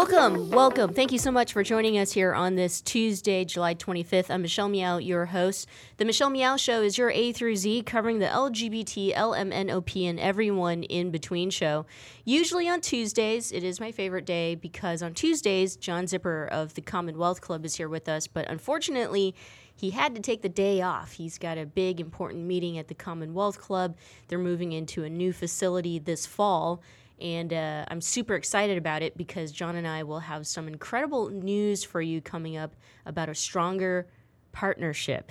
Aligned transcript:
Welcome, 0.00 0.48
welcome. 0.48 0.94
Thank 0.94 1.12
you 1.12 1.18
so 1.18 1.30
much 1.30 1.52
for 1.52 1.62
joining 1.62 1.98
us 1.98 2.12
here 2.12 2.32
on 2.32 2.54
this 2.54 2.80
Tuesday, 2.80 3.44
July 3.44 3.74
25th. 3.74 4.30
I'm 4.30 4.40
Michelle 4.40 4.70
Meow, 4.70 4.96
your 4.96 5.26
host. 5.26 5.68
The 5.98 6.06
Michelle 6.06 6.30
Meow 6.30 6.56
Show 6.56 6.80
is 6.80 6.96
your 6.96 7.10
A 7.10 7.32
through 7.32 7.56
Z 7.56 7.82
covering 7.82 8.18
the 8.18 8.26
LGBT, 8.26 9.14
LMNOP, 9.14 10.08
and 10.08 10.18
everyone 10.18 10.84
in 10.84 11.10
between 11.10 11.50
show. 11.50 11.84
Usually 12.24 12.66
on 12.66 12.80
Tuesdays, 12.80 13.52
it 13.52 13.62
is 13.62 13.78
my 13.78 13.92
favorite 13.92 14.24
day 14.24 14.54
because 14.54 15.02
on 15.02 15.12
Tuesdays, 15.12 15.76
John 15.76 16.06
Zipperer 16.06 16.48
of 16.48 16.72
the 16.72 16.80
Commonwealth 16.80 17.42
Club 17.42 17.66
is 17.66 17.76
here 17.76 17.90
with 17.90 18.08
us, 18.08 18.26
but 18.26 18.48
unfortunately, 18.48 19.34
he 19.74 19.90
had 19.90 20.14
to 20.14 20.22
take 20.22 20.40
the 20.40 20.48
day 20.48 20.80
off. 20.80 21.12
He's 21.12 21.36
got 21.36 21.58
a 21.58 21.66
big, 21.66 22.00
important 22.00 22.46
meeting 22.46 22.78
at 22.78 22.88
the 22.88 22.94
Commonwealth 22.94 23.60
Club. 23.60 23.96
They're 24.28 24.38
moving 24.38 24.72
into 24.72 25.04
a 25.04 25.10
new 25.10 25.34
facility 25.34 25.98
this 25.98 26.24
fall 26.24 26.82
and 27.20 27.52
uh, 27.52 27.84
I'm 27.88 28.00
super 28.00 28.34
excited 28.34 28.78
about 28.78 29.02
it 29.02 29.16
because 29.16 29.52
John 29.52 29.76
and 29.76 29.86
I 29.86 30.02
will 30.02 30.20
have 30.20 30.46
some 30.46 30.68
incredible 30.68 31.30
news 31.30 31.84
for 31.84 32.00
you 32.00 32.20
coming 32.20 32.56
up 32.56 32.74
about 33.06 33.28
a 33.28 33.34
stronger 33.34 34.06
partnership. 34.52 35.30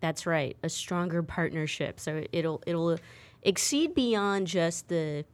That's 0.00 0.26
right, 0.26 0.56
a 0.62 0.68
stronger 0.68 1.22
partnership. 1.22 2.00
So 2.00 2.24
it'll 2.32 2.62
it'll 2.66 2.98
exceed 3.42 3.94
beyond 3.94 4.46
just 4.46 4.88
the 4.88 5.24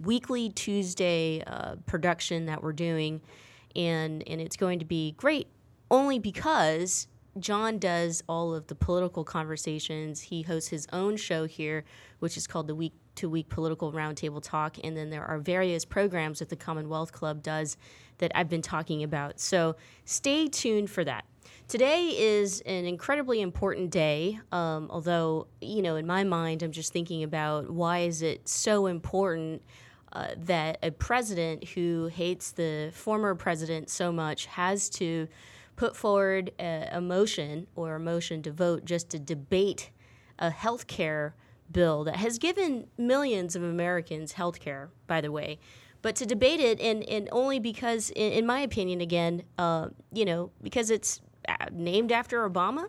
weekly 0.00 0.50
Tuesday 0.50 1.42
uh, 1.46 1.76
production 1.86 2.46
that 2.46 2.62
we're 2.62 2.72
doing, 2.72 3.20
and 3.76 4.26
and 4.26 4.40
it's 4.40 4.56
going 4.56 4.78
to 4.78 4.84
be 4.84 5.12
great 5.12 5.48
only 5.90 6.18
because 6.18 7.08
John 7.38 7.78
does 7.78 8.22
all 8.28 8.54
of 8.54 8.66
the 8.68 8.74
political 8.74 9.24
conversations. 9.24 10.20
He 10.20 10.42
hosts 10.42 10.68
his 10.68 10.86
own 10.92 11.16
show 11.16 11.46
here, 11.46 11.84
which 12.20 12.36
is 12.36 12.46
called 12.46 12.68
the 12.68 12.74
Week 12.74 12.94
to 13.16 13.28
Week 13.28 13.48
Political 13.48 13.92
Roundtable 13.92 14.42
Talk. 14.42 14.76
And 14.82 14.96
then 14.96 15.10
there 15.10 15.24
are 15.24 15.38
various 15.38 15.84
programs 15.84 16.38
that 16.38 16.48
the 16.48 16.56
Commonwealth 16.56 17.12
Club 17.12 17.42
does 17.42 17.76
that 18.18 18.32
I've 18.34 18.48
been 18.48 18.62
talking 18.62 19.02
about. 19.02 19.40
So 19.40 19.76
stay 20.04 20.46
tuned 20.48 20.90
for 20.90 21.04
that. 21.04 21.24
Today 21.66 22.08
is 22.16 22.60
an 22.62 22.84
incredibly 22.84 23.40
important 23.40 23.90
day, 23.90 24.38
um, 24.52 24.88
although, 24.90 25.46
you 25.60 25.82
know, 25.82 25.96
in 25.96 26.06
my 26.06 26.22
mind, 26.22 26.62
I'm 26.62 26.72
just 26.72 26.92
thinking 26.92 27.22
about 27.22 27.70
why 27.70 28.00
is 28.00 28.22
it 28.22 28.48
so 28.48 28.86
important 28.86 29.62
uh, 30.12 30.28
that 30.36 30.78
a 30.82 30.90
president 30.90 31.64
who 31.70 32.06
hates 32.12 32.52
the 32.52 32.90
former 32.92 33.34
president 33.34 33.88
so 33.88 34.12
much 34.12 34.46
has 34.46 34.88
to 34.90 35.26
put 35.76 35.96
forward 35.96 36.52
a, 36.58 36.88
a 36.92 37.00
motion 37.00 37.66
or 37.74 37.96
a 37.96 38.00
motion 38.00 38.42
to 38.42 38.52
vote 38.52 38.84
just 38.84 39.10
to 39.10 39.18
debate 39.18 39.90
a 40.38 40.50
health 40.50 40.86
care 40.86 41.34
bill 41.70 42.04
that 42.04 42.16
has 42.16 42.38
given 42.38 42.86
millions 42.98 43.56
of 43.56 43.62
Americans 43.62 44.32
health 44.32 44.60
care, 44.60 44.90
by 45.06 45.20
the 45.20 45.32
way. 45.32 45.58
But 46.02 46.16
to 46.16 46.26
debate 46.26 46.60
it, 46.60 46.80
and, 46.80 47.02
and 47.04 47.28
only 47.32 47.58
because, 47.58 48.10
in, 48.10 48.32
in 48.32 48.46
my 48.46 48.60
opinion, 48.60 49.00
again, 49.00 49.42
uh, 49.56 49.88
you 50.12 50.24
know, 50.24 50.50
because 50.62 50.90
it's 50.90 51.20
uh, 51.48 51.54
named 51.72 52.12
after 52.12 52.48
Obama, 52.48 52.88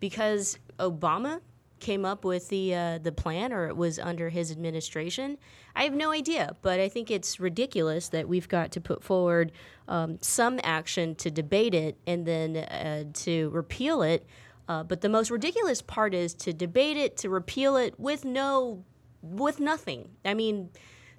because 0.00 0.58
Obama 0.78 1.40
came 1.80 2.04
up 2.04 2.24
with 2.24 2.48
the 2.48 2.74
uh, 2.74 2.98
the 2.98 3.12
plan, 3.12 3.52
or 3.52 3.68
it 3.68 3.76
was 3.76 3.98
under 3.98 4.28
his 4.28 4.50
administration. 4.50 5.38
I 5.74 5.84
have 5.84 5.94
no 5.94 6.10
idea, 6.10 6.56
but 6.62 6.80
I 6.80 6.88
think 6.88 7.10
it's 7.10 7.38
ridiculous 7.38 8.08
that 8.08 8.28
we've 8.28 8.48
got 8.48 8.72
to 8.72 8.80
put 8.80 9.02
forward 9.02 9.52
um, 9.88 10.18
some 10.20 10.58
action 10.62 11.14
to 11.16 11.30
debate 11.30 11.74
it 11.74 11.98
and 12.06 12.26
then 12.26 12.56
uh, 12.56 13.04
to 13.12 13.50
repeal 13.50 14.02
it 14.02 14.26
uh, 14.68 14.82
but 14.82 15.00
the 15.00 15.08
most 15.08 15.30
ridiculous 15.30 15.80
part 15.80 16.14
is 16.14 16.34
to 16.34 16.52
debate 16.52 16.96
it, 16.96 17.16
to 17.18 17.30
repeal 17.30 17.76
it 17.76 17.98
with 17.98 18.24
no, 18.24 18.84
with 19.22 19.60
nothing. 19.60 20.10
I 20.24 20.34
mean, 20.34 20.70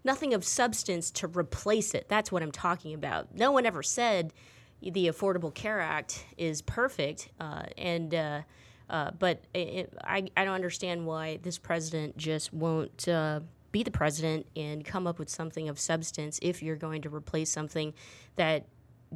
nothing 0.03 0.33
of 0.33 0.43
substance 0.43 1.11
to 1.11 1.27
replace 1.27 1.93
it. 1.93 2.09
That's 2.09 2.31
what 2.31 2.43
I'm 2.43 2.51
talking 2.51 2.93
about. 2.93 3.33
No 3.33 3.51
one 3.51 3.65
ever 3.65 3.83
said 3.83 4.33
the 4.81 5.07
Affordable 5.07 5.53
Care 5.53 5.79
Act 5.79 6.25
is 6.37 6.61
perfect, 6.61 7.29
uh, 7.39 7.63
and 7.77 8.13
uh, 8.89 9.11
but 9.17 9.43
it, 9.53 9.93
I 10.03 10.27
I 10.35 10.45
don't 10.45 10.55
understand 10.55 11.05
why 11.05 11.39
this 11.41 11.57
president 11.57 12.17
just 12.17 12.53
won't 12.53 13.07
uh, 13.07 13.41
be 13.71 13.83
the 13.83 13.91
president 13.91 14.47
and 14.55 14.83
come 14.85 15.07
up 15.07 15.19
with 15.19 15.29
something 15.29 15.69
of 15.69 15.79
substance 15.79 16.39
if 16.41 16.63
you're 16.63 16.75
going 16.75 17.01
to 17.03 17.09
replace 17.09 17.49
something 17.51 17.93
that 18.35 18.65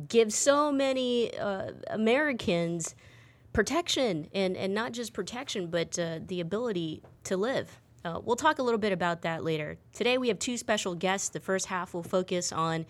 gives 0.08 0.36
so 0.36 0.72
many 0.72 1.36
uh, 1.38 1.72
Americans 1.90 2.96
protection 3.54 4.28
and, 4.34 4.56
and 4.56 4.74
not 4.74 4.92
just 4.92 5.14
protection, 5.14 5.68
but 5.68 5.98
uh, 6.00 6.20
the 6.26 6.40
ability 6.40 7.04
to 7.26 7.38
live. 7.38 7.80
Uh, 8.04 8.20
we'll 8.24 8.36
talk 8.36 8.60
a 8.60 8.64
little 8.64 8.80
bit 8.80 8.92
about 8.92 9.22
that 9.22 9.44
later. 9.44 9.78
Today, 9.94 10.18
we 10.18 10.28
have 10.30 10.40
two 10.40 10.58
special 10.58 10.96
guests. 10.96 11.30
The 11.30 11.40
first 11.40 11.68
half 11.68 11.94
will 11.94 12.04
focus 12.04 12.52
on 12.52 12.86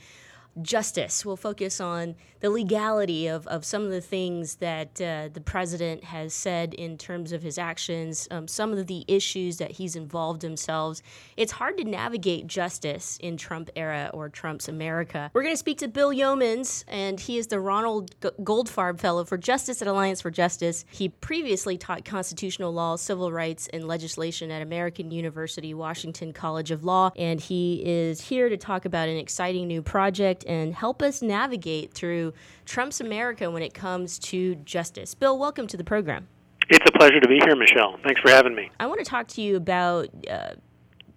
justice. 0.62 1.26
We'll 1.26 1.38
focus 1.38 1.80
on 1.80 2.16
the 2.42 2.50
legality 2.50 3.28
of, 3.28 3.48
of 3.48 3.64
some 3.64 3.84
of 3.84 3.92
the 3.92 4.02
things 4.02 4.56
that 4.56 5.00
uh, 5.00 5.30
the 5.32 5.42
president 5.42 6.04
has 6.04 6.34
said 6.34 6.74
in 6.74 6.98
terms 6.98 7.32
of 7.32 7.44
his 7.44 7.58
actions, 7.58 8.28
um, 8.32 8.48
some 8.48 8.74
of 8.74 8.88
the 8.88 9.06
issues 9.08 9.58
that 9.58 9.72
he's 9.72 9.96
involved 9.96 10.42
himself. 10.42 11.02
It's 11.38 11.52
hard 11.52 11.78
to 11.78 11.84
navigate 11.84 12.48
justice 12.48 13.18
in 13.22 13.38
Trump 13.38 13.70
era 13.76 14.10
or 14.14 14.28
Trump's 14.28 14.68
America. 14.68 15.30
We're 15.34 15.44
going 15.44 15.54
to 15.54 15.58
speak 15.58 15.78
to 15.80 15.88
Bill 15.88 16.10
Yeomans, 16.10 16.84
and 16.88 17.20
he 17.20 17.38
is 17.38 17.48
the 17.48 17.60
Ronald 17.60 18.20
Goldfarb 18.20 19.00
Fellow 19.00 19.24
for 19.24 19.38
Justice 19.38 19.82
at 19.82 19.88
Alliance 19.88 20.22
for 20.22 20.32
Justice. 20.32 20.84
He 20.90 21.10
previously 21.10 21.78
taught 21.78 22.04
constitutional 22.06 22.74
law, 22.74 22.96
civil 22.96 23.32
rights, 23.32 23.68
and 23.72 23.88
legislation 23.88 24.50
at 24.52 24.62
American 24.62 25.12
University 25.12 25.74
Washington 25.74 26.34
College 26.34 26.72
of 26.72 26.84
Law, 26.84 27.12
and 27.16 27.40
he 27.40 27.84
is 27.86 28.22
here 28.22 28.50
to 28.50 28.58
talk 28.58 28.86
about 28.86 29.08
an 29.08 29.18
exciting 29.18 29.68
new 29.68 29.82
project 29.82 30.41
and 30.46 30.74
help 30.74 31.02
us 31.02 31.22
navigate 31.22 31.94
through 31.94 32.34
Trump's 32.66 33.02
America 33.02 33.50
when 33.50 33.64
it 33.64 33.74
comes 33.74 34.20
to 34.20 34.56
justice. 34.56 35.14
Bill, 35.16 35.38
welcome 35.38 35.68
to 35.68 35.78
the 35.78 35.84
program. 35.84 36.28
It's 36.70 36.86
a 36.88 36.98
pleasure 36.98 37.20
to 37.20 37.28
be 37.28 37.40
here, 37.44 37.56
Michelle. 37.56 37.98
Thanks 38.04 38.22
for 38.22 38.30
having 38.30 38.56
me. 38.56 38.72
I 38.80 38.88
want 38.88 39.00
to 39.00 39.06
talk 39.06 39.28
to 39.30 39.42
you 39.42 39.58
about, 39.58 40.08
uh, 40.30 40.52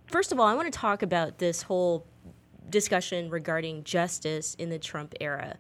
first 0.07 0.33
of 0.33 0.41
all, 0.41 0.47
I 0.47 0.55
want 0.55 0.73
to 0.73 0.77
talk 0.77 1.03
about 1.03 1.39
this 1.39 1.63
whole 1.63 2.07
discussion 2.71 3.31
regarding 3.31 3.85
justice 3.85 4.55
in 4.57 4.69
the 4.71 4.79
Trump 4.79 5.15
era. 5.21 5.57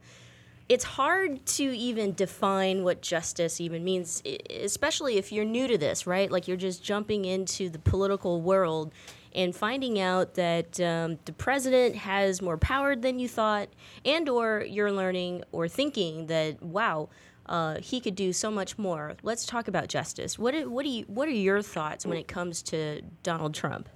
It's 0.69 0.84
hard 0.84 1.44
to 1.46 1.62
even 1.62 2.14
define 2.14 2.84
what 2.84 3.02
justice 3.02 3.61
even 3.61 3.84
means, 3.84 4.22
especially 4.49 5.19
if 5.19 5.31
you're 5.31 5.44
new 5.44 5.69
to 5.69 5.76
this, 5.76 6.06
right? 6.06 6.31
Like 6.31 6.49
you're 6.49 6.56
just 6.56 6.82
jumping 6.82 7.26
into 7.26 7.69
the 7.69 7.78
political 7.78 8.40
world 8.40 8.93
and 9.34 9.54
finding 9.54 9.98
out 9.98 10.34
that 10.34 10.81
um, 10.81 11.19
the 11.25 11.32
president 11.32 11.96
has 11.96 12.40
more 12.40 12.56
power 12.56 12.96
than 12.96 13.19
you 13.19 13.28
thought, 13.28 13.69
and 14.04 14.28
or 14.28 14.64
you're 14.69 14.92
learning 14.92 15.44
or 15.52 15.69
thinking 15.69 16.26
that 16.26 16.62
wow. 16.62 17.08
Uh, 17.46 17.78
he 17.78 18.00
could 18.00 18.14
do 18.14 18.32
so 18.32 18.50
much 18.50 18.78
more. 18.78 19.16
Let's 19.22 19.44
talk 19.44 19.69
about 19.69 19.88
justice. 19.88 20.38
What 20.38 20.54
what 20.66 20.82
do 20.82 20.88
you 20.88 21.04
what 21.08 21.28
are 21.28 21.32
your 21.32 21.60
thoughts 21.60 22.06
when 22.06 22.16
it 22.16 22.26
comes 22.26 22.62
to 22.62 23.02
Donald 23.22 23.52
Trump? 23.52 23.90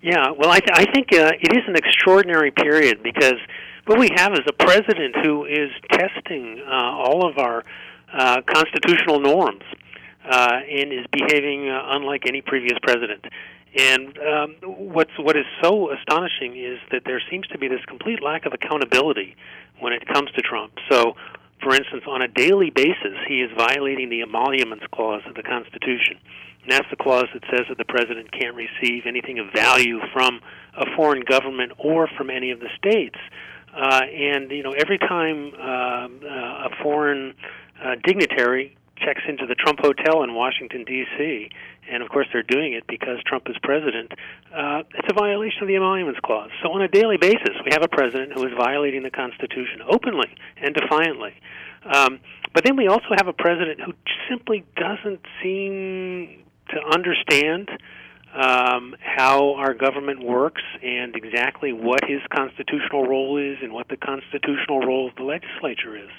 Yeah, 0.00 0.30
well, 0.36 0.50
I, 0.50 0.60
th- 0.60 0.70
I 0.72 0.84
think 0.92 1.12
uh, 1.12 1.32
it 1.40 1.56
is 1.56 1.62
an 1.66 1.76
extraordinary 1.76 2.50
period 2.50 3.02
because 3.02 3.36
what 3.86 3.98
we 3.98 4.08
have 4.16 4.32
is 4.32 4.40
a 4.46 4.52
president 4.52 5.16
who 5.22 5.46
is 5.46 5.70
testing 5.90 6.62
uh, 6.66 6.70
all 6.70 7.26
of 7.26 7.38
our 7.38 7.64
uh, 8.12 8.42
constitutional 8.46 9.18
norms 9.18 9.62
uh, 10.24 10.60
and 10.70 10.92
is 10.92 11.06
behaving 11.12 11.68
uh, 11.68 11.82
unlike 11.96 12.26
any 12.26 12.40
previous 12.40 12.78
president. 12.82 13.24
And 13.76 14.18
um, 14.18 14.56
what's 14.62 15.10
what 15.18 15.36
is 15.36 15.46
so 15.62 15.90
astonishing 15.90 16.56
is 16.56 16.78
that 16.92 17.02
there 17.04 17.20
seems 17.30 17.46
to 17.48 17.58
be 17.58 17.66
this 17.66 17.84
complete 17.86 18.22
lack 18.22 18.46
of 18.46 18.52
accountability 18.52 19.36
when 19.80 19.92
it 19.92 20.06
comes 20.06 20.30
to 20.32 20.42
Trump. 20.42 20.72
So, 20.88 21.16
for 21.60 21.74
instance, 21.74 22.04
on 22.06 22.22
a 22.22 22.28
daily 22.28 22.70
basis, 22.70 23.18
he 23.26 23.42
is 23.42 23.50
violating 23.56 24.10
the 24.10 24.22
emoluments 24.22 24.84
clause 24.92 25.22
of 25.26 25.34
the 25.34 25.42
Constitution. 25.42 26.18
And 26.62 26.72
that's 26.72 26.88
the 26.88 26.96
clause 26.96 27.26
that 27.34 27.42
says 27.50 27.66
that 27.68 27.78
the 27.78 27.84
president 27.84 28.30
can't 28.32 28.54
receive 28.54 29.04
anything 29.06 29.38
of 29.38 29.52
value 29.52 30.00
from 30.12 30.40
a 30.78 30.86
foreign 30.96 31.22
government 31.22 31.72
or 31.78 32.08
from 32.16 32.30
any 32.30 32.52
of 32.52 32.60
the 32.60 32.68
states. 32.78 33.18
Uh, 33.74 34.02
and 34.04 34.50
you 34.52 34.62
know, 34.62 34.72
every 34.72 34.98
time 34.98 35.52
uh, 35.58 35.62
uh, 35.62 36.68
a 36.68 36.70
foreign 36.80 37.34
uh, 37.84 37.96
dignitary 38.04 38.76
checks 38.96 39.22
into 39.28 39.46
the 39.46 39.54
Trump 39.54 39.80
Hotel 39.80 40.22
in 40.22 40.34
Washington 40.34 40.84
D.C., 40.84 41.50
and 41.90 42.02
of 42.02 42.08
course 42.08 42.26
they're 42.32 42.42
doing 42.42 42.72
it 42.72 42.84
because 42.86 43.18
Trump 43.26 43.44
is 43.48 43.56
president. 43.62 44.12
Uh, 44.54 44.82
it's 44.94 45.08
a 45.10 45.14
violation 45.14 45.62
of 45.62 45.68
the 45.68 45.76
emoluments 45.76 46.20
clause. 46.24 46.50
So 46.62 46.72
on 46.72 46.82
a 46.82 46.88
daily 46.88 47.16
basis, 47.16 47.56
we 47.64 47.72
have 47.72 47.82
a 47.82 47.88
president 47.88 48.32
who 48.32 48.44
is 48.46 48.52
violating 48.56 49.02
the 49.02 49.10
Constitution 49.10 49.82
openly 49.88 50.28
and 50.56 50.74
defiantly. 50.74 51.34
Um, 51.84 52.20
but 52.54 52.64
then 52.64 52.76
we 52.76 52.88
also 52.88 53.08
have 53.16 53.28
a 53.28 53.32
president 53.32 53.80
who 53.80 53.92
simply 54.30 54.64
doesn't 54.76 55.20
seem 55.42 56.44
to 56.70 56.80
understand 56.92 57.68
um, 58.34 58.96
how 59.00 59.54
our 59.54 59.74
government 59.74 60.24
works 60.24 60.62
and 60.82 61.14
exactly 61.14 61.72
what 61.72 62.00
his 62.04 62.20
constitutional 62.34 63.06
role 63.06 63.38
is 63.38 63.58
and 63.62 63.72
what 63.72 63.88
the 63.88 63.96
constitutional 63.96 64.80
role 64.80 65.08
of 65.08 65.14
the 65.16 65.22
legislature 65.22 65.96
is 65.96 66.10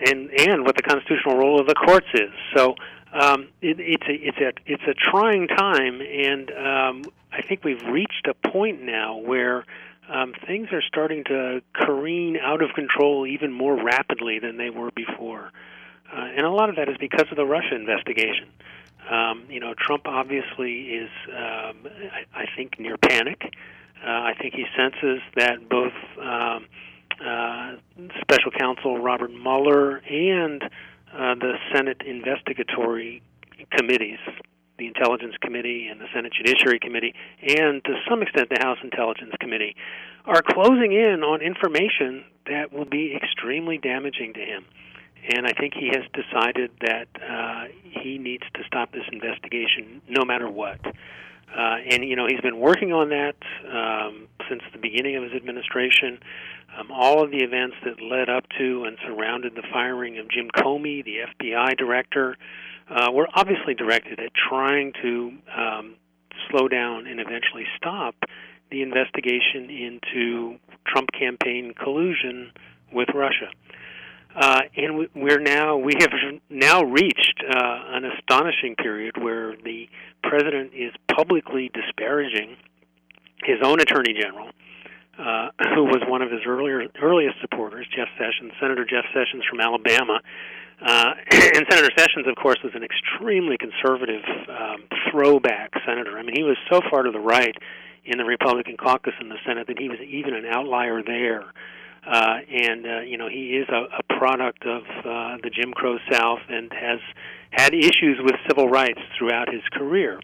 and 0.00 0.30
and 0.38 0.64
what 0.64 0.76
the 0.76 0.82
constitutional 0.82 1.36
role 1.36 1.60
of 1.60 1.66
the 1.66 1.74
courts 1.74 2.06
is. 2.14 2.30
So 2.54 2.74
um, 3.12 3.48
it, 3.62 3.78
it's 3.80 4.06
a 4.06 4.14
it's 4.14 4.38
a 4.38 4.72
it's 4.72 4.82
a 4.84 4.94
trying 4.94 5.48
time, 5.48 6.00
and 6.00 6.50
um, 6.50 7.04
I 7.32 7.42
think 7.42 7.64
we've 7.64 7.82
reached 7.90 8.28
a 8.28 8.34
point 8.48 8.82
now 8.82 9.16
where 9.16 9.64
um, 10.08 10.34
things 10.46 10.68
are 10.72 10.82
starting 10.82 11.24
to 11.24 11.62
careen 11.74 12.36
out 12.36 12.62
of 12.62 12.70
control 12.74 13.26
even 13.26 13.52
more 13.52 13.82
rapidly 13.82 14.38
than 14.38 14.56
they 14.56 14.70
were 14.70 14.90
before, 14.90 15.50
uh, 16.12 16.20
and 16.36 16.46
a 16.46 16.50
lot 16.50 16.68
of 16.68 16.76
that 16.76 16.88
is 16.88 16.96
because 16.98 17.26
of 17.30 17.36
the 17.36 17.46
Russia 17.46 17.74
investigation. 17.74 18.48
Um, 19.10 19.44
you 19.48 19.58
know, 19.58 19.72
Trump 19.74 20.06
obviously 20.06 20.82
is, 20.90 21.10
um, 21.28 21.86
I, 22.12 22.42
I 22.42 22.44
think, 22.56 22.78
near 22.78 22.98
panic. 22.98 23.40
Uh, 24.04 24.10
I 24.10 24.34
think 24.38 24.54
he 24.54 24.66
senses 24.76 25.20
that 25.34 25.66
both 25.68 25.94
um, 26.20 26.66
uh, 27.24 27.76
special 28.20 28.50
counsel 28.58 28.98
Robert 28.98 29.30
Mueller 29.30 29.96
and 29.98 30.62
uh, 30.62 31.34
the 31.34 31.54
Senate 31.74 32.02
investigatory 32.06 33.22
committees, 33.70 34.18
the 34.78 34.86
Intelligence 34.86 35.34
Committee 35.40 35.88
and 35.88 36.00
the 36.00 36.06
Senate 36.14 36.32
Judiciary 36.32 36.78
Committee, 36.78 37.14
and 37.42 37.82
to 37.84 37.94
some 38.08 38.22
extent 38.22 38.48
the 38.50 38.62
House 38.62 38.78
Intelligence 38.82 39.32
Committee, 39.40 39.74
are 40.24 40.42
closing 40.42 40.92
in 40.92 41.22
on 41.22 41.40
information 41.40 42.24
that 42.46 42.72
will 42.72 42.84
be 42.84 43.16
extremely 43.16 43.78
damaging 43.78 44.34
to 44.34 44.40
him. 44.40 44.64
And 45.30 45.46
I 45.46 45.52
think 45.52 45.74
he 45.74 45.88
has 45.88 46.04
decided 46.14 46.70
that 46.80 47.08
uh, 47.20 47.64
he 47.82 48.18
needs 48.18 48.44
to 48.54 48.62
stop 48.66 48.92
this 48.92 49.04
investigation 49.10 50.00
no 50.08 50.24
matter 50.24 50.48
what. 50.48 50.80
Uh, 51.56 51.76
and 51.90 52.04
you 52.04 52.16
know 52.16 52.26
he's 52.26 52.40
been 52.40 52.58
working 52.58 52.92
on 52.92 53.08
that 53.08 53.36
um, 53.72 54.28
since 54.48 54.62
the 54.72 54.78
beginning 54.78 55.16
of 55.16 55.22
his 55.22 55.32
administration. 55.32 56.20
Um, 56.78 56.90
all 56.92 57.24
of 57.24 57.30
the 57.30 57.38
events 57.38 57.76
that 57.84 58.00
led 58.00 58.28
up 58.28 58.44
to 58.58 58.84
and 58.84 58.98
surrounded 59.06 59.54
the 59.54 59.64
firing 59.72 60.18
of 60.18 60.28
Jim 60.30 60.48
Comey, 60.54 61.04
the 61.04 61.24
FBI 61.34 61.76
director, 61.76 62.36
uh, 62.90 63.10
were 63.12 63.26
obviously 63.34 63.74
directed 63.74 64.20
at 64.20 64.30
trying 64.34 64.92
to 65.02 65.32
um, 65.56 65.94
slow 66.50 66.68
down 66.68 67.06
and 67.06 67.20
eventually 67.20 67.64
stop 67.76 68.14
the 68.70 68.82
investigation 68.82 69.70
into 69.70 70.58
Trump 70.86 71.08
campaign 71.18 71.72
collusion 71.74 72.52
with 72.92 73.08
Russia. 73.14 73.50
Uh, 74.38 74.60
and 74.76 75.08
we're 75.16 75.40
now 75.40 75.76
we 75.76 75.94
have 75.98 76.12
now 76.48 76.84
reached 76.84 77.42
uh, 77.42 77.96
an 77.96 78.04
astonishing 78.04 78.76
period 78.76 79.16
where 79.20 79.56
the 79.64 79.88
president 80.22 80.70
is 80.72 80.92
publicly 81.12 81.72
disparaging 81.74 82.56
his 83.42 83.56
own 83.64 83.80
attorney 83.80 84.14
general, 84.14 84.50
uh, 85.18 85.48
who 85.74 85.84
was 85.84 86.02
one 86.06 86.22
of 86.22 86.30
his 86.30 86.42
earlier 86.46 86.86
earliest 87.02 87.34
supporters, 87.40 87.84
Jeff 87.94 88.06
Sessions, 88.16 88.52
Senator 88.60 88.84
Jeff 88.84 89.06
Sessions 89.12 89.42
from 89.50 89.58
Alabama. 89.58 90.20
Uh, 90.80 91.14
and 91.32 91.66
Senator 91.68 91.90
Sessions, 91.98 92.28
of 92.28 92.36
course, 92.36 92.58
was 92.62 92.72
an 92.76 92.84
extremely 92.84 93.58
conservative 93.58 94.22
um, 94.48 94.84
throwback 95.10 95.72
senator. 95.84 96.16
I 96.16 96.22
mean, 96.22 96.36
he 96.36 96.44
was 96.44 96.56
so 96.70 96.80
far 96.88 97.02
to 97.02 97.10
the 97.10 97.18
right 97.18 97.56
in 98.04 98.18
the 98.18 98.24
Republican 98.24 98.76
caucus 98.76 99.14
in 99.20 99.28
the 99.28 99.38
Senate 99.44 99.66
that 99.66 99.80
he 99.80 99.88
was 99.88 99.98
even 100.06 100.34
an 100.34 100.46
outlier 100.46 101.02
there. 101.02 101.42
Uh, 102.06 102.38
and 102.50 102.86
uh, 102.86 103.00
you 103.00 103.18
know 103.18 103.28
he 103.28 103.56
is 103.56 103.68
a, 103.68 103.98
a 103.98 104.18
product 104.18 104.64
of 104.64 104.82
uh, 104.82 105.36
the 105.42 105.50
Jim 105.50 105.72
Crow 105.72 105.98
South 106.10 106.40
and 106.48 106.72
has 106.72 107.00
had 107.50 107.74
issues 107.74 108.18
with 108.20 108.34
civil 108.48 108.68
rights 108.68 109.00
throughout 109.16 109.52
his 109.52 109.62
career. 109.72 110.20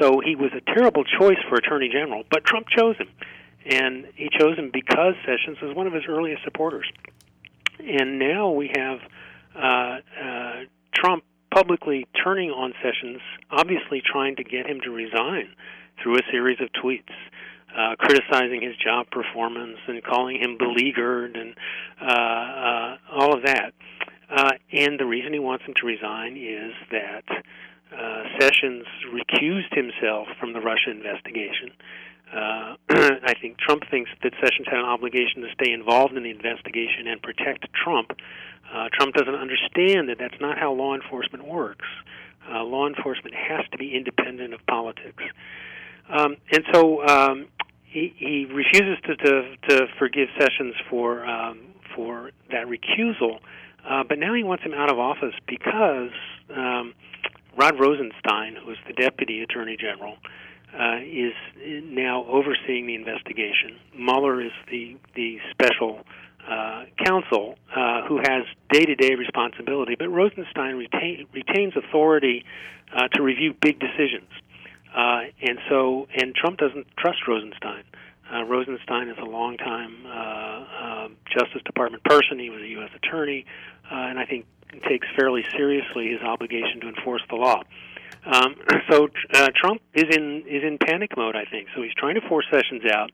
So 0.00 0.20
he 0.20 0.36
was 0.36 0.50
a 0.54 0.60
terrible 0.74 1.04
choice 1.04 1.38
for 1.48 1.56
Attorney 1.56 1.88
General, 1.88 2.22
but 2.30 2.44
Trump 2.44 2.66
chose 2.68 2.96
him, 2.96 3.08
and 3.66 4.06
he 4.14 4.28
chose 4.38 4.56
him 4.56 4.70
because 4.72 5.14
Sessions 5.26 5.58
was 5.60 5.74
one 5.74 5.86
of 5.86 5.92
his 5.92 6.04
earliest 6.08 6.44
supporters. 6.44 6.90
And 7.78 8.18
now 8.18 8.50
we 8.50 8.70
have 8.74 8.98
uh, 9.56 9.98
uh, 10.22 10.52
Trump 10.94 11.24
publicly 11.52 12.06
turning 12.22 12.50
on 12.50 12.72
Sessions, 12.82 13.20
obviously 13.50 14.00
trying 14.04 14.36
to 14.36 14.44
get 14.44 14.66
him 14.66 14.80
to 14.84 14.90
resign 14.90 15.48
through 16.02 16.16
a 16.16 16.22
series 16.30 16.60
of 16.60 16.68
tweets 16.72 17.12
uh, 17.76 17.96
criticizing 17.98 18.62
his 18.62 18.76
job 18.76 19.06
performance 19.10 19.78
and 19.86 20.02
calling 20.02 20.40
him 20.40 20.58
beleaguered 20.58 21.36
and 21.36 21.54
uh, 22.00 22.04
uh, 22.04 22.96
all 23.12 23.34
of 23.34 23.44
that. 23.44 23.72
Uh, 24.30 24.52
and 24.72 24.98
the 24.98 25.06
reason 25.06 25.32
he 25.32 25.38
wants 25.38 25.64
him 25.64 25.74
to 25.74 25.86
resign 25.86 26.36
is 26.36 26.72
that 26.90 27.24
uh, 27.92 28.22
Sessions 28.38 28.86
recused 29.12 29.74
himself 29.74 30.28
from 30.38 30.52
the 30.52 30.60
Russia 30.60 30.90
investigation. 30.90 31.70
Uh, 32.32 32.76
I 32.90 33.34
think 33.40 33.58
Trump 33.58 33.82
thinks 33.90 34.10
that 34.22 34.32
Sessions 34.34 34.68
had 34.70 34.78
an 34.78 34.84
obligation 34.84 35.42
to 35.42 35.48
stay 35.60 35.72
involved 35.72 36.14
in 36.14 36.22
the 36.22 36.30
investigation 36.30 37.08
and 37.08 37.20
protect 37.20 37.66
Trump. 37.72 38.12
Uh, 38.72 38.88
Trump 38.92 39.14
doesn't 39.14 39.34
understand 39.34 40.08
that 40.08 40.18
that's 40.18 40.40
not 40.40 40.58
how 40.58 40.72
law 40.72 40.94
enforcement 40.94 41.44
works. 41.44 41.86
Uh, 42.48 42.62
law 42.62 42.86
enforcement 42.86 43.34
has 43.34 43.66
to 43.72 43.78
be 43.78 43.94
independent 43.96 44.54
of 44.54 44.64
politics. 44.66 45.24
Um, 46.10 46.36
and 46.52 46.64
so 46.72 47.06
um, 47.06 47.46
he, 47.84 48.12
he 48.16 48.46
refuses 48.46 48.98
to, 49.04 49.16
to, 49.16 49.56
to 49.68 49.86
forgive 49.98 50.28
Sessions 50.38 50.74
for 50.88 51.24
um, 51.24 51.60
for 51.94 52.30
that 52.52 52.66
recusal, 52.66 53.40
uh, 53.88 54.04
but 54.08 54.18
now 54.18 54.32
he 54.32 54.44
wants 54.44 54.62
him 54.62 54.72
out 54.72 54.90
of 54.92 54.98
office 54.98 55.34
because 55.48 56.12
um, 56.54 56.94
Rod 57.56 57.80
Rosenstein, 57.80 58.56
who 58.56 58.70
is 58.70 58.78
the 58.86 58.92
deputy 58.92 59.42
attorney 59.42 59.76
general, 59.76 60.16
uh, 60.72 60.98
is 61.02 61.32
now 61.84 62.24
overseeing 62.26 62.86
the 62.86 62.94
investigation. 62.94 63.76
Mueller 63.96 64.40
is 64.40 64.52
the 64.70 64.96
the 65.16 65.38
special 65.50 66.00
uh, 66.48 66.84
counsel 67.04 67.56
uh, 67.76 68.02
who 68.06 68.18
has 68.18 68.44
day-to-day 68.72 69.14
responsibility, 69.14 69.94
but 69.98 70.08
Rosenstein 70.08 70.76
retain, 70.76 71.26
retains 71.32 71.74
authority 71.76 72.44
uh, 72.94 73.08
to 73.08 73.22
review 73.22 73.54
big 73.60 73.78
decisions. 73.78 74.28
Uh, 74.94 75.20
and 75.42 75.58
so, 75.68 76.08
and 76.14 76.34
Trump 76.34 76.58
doesn't 76.58 76.86
trust 76.98 77.18
Rosenstein. 77.28 77.84
Uh, 78.32 78.44
Rosenstein 78.44 79.08
is 79.08 79.16
a 79.18 79.24
longtime 79.24 80.06
uh, 80.06 80.10
uh, 80.10 81.08
Justice 81.36 81.62
Department 81.64 82.04
person. 82.04 82.38
He 82.38 82.50
was 82.50 82.62
a 82.62 82.68
U.S. 82.68 82.90
attorney, 82.94 83.44
uh, 83.90 83.94
and 83.94 84.18
I 84.18 84.24
think 84.24 84.46
takes 84.88 85.06
fairly 85.18 85.44
seriously 85.56 86.08
his 86.08 86.20
obligation 86.20 86.80
to 86.80 86.88
enforce 86.88 87.22
the 87.28 87.34
law. 87.34 87.62
Um, 88.24 88.54
so 88.90 89.08
uh, 89.34 89.48
Trump 89.54 89.82
is 89.94 90.04
in 90.14 90.44
is 90.46 90.62
in 90.62 90.78
panic 90.78 91.16
mode, 91.16 91.34
I 91.34 91.44
think. 91.44 91.68
So 91.74 91.82
he's 91.82 91.94
trying 91.94 92.14
to 92.14 92.28
force 92.28 92.46
Sessions 92.52 92.82
out 92.92 93.10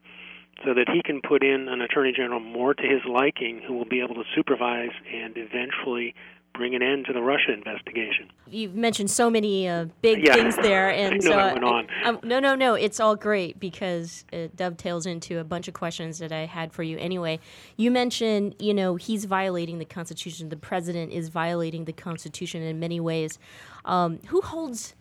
so 0.64 0.74
that 0.74 0.88
he 0.92 1.02
can 1.02 1.20
put 1.20 1.42
in 1.42 1.68
an 1.68 1.80
attorney 1.80 2.12
general 2.12 2.40
more 2.40 2.74
to 2.74 2.82
his 2.82 3.00
liking, 3.08 3.62
who 3.66 3.74
will 3.74 3.84
be 3.84 4.00
able 4.00 4.14
to 4.16 4.24
supervise 4.34 4.92
and 5.12 5.36
eventually 5.36 6.14
bring 6.56 6.74
an 6.74 6.82
end 6.82 7.06
to 7.06 7.12
the 7.12 7.22
Russia 7.22 7.52
investigation. 7.52 8.30
You've 8.48 8.74
mentioned 8.74 9.10
so 9.10 9.30
many 9.30 9.68
uh, 9.68 9.86
big 10.02 10.26
yeah. 10.26 10.34
things 10.34 10.56
there, 10.56 10.90
and 10.92 11.14
I 11.14 11.18
so 11.18 11.32
I 11.32 11.52
went 11.52 11.64
on. 11.64 11.86
um, 12.04 12.20
no, 12.22 12.40
no, 12.40 12.54
no, 12.54 12.74
it's 12.74 13.00
all 13.00 13.16
great 13.16 13.60
because 13.60 14.24
it 14.32 14.56
dovetails 14.56 15.06
into 15.06 15.38
a 15.38 15.44
bunch 15.44 15.68
of 15.68 15.74
questions 15.74 16.18
that 16.18 16.32
I 16.32 16.46
had 16.46 16.72
for 16.72 16.82
you. 16.82 16.98
Anyway, 16.98 17.40
you 17.76 17.90
mentioned, 17.90 18.54
you 18.58 18.74
know, 18.74 18.96
he's 18.96 19.24
violating 19.24 19.78
the 19.78 19.84
Constitution. 19.84 20.48
The 20.48 20.56
president 20.56 21.12
is 21.12 21.28
violating 21.28 21.84
the 21.84 21.92
Constitution 21.92 22.62
in 22.62 22.80
many 22.80 23.00
ways. 23.00 23.38
Um, 23.84 24.20
who 24.28 24.40
holds 24.40 24.94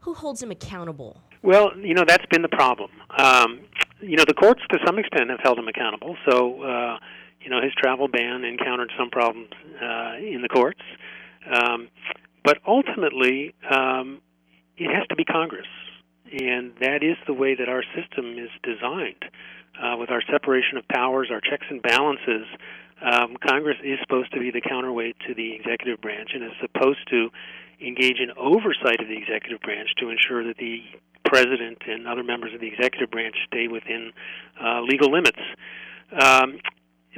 who 0.00 0.14
holds 0.14 0.42
him 0.42 0.50
accountable? 0.50 1.20
Well, 1.42 1.76
you 1.78 1.94
know 1.94 2.04
that's 2.06 2.26
been 2.26 2.42
the 2.42 2.48
problem. 2.48 2.90
Um, 3.18 3.60
you 4.00 4.16
know, 4.16 4.24
the 4.26 4.34
courts 4.34 4.62
to 4.70 4.78
some 4.84 4.98
extent 4.98 5.30
have 5.30 5.40
held 5.42 5.58
him 5.58 5.68
accountable. 5.68 6.16
So. 6.28 6.62
Uh, 6.62 6.98
you 7.46 7.50
know, 7.52 7.62
his 7.62 7.74
travel 7.78 8.08
ban 8.08 8.42
encountered 8.42 8.90
some 8.98 9.10
problems 9.10 9.54
uh, 9.78 10.18
in 10.18 10.42
the 10.42 10.48
courts. 10.48 10.82
Um, 11.46 11.88
but 12.42 12.58
ultimately, 12.66 13.54
um, 13.70 14.20
it 14.76 14.90
has 14.90 15.06
to 15.10 15.14
be 15.14 15.24
Congress. 15.24 15.70
And 16.26 16.72
that 16.80 17.04
is 17.04 17.16
the 17.30 17.36
way 17.42 17.54
that 17.54 17.68
our 17.68 17.84
system 17.94 18.34
is 18.36 18.50
designed. 18.66 19.22
Uh, 19.78 19.94
with 20.00 20.10
our 20.10 20.22
separation 20.30 20.76
of 20.76 20.88
powers, 20.88 21.28
our 21.30 21.40
checks 21.40 21.66
and 21.70 21.80
balances, 21.80 22.46
Um, 22.96 23.36
Congress 23.52 23.76
is 23.84 23.98
supposed 24.00 24.32
to 24.32 24.40
be 24.40 24.50
the 24.50 24.64
counterweight 24.72 25.16
to 25.26 25.34
the 25.34 25.48
executive 25.58 26.00
branch 26.00 26.30
and 26.34 26.42
is 26.42 26.56
supposed 26.66 27.04
to 27.14 27.28
engage 27.78 28.18
in 28.24 28.30
oversight 28.50 29.00
of 29.04 29.08
the 29.12 29.18
executive 29.22 29.60
branch 29.60 29.90
to 30.00 30.08
ensure 30.08 30.42
that 30.48 30.56
the 30.56 30.80
president 31.32 31.78
and 31.92 32.08
other 32.08 32.24
members 32.24 32.54
of 32.54 32.60
the 32.64 32.70
executive 32.74 33.10
branch 33.10 33.36
stay 33.50 33.68
within 33.68 34.02
uh, 34.64 34.80
legal 34.80 35.12
limits. 35.12 35.42
Um, 36.26 36.48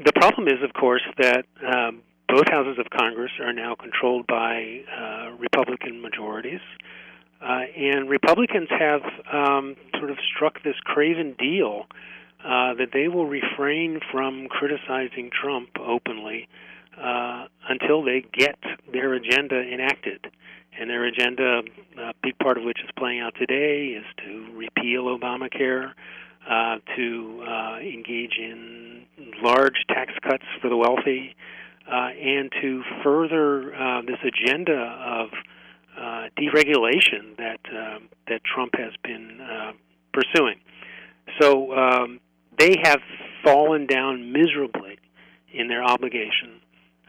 the 0.05 0.13
problem 0.13 0.49
is, 0.49 0.63
of 0.63 0.73
course, 0.75 1.03
that 1.19 1.45
um, 1.67 2.03
both 2.29 2.49
houses 2.51 2.79
of 2.79 2.87
Congress 2.91 3.33
are 3.41 3.53
now 3.53 3.75
controlled 3.75 4.27
by 4.27 4.83
uh, 4.87 5.31
Republican 5.39 6.01
majorities. 6.01 6.61
Uh, 7.41 7.63
and 7.77 8.09
Republicans 8.09 8.69
have 8.71 9.03
um, 9.33 9.77
sort 9.99 10.11
of 10.11 10.19
struck 10.35 10.63
this 10.63 10.77
craven 10.85 11.35
deal 11.39 11.87
uh, 12.45 12.75
that 12.75 12.89
they 12.93 13.09
will 13.09 13.27
refrain 13.27 14.01
from 14.13 14.49
criticizing 14.49 15.31
Trump 15.31 15.71
openly 15.81 16.49
uh, 17.01 17.47
until 17.69 18.03
they 18.03 18.25
get 18.33 18.59
their 18.93 19.15
agenda 19.15 19.61
enacted. 19.61 20.27
And 20.79 20.91
their 20.91 21.05
agenda, 21.05 21.63
a 21.99 22.13
big 22.23 22.39
part 22.39 22.59
of 22.59 22.65
which 22.65 22.79
is 22.85 22.91
playing 22.97 23.21
out 23.21 23.35
today, 23.37 23.99
is 23.99 24.05
to 24.19 24.53
repeal 24.55 25.05
Obamacare, 25.05 25.93
uh, 26.49 26.79
to 26.97 27.45
uh, 27.47 27.79
engage 27.79 28.39
in 28.39 29.05
large 29.43 29.85
tax 29.89 30.13
cuts 30.23 30.45
for 30.61 30.69
the 30.69 30.77
wealthy, 30.77 31.35
uh, 31.91 32.11
and 32.21 32.51
to 32.63 32.83
further 33.03 33.75
uh, 33.75 34.03
this 34.03 34.19
agenda 34.25 34.75
of 34.75 35.29
uh, 35.99 36.29
deregulation 36.39 37.37
that 37.37 37.61
um, 37.73 38.09
that 38.29 38.41
Trump 38.45 38.73
has 38.75 38.93
been 39.03 39.41
uh, 39.41 39.73
pursuing. 40.13 40.57
So 41.41 41.75
um, 41.77 42.21
they 42.59 42.77
have 42.83 43.01
fallen 43.45 43.87
down 43.87 44.33
miserably 44.33 44.99
in 45.53 45.69
their 45.69 45.83
obligation 45.83 46.61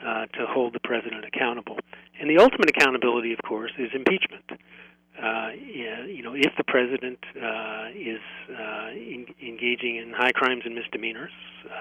uh, 0.05 0.25
to 0.27 0.46
hold 0.48 0.74
the 0.74 0.79
president 0.79 1.25
accountable. 1.25 1.77
And 2.19 2.29
the 2.29 2.38
ultimate 2.38 2.69
accountability, 2.69 3.34
of 3.34 3.39
course, 3.48 3.72
is 3.77 3.89
impeachment. 3.93 4.43
Uh, 5.18 5.50
you 6.20 6.24
know, 6.24 6.34
if 6.34 6.51
the 6.58 6.63
president 6.63 7.20
uh, 7.36 7.88
is 7.96 8.22
uh, 8.50 8.89
in, 8.92 9.25
engaging 9.42 9.98
in 9.98 10.13
high 10.16 10.32
crimes 10.32 10.63
and 10.66 10.75
misdemeanors, 10.75 11.32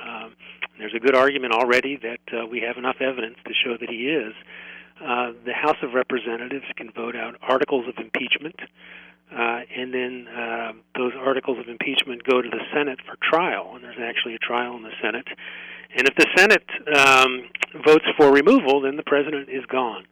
um, 0.06 0.34
there's 0.78 0.94
a 0.94 0.98
good 0.98 1.16
argument 1.16 1.52
already 1.52 1.96
that 1.96 2.20
uh, 2.32 2.46
we 2.46 2.60
have 2.60 2.76
enough 2.76 2.96
evidence 3.00 3.36
to 3.44 3.52
show 3.52 3.76
that 3.78 3.88
he 3.88 4.08
is. 4.08 4.34
Uh, 5.00 5.32
the 5.44 5.52
House 5.52 5.76
of 5.82 5.94
Representatives 5.94 6.64
can 6.76 6.90
vote 6.90 7.14
out 7.14 7.36
articles 7.42 7.86
of 7.86 7.94
impeachment, 7.98 8.56
uh, 9.32 9.60
and 9.76 9.94
then 9.94 10.26
uh, 10.28 10.72
those 10.96 11.12
articles 11.16 11.58
of 11.58 11.68
impeachment 11.68 12.24
go 12.24 12.42
to 12.42 12.48
the 12.48 12.62
Senate 12.74 12.98
for 13.06 13.16
trial, 13.22 13.72
and 13.74 13.84
there's 13.84 14.00
actually 14.00 14.34
a 14.34 14.38
trial 14.38 14.76
in 14.76 14.82
the 14.82 14.94
Senate. 15.02 15.28
And 15.96 16.08
if 16.08 16.14
the 16.16 16.26
Senate 16.36 16.66
um, 16.96 17.48
votes 17.84 18.04
for 18.16 18.32
removal, 18.32 18.80
then 18.80 18.96
the 18.96 19.04
president 19.04 19.48
is 19.48 19.64
gone. 19.66 20.04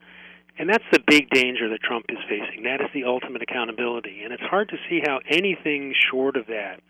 And 0.59 0.69
that's 0.69 0.85
the 0.91 1.01
big 1.07 1.29
danger 1.31 1.69
that 1.69 1.83
Trump 1.83 2.07
is 2.09 2.19
facing. 2.29 2.63
That 2.65 2.81
is 2.81 2.89
the 2.95 3.05
ultimate 3.05 3.43
accountability. 3.43 4.23
And 4.23 4.33
it's 4.33 4.43
hard 4.43 4.69
to 4.71 4.77
see 4.89 5.01
how 5.05 5.21
anything 5.29 5.95
short 6.11 6.37
of 6.37 6.47
that 6.47 6.81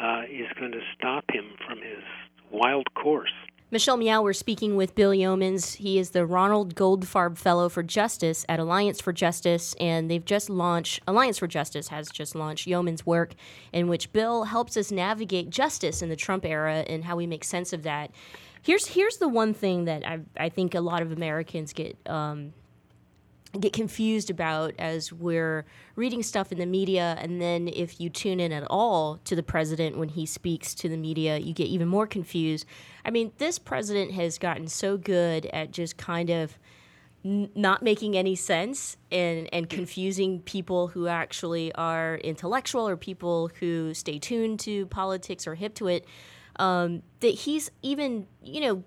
uh, 0.00 0.22
is 0.30 0.46
going 0.58 0.72
to 0.72 0.80
stop 0.96 1.24
him 1.30 1.46
from 1.66 1.78
his 1.78 2.04
wild 2.50 2.86
course. 2.94 3.32
Michelle 3.70 3.98
Meow, 3.98 4.22
we're 4.22 4.32
speaking 4.32 4.76
with 4.76 4.94
Bill 4.94 5.10
Yeomans. 5.10 5.74
He 5.76 5.98
is 5.98 6.10
the 6.10 6.24
Ronald 6.24 6.74
Goldfarb 6.74 7.36
Fellow 7.36 7.68
for 7.68 7.82
Justice 7.82 8.46
at 8.48 8.58
Alliance 8.58 8.98
for 8.98 9.12
Justice, 9.12 9.74
and 9.78 10.10
they've 10.10 10.24
just 10.24 10.48
launched, 10.48 11.02
Alliance 11.06 11.36
for 11.36 11.46
Justice 11.46 11.88
has 11.88 12.08
just 12.08 12.34
launched 12.34 12.66
Yeoman's 12.66 13.04
work, 13.04 13.34
in 13.70 13.88
which 13.88 14.10
Bill 14.10 14.44
helps 14.44 14.78
us 14.78 14.90
navigate 14.90 15.50
justice 15.50 16.00
in 16.00 16.08
the 16.08 16.16
Trump 16.16 16.46
era 16.46 16.82
and 16.88 17.04
how 17.04 17.14
we 17.14 17.26
make 17.26 17.44
sense 17.44 17.74
of 17.74 17.82
that. 17.82 18.10
Here's 18.62 18.86
here's 18.86 19.18
the 19.18 19.28
one 19.28 19.52
thing 19.52 19.84
that 19.84 20.06
I 20.06 20.20
I 20.38 20.48
think 20.48 20.74
a 20.74 20.80
lot 20.80 21.02
of 21.02 21.12
Americans 21.12 21.74
get 21.74 21.96
um, 22.06 22.54
get 23.60 23.72
confused 23.72 24.30
about 24.30 24.74
as 24.78 25.12
we're 25.12 25.64
reading 25.96 26.22
stuff 26.22 26.52
in 26.52 26.58
the 26.58 26.66
media 26.66 27.16
and 27.18 27.40
then 27.40 27.68
if 27.68 28.00
you 28.00 28.10
tune 28.10 28.40
in 28.40 28.52
at 28.52 28.64
all 28.68 29.18
to 29.24 29.34
the 29.34 29.42
president 29.42 29.96
when 29.96 30.10
he 30.10 30.26
speaks 30.26 30.74
to 30.74 30.88
the 30.88 30.96
media 30.96 31.38
you 31.38 31.54
get 31.54 31.66
even 31.66 31.88
more 31.88 32.06
confused. 32.06 32.66
I 33.04 33.10
mean 33.10 33.32
this 33.38 33.58
president 33.58 34.12
has 34.12 34.38
gotten 34.38 34.68
so 34.68 34.96
good 34.96 35.46
at 35.46 35.70
just 35.70 35.96
kind 35.96 36.28
of 36.28 36.58
n- 37.24 37.50
not 37.54 37.82
making 37.82 38.16
any 38.16 38.34
sense 38.34 38.96
and 39.10 39.48
and 39.52 39.68
confusing 39.68 40.40
people 40.40 40.88
who 40.88 41.06
actually 41.06 41.72
are 41.74 42.16
intellectual 42.16 42.86
or 42.86 42.96
people 42.96 43.50
who 43.60 43.94
stay 43.94 44.18
tuned 44.18 44.60
to 44.60 44.86
politics 44.86 45.46
or 45.46 45.54
hip 45.54 45.74
to 45.74 45.88
it 45.88 46.04
um, 46.58 47.02
that 47.20 47.28
he's 47.34 47.70
even 47.82 48.26
you 48.42 48.60
know 48.60 48.84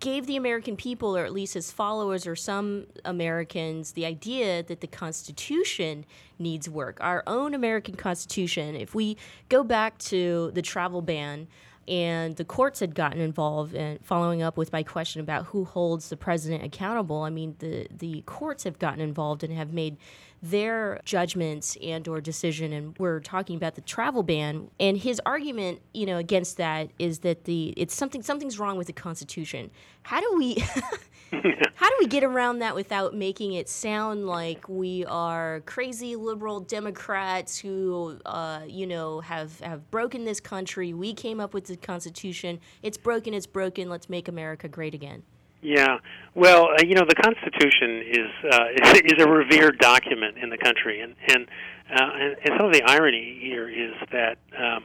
gave 0.00 0.26
the 0.26 0.36
American 0.36 0.76
people, 0.76 1.16
or 1.16 1.24
at 1.24 1.32
least 1.32 1.54
his 1.54 1.72
followers, 1.72 2.26
or 2.26 2.36
some 2.36 2.86
Americans, 3.04 3.92
the 3.92 4.06
idea 4.06 4.62
that 4.62 4.80
the 4.80 4.86
Constitution 4.86 6.04
needs 6.38 6.68
work. 6.68 6.98
Our 7.00 7.22
own 7.26 7.54
American 7.54 7.94
Constitution, 7.94 8.76
if 8.76 8.94
we 8.94 9.16
go 9.48 9.64
back 9.64 9.98
to 9.98 10.50
the 10.54 10.62
travel 10.62 11.02
ban, 11.02 11.48
and 11.88 12.36
the 12.36 12.44
courts 12.44 12.80
had 12.80 12.94
gotten 12.94 13.20
involved 13.20 13.74
and 13.74 14.04
following 14.04 14.42
up 14.42 14.58
with 14.58 14.72
my 14.72 14.82
question 14.82 15.22
about 15.22 15.46
who 15.46 15.64
holds 15.64 16.10
the 16.10 16.16
president 16.18 16.62
accountable 16.62 17.22
i 17.22 17.30
mean 17.30 17.56
the 17.60 17.88
the 17.96 18.22
courts 18.26 18.64
have 18.64 18.78
gotten 18.78 19.00
involved 19.00 19.42
and 19.42 19.54
have 19.54 19.72
made 19.72 19.96
their 20.42 21.00
judgments 21.04 21.76
and 21.82 22.06
or 22.06 22.20
decision 22.20 22.72
and 22.72 22.96
we're 22.98 23.20
talking 23.20 23.56
about 23.56 23.74
the 23.74 23.80
travel 23.80 24.22
ban. 24.22 24.70
And 24.78 24.96
his 24.96 25.20
argument 25.26 25.80
you 25.92 26.06
know 26.06 26.18
against 26.18 26.56
that 26.58 26.90
is 26.98 27.20
that 27.20 27.44
the 27.44 27.74
it's 27.76 27.94
something 27.94 28.22
something's 28.22 28.58
wrong 28.58 28.76
with 28.76 28.86
the 28.86 28.92
constitution. 28.92 29.70
How 30.02 30.20
do 30.20 30.34
we 30.36 30.54
how 31.74 31.88
do 31.90 31.96
we 31.98 32.06
get 32.06 32.24
around 32.24 32.60
that 32.60 32.74
without 32.74 33.14
making 33.14 33.54
it 33.54 33.68
sound 33.68 34.26
like 34.26 34.68
we 34.68 35.04
are 35.06 35.62
crazy 35.66 36.16
liberal 36.16 36.60
democrats 36.60 37.58
who 37.58 38.18
uh, 38.24 38.60
you 38.66 38.86
know 38.86 39.20
have 39.20 39.58
have 39.60 39.90
broken 39.90 40.24
this 40.24 40.40
country? 40.40 40.92
We 40.92 41.14
came 41.14 41.40
up 41.40 41.52
with 41.52 41.66
the 41.66 41.76
constitution. 41.76 42.60
It's 42.82 42.96
broken 42.96 43.34
it's 43.34 43.46
broken. 43.46 43.88
Let's 43.88 44.08
make 44.08 44.28
america 44.28 44.68
great 44.68 44.94
again 44.94 45.22
yeah, 45.60 45.98
well, 46.34 46.68
uh, 46.68 46.82
you 46.82 46.94
know, 46.94 47.04
the 47.08 47.16
Constitution 47.16 48.02
is 48.06 48.52
uh, 48.52 48.66
is 49.04 49.22
a 49.22 49.28
revered 49.28 49.78
document 49.78 50.38
in 50.38 50.50
the 50.50 50.58
country, 50.58 51.00
and 51.00 51.14
and, 51.26 51.48
uh, 51.90 52.10
and 52.14 52.36
some 52.56 52.66
of 52.66 52.72
the 52.72 52.82
irony 52.84 53.38
here 53.40 53.68
is 53.68 53.94
that 54.12 54.38
um, 54.56 54.84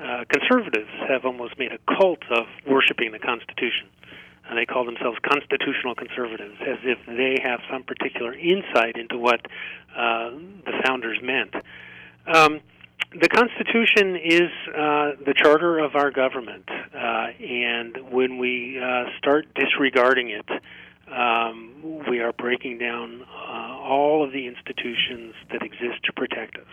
uh, 0.00 0.24
conservatives 0.28 0.90
have 1.08 1.24
almost 1.24 1.58
made 1.58 1.72
a 1.72 1.78
cult 1.96 2.22
of 2.30 2.46
worshiping 2.66 3.12
the 3.12 3.18
Constitution. 3.18 3.88
And 4.46 4.58
they 4.58 4.66
call 4.66 4.84
themselves 4.84 5.16
constitutional 5.26 5.94
conservatives, 5.94 6.56
as 6.60 6.76
if 6.84 6.98
they 7.06 7.40
have 7.42 7.60
some 7.70 7.82
particular 7.82 8.34
insight 8.34 8.96
into 8.96 9.16
what 9.16 9.40
uh, 9.96 10.30
the 10.66 10.82
founders 10.84 11.18
meant. 11.22 11.54
Um, 12.26 12.60
the 13.20 13.28
Constitution 13.28 14.16
is 14.16 14.50
uh, 14.68 15.12
the 15.24 15.34
charter 15.36 15.78
of 15.78 15.94
our 15.94 16.10
government, 16.10 16.68
uh, 16.68 17.28
and 17.40 17.96
when 18.10 18.38
we 18.38 18.80
uh, 18.80 19.04
start 19.18 19.46
disregarding 19.54 20.30
it, 20.30 20.48
um, 21.12 22.02
we 22.08 22.20
are 22.20 22.32
breaking 22.32 22.78
down 22.78 23.22
uh, 23.22 23.78
all 23.78 24.24
of 24.24 24.32
the 24.32 24.46
institutions 24.48 25.34
that 25.52 25.62
exist 25.62 26.02
to 26.04 26.12
protect 26.12 26.56
us. 26.56 26.64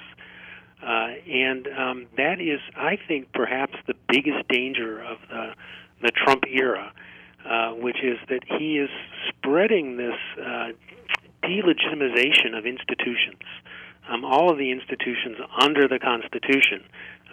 Uh, 0.82 1.14
and 1.30 1.68
um, 1.68 2.08
that 2.18 2.42
is, 2.42 2.60
I 2.76 2.98
think, 3.08 3.32
perhaps 3.34 3.76
the 3.86 3.94
biggest 4.10 4.48
danger 4.48 5.00
of 5.00 5.18
the, 5.30 5.54
the 6.02 6.12
Trump 6.12 6.46
era, 6.52 6.92
uh, 7.46 7.72
which 7.74 7.98
is 8.04 8.18
that 8.30 8.42
he 8.58 8.80
is 8.80 8.90
spreading 9.30 9.98
this 9.98 10.18
delegitimization 11.44 12.58
of 12.58 12.66
institutions 12.66 13.44
um, 14.10 14.26
all 14.26 14.52
of 14.52 14.58
the 14.58 14.72
institutions 14.72 15.38
under 15.60 15.88
the 15.88 16.00
Constitution 16.00 16.84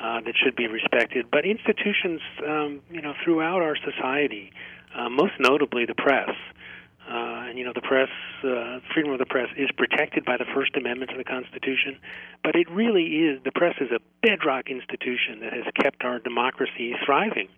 uh, 0.00 0.20
that 0.20 0.34
should 0.36 0.54
be 0.54 0.66
respected, 0.66 1.26
but 1.30 1.44
institutions, 1.44 2.20
um, 2.46 2.80
you 2.90 3.02
know, 3.02 3.14
throughout 3.24 3.62
our 3.62 3.76
society, 3.76 4.52
uh, 4.94 5.08
most 5.08 5.32
notably 5.40 5.86
the 5.86 5.94
press. 5.94 6.30
Uh, 7.08 7.48
and 7.48 7.58
you 7.58 7.64
know, 7.64 7.72
the 7.74 7.80
press, 7.80 8.10
uh, 8.44 8.80
freedom 8.92 9.12
of 9.12 9.18
the 9.18 9.24
press, 9.24 9.48
is 9.56 9.70
protected 9.78 10.26
by 10.26 10.36
the 10.36 10.44
First 10.54 10.76
Amendment 10.76 11.10
to 11.10 11.16
the 11.16 11.24
Constitution, 11.24 11.96
but 12.44 12.54
it 12.54 12.70
really 12.70 13.24
is 13.24 13.42
the 13.44 13.50
press 13.50 13.76
is 13.80 13.90
a 13.90 13.98
bedrock 14.20 14.68
institution 14.68 15.40
that 15.40 15.54
has 15.54 15.64
kept 15.74 16.04
our 16.04 16.18
democracy 16.18 16.94
thriving. 17.06 17.48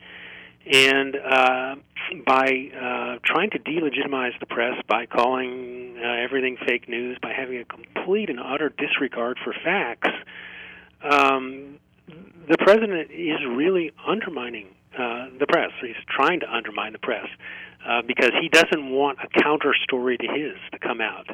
And 0.67 1.17
uh, 1.17 1.77
by 2.27 2.45
uh, 2.47 3.19
trying 3.25 3.51
to 3.51 3.59
delegitimize 3.59 4.39
the 4.41 4.47
press, 4.47 4.75
by 4.89 5.07
calling 5.07 5.97
uh, 5.99 6.23
everything 6.23 6.57
fake 6.67 6.89
news, 6.89 7.19
by 7.23 7.33
having 7.33 7.59
a 7.59 7.65
complete 7.65 8.29
and 8.31 8.39
utter 8.39 8.69
disregard 8.69 9.39
for 9.43 9.55
facts, 9.65 10.09
um, 11.03 11.79
the 12.49 12.59
president 12.59 13.11
is 13.11 13.39
really 13.49 13.93
undermining 14.07 14.69
uh, 14.99 15.29
the 15.39 15.47
press. 15.49 15.71
He's 15.81 15.95
trying 16.09 16.41
to 16.41 16.53
undermine 16.53 16.93
the 16.93 16.99
press 16.99 17.27
uh, 17.87 18.03
because 18.07 18.33
he 18.41 18.49
doesn't 18.49 18.91
want 18.91 19.19
a 19.23 19.43
counter 19.43 19.75
story 19.85 20.19
to 20.19 20.27
his 20.27 20.57
to 20.73 20.79
come 20.79 21.01
out, 21.01 21.27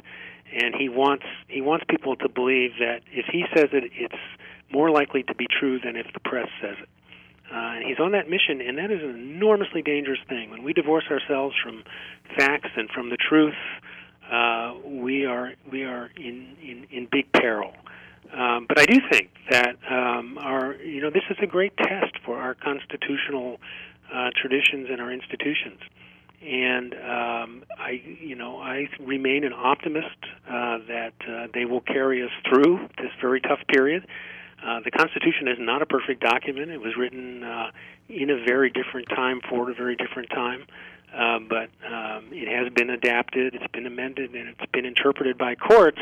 and 0.53 0.75
he 0.79 0.89
wants 0.89 1.25
he 1.49 1.61
wants 1.61 1.85
people 1.89 2.17
to 2.17 2.29
believe 2.29 2.73
that 2.79 3.01
if 3.11 3.27
he 3.33 3.45
says 3.55 3.69
it, 3.73 3.91
it's 3.95 4.15
more 4.71 4.91
likely 4.91 5.23
to 5.25 5.35
be 5.35 5.47
true 5.59 5.81
than 5.81 5.97
if 5.97 6.07
the 6.13 6.21
press 6.21 6.49
says 6.61 6.77
it. 6.81 6.89
Uh, 7.51 7.79
and 7.79 7.85
he's 7.85 8.01
on 8.01 8.13
that 8.13 8.29
mission, 8.29 8.61
and 8.61 8.77
that 8.79 8.91
is 8.91 9.03
an 9.03 9.11
enormously 9.11 9.83
dangerous 9.83 10.19
thing. 10.29 10.51
When 10.51 10.65
we 10.65 10.73
divorce 10.73 11.05
ourselves 11.11 11.55
from 11.63 11.85
facts 12.37 12.71
and 12.77 12.91
from 12.91 13.11
the 13.11 13.17
truth, 13.17 13.55
uh, 14.31 14.75
we 14.85 15.25
are 15.25 15.53
we 15.71 15.85
are 15.85 16.11
in 16.17 16.57
in, 16.61 16.87
in 16.91 17.09
big 17.11 17.33
peril. 17.33 17.73
Um, 18.33 18.67
but 18.69 18.81
I 18.81 18.87
do 18.87 19.01
think 19.11 19.31
that 19.51 19.77
um, 19.89 20.39
our 20.39 20.75
you 20.75 21.01
know 21.01 21.11
this 21.11 21.23
is 21.31 21.37
a 21.41 21.47
great 21.47 21.77
test 21.77 22.19
for 22.25 22.37
our 22.37 22.55
constitutional 22.55 23.59
uh, 24.13 24.31
traditions 24.41 24.89
and 24.91 25.01
our 25.01 25.13
institutions. 25.13 25.81
And 26.43 26.95
um, 26.95 27.65
I, 27.79 28.03
you 28.21 28.37
know, 28.37 28.59
I 28.59 28.89
remain 29.01 29.43
an 29.43 29.53
optimist 29.53 30.17
uh, 30.47 30.79
that 30.87 31.15
uh, 31.27 31.47
they 31.55 31.65
will 31.65 31.81
carry 31.81 32.23
us 32.23 32.31
through 32.49 32.89
this 32.99 33.11
very 33.21 33.41
tough 33.41 33.61
period. 33.73 34.07
Uh, 34.65 34.81
the 34.85 34.91
Constitution 34.91 35.49
is 35.49 35.59
not 35.59 35.83
a 35.83 35.87
perfect 35.87 36.21
document. 36.23 36.71
It 36.71 36.81
was 36.81 36.97
written 36.97 37.45
uh, 37.45 37.71
in 38.09 38.31
a 38.31 38.45
very 38.45 38.71
different 38.71 39.09
time 39.09 39.41
for 39.49 39.71
a 39.71 39.75
very 39.75 39.97
different 39.97 40.31
time. 40.31 40.67
Uh, 41.15 41.39
but 41.49 41.71
um, 41.87 42.27
it 42.33 42.49
has 42.49 42.73
been 42.73 42.91
adapted, 42.91 43.55
it's 43.55 43.73
been 43.73 43.87
amended, 43.87 44.35
and 44.35 44.49
it's 44.49 44.71
been 44.73 44.85
interpreted 44.85 45.39
by 45.39 45.55
courts 45.55 46.01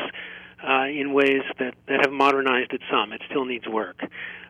uh, 0.67 0.85
in 0.85 1.13
ways 1.13 1.43
that, 1.59 1.75
that 1.87 2.01
have 2.01 2.11
modernized 2.11 2.73
it 2.73 2.81
some. 2.91 3.13
It 3.13 3.21
still 3.29 3.45
needs 3.45 3.67
work. 3.67 4.01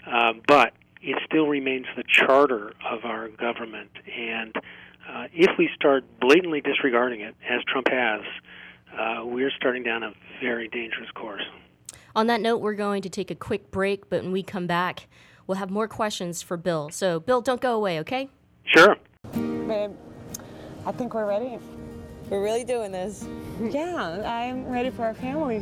Uh, 0.07 0.33
but 0.47 0.73
it 1.01 1.17
still 1.25 1.47
remains 1.47 1.85
the 1.95 2.03
charter 2.07 2.73
of 2.89 3.05
our 3.05 3.27
government. 3.29 3.91
And 4.17 4.55
uh, 5.07 5.27
if 5.33 5.51
we 5.57 5.69
start 5.75 6.03
blatantly 6.19 6.61
disregarding 6.61 7.21
it, 7.21 7.35
as 7.47 7.63
Trump 7.65 7.87
has, 7.89 8.21
uh, 8.97 9.25
we're 9.25 9.51
starting 9.51 9.83
down 9.83 10.03
a 10.03 10.13
very 10.41 10.67
dangerous 10.67 11.11
course. 11.11 11.43
On 12.15 12.27
that 12.27 12.39
note, 12.39 12.61
we're 12.61 12.75
going 12.75 13.01
to 13.01 13.09
take 13.09 13.29
a 13.29 13.35
quick 13.35 13.71
break, 13.71 14.09
but 14.09 14.23
when 14.23 14.31
we 14.31 14.41
come 14.41 14.67
back, 14.67 15.07
we'll 15.47 15.57
have 15.57 15.69
more 15.69 15.87
questions 15.89 16.41
for 16.41 16.55
Bill. 16.55 16.89
So, 16.89 17.19
Bill, 17.19 17.41
don't 17.41 17.59
go 17.59 17.75
away, 17.75 17.99
okay? 17.99 18.29
Sure. 18.63 18.95
Babe, 19.33 19.91
I 20.85 20.91
think 20.93 21.13
we're 21.13 21.27
ready. 21.27 21.59
We're 22.29 22.41
really 22.41 22.63
doing 22.63 22.93
this. 22.93 23.27
Yeah, 23.61 24.23
I'm 24.25 24.65
ready 24.69 24.91
for 24.91 25.03
our 25.03 25.13
family. 25.13 25.61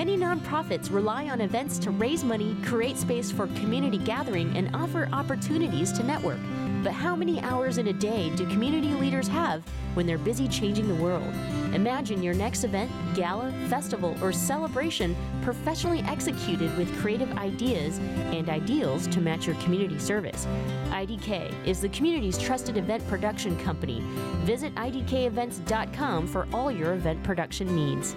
Many 0.00 0.16
nonprofits 0.16 0.90
rely 0.90 1.28
on 1.28 1.42
events 1.42 1.78
to 1.80 1.90
raise 1.90 2.24
money, 2.24 2.56
create 2.64 2.96
space 2.96 3.30
for 3.30 3.48
community 3.48 3.98
gathering, 3.98 4.56
and 4.56 4.74
offer 4.74 5.10
opportunities 5.12 5.92
to 5.92 6.02
network. 6.02 6.38
But 6.82 6.92
how 6.92 7.14
many 7.14 7.38
hours 7.42 7.76
in 7.76 7.88
a 7.88 7.92
day 7.92 8.34
do 8.34 8.46
community 8.46 8.94
leaders 8.94 9.28
have 9.28 9.62
when 9.92 10.06
they're 10.06 10.16
busy 10.16 10.48
changing 10.48 10.88
the 10.88 10.94
world? 10.94 11.30
Imagine 11.74 12.22
your 12.22 12.32
next 12.32 12.64
event, 12.64 12.90
gala, 13.14 13.52
festival, 13.68 14.16
or 14.22 14.32
celebration 14.32 15.14
professionally 15.42 16.00
executed 16.04 16.74
with 16.78 16.98
creative 17.02 17.30
ideas 17.36 17.98
and 18.32 18.48
ideals 18.48 19.06
to 19.08 19.20
match 19.20 19.46
your 19.46 19.56
community 19.56 19.98
service. 19.98 20.46
IDK 20.92 21.52
is 21.66 21.82
the 21.82 21.90
community's 21.90 22.38
trusted 22.38 22.78
event 22.78 23.06
production 23.06 23.54
company. 23.58 24.00
Visit 24.46 24.74
idkevents.com 24.76 26.26
for 26.26 26.48
all 26.54 26.72
your 26.72 26.94
event 26.94 27.22
production 27.22 27.76
needs. 27.76 28.16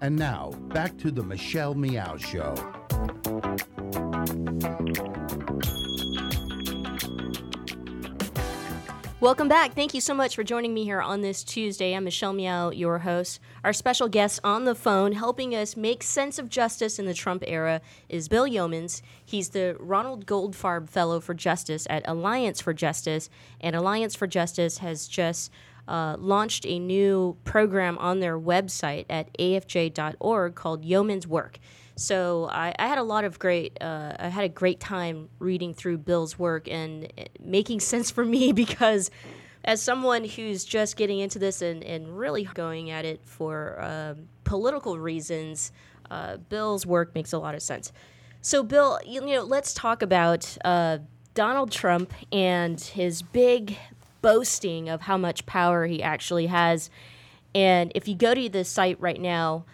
And 0.00 0.16
now, 0.16 0.50
back 0.68 0.96
to 0.98 1.10
the 1.10 1.22
Michelle 1.22 1.74
Meow 1.74 2.16
Show. 2.16 2.54
Welcome 9.20 9.48
back. 9.48 9.74
Thank 9.74 9.94
you 9.94 10.00
so 10.00 10.14
much 10.14 10.36
for 10.36 10.44
joining 10.44 10.72
me 10.72 10.84
here 10.84 11.02
on 11.02 11.22
this 11.22 11.42
Tuesday. 11.42 11.92
I'm 11.92 12.04
Michelle 12.04 12.32
Meow, 12.32 12.70
your 12.70 13.00
host. 13.00 13.40
Our 13.64 13.72
special 13.72 14.06
guest 14.06 14.38
on 14.44 14.64
the 14.64 14.76
phone 14.76 15.10
helping 15.10 15.56
us 15.56 15.76
make 15.76 16.04
sense 16.04 16.38
of 16.38 16.48
justice 16.48 17.00
in 17.00 17.06
the 17.06 17.14
Trump 17.14 17.42
era 17.44 17.80
is 18.08 18.28
Bill 18.28 18.46
Yeomans. 18.46 19.02
He's 19.24 19.48
the 19.48 19.76
Ronald 19.80 20.24
Goldfarb 20.24 20.88
Fellow 20.88 21.18
for 21.18 21.34
Justice 21.34 21.84
at 21.90 22.06
Alliance 22.06 22.60
for 22.60 22.72
Justice, 22.72 23.28
and 23.60 23.74
Alliance 23.74 24.14
for 24.14 24.28
Justice 24.28 24.78
has 24.78 25.08
just 25.08 25.50
uh, 25.88 26.16
launched 26.18 26.66
a 26.66 26.78
new 26.78 27.36
program 27.44 27.98
on 27.98 28.20
their 28.20 28.38
website 28.38 29.06
at 29.08 29.36
afj.org 29.38 30.54
called 30.54 30.84
Yeoman's 30.84 31.26
Work. 31.26 31.58
So 31.96 32.48
I, 32.52 32.74
I, 32.78 32.86
had 32.86 32.98
a 32.98 33.02
lot 33.02 33.24
of 33.24 33.40
great, 33.40 33.76
uh, 33.80 34.12
I 34.20 34.28
had 34.28 34.44
a 34.44 34.48
great 34.48 34.78
time 34.78 35.28
reading 35.40 35.74
through 35.74 35.98
Bill's 35.98 36.38
work 36.38 36.68
and 36.68 37.12
making 37.40 37.80
sense 37.92 38.10
for 38.10 38.24
me 38.24 38.52
because 38.52 39.10
as 39.64 39.82
someone 39.82 40.24
who's 40.24 40.64
just 40.64 40.96
getting 40.96 41.18
into 41.18 41.38
this 41.38 41.60
and, 41.60 41.82
and 41.82 42.16
really 42.16 42.44
going 42.44 42.90
at 42.90 43.04
it 43.04 43.20
for 43.24 43.82
um, 43.82 44.28
political 44.44 44.98
reasons, 44.98 45.72
uh, 46.10 46.36
Bill's 46.36 46.86
work 46.86 47.14
makes 47.14 47.32
a 47.32 47.38
lot 47.38 47.54
of 47.54 47.62
sense. 47.62 47.92
So 48.42 48.62
Bill, 48.62 49.00
you, 49.04 49.26
you 49.26 49.34
know, 49.34 49.42
let's 49.42 49.74
talk 49.74 50.02
about 50.02 50.56
uh, 50.64 50.98
Donald 51.34 51.72
Trump 51.72 52.12
and 52.30 52.80
his 52.80 53.22
big 53.22 53.76
boasting 54.22 54.88
of 54.88 55.02
how 55.02 55.16
much 55.16 55.46
power 55.46 55.86
he 55.86 56.02
actually 56.02 56.46
has. 56.46 56.90
And 57.54 57.92
if 57.94 58.06
you 58.08 58.14
go 58.14 58.34
to 58.34 58.48
the 58.48 58.64
site 58.64 59.00
right 59.00 59.20
now, 59.20 59.64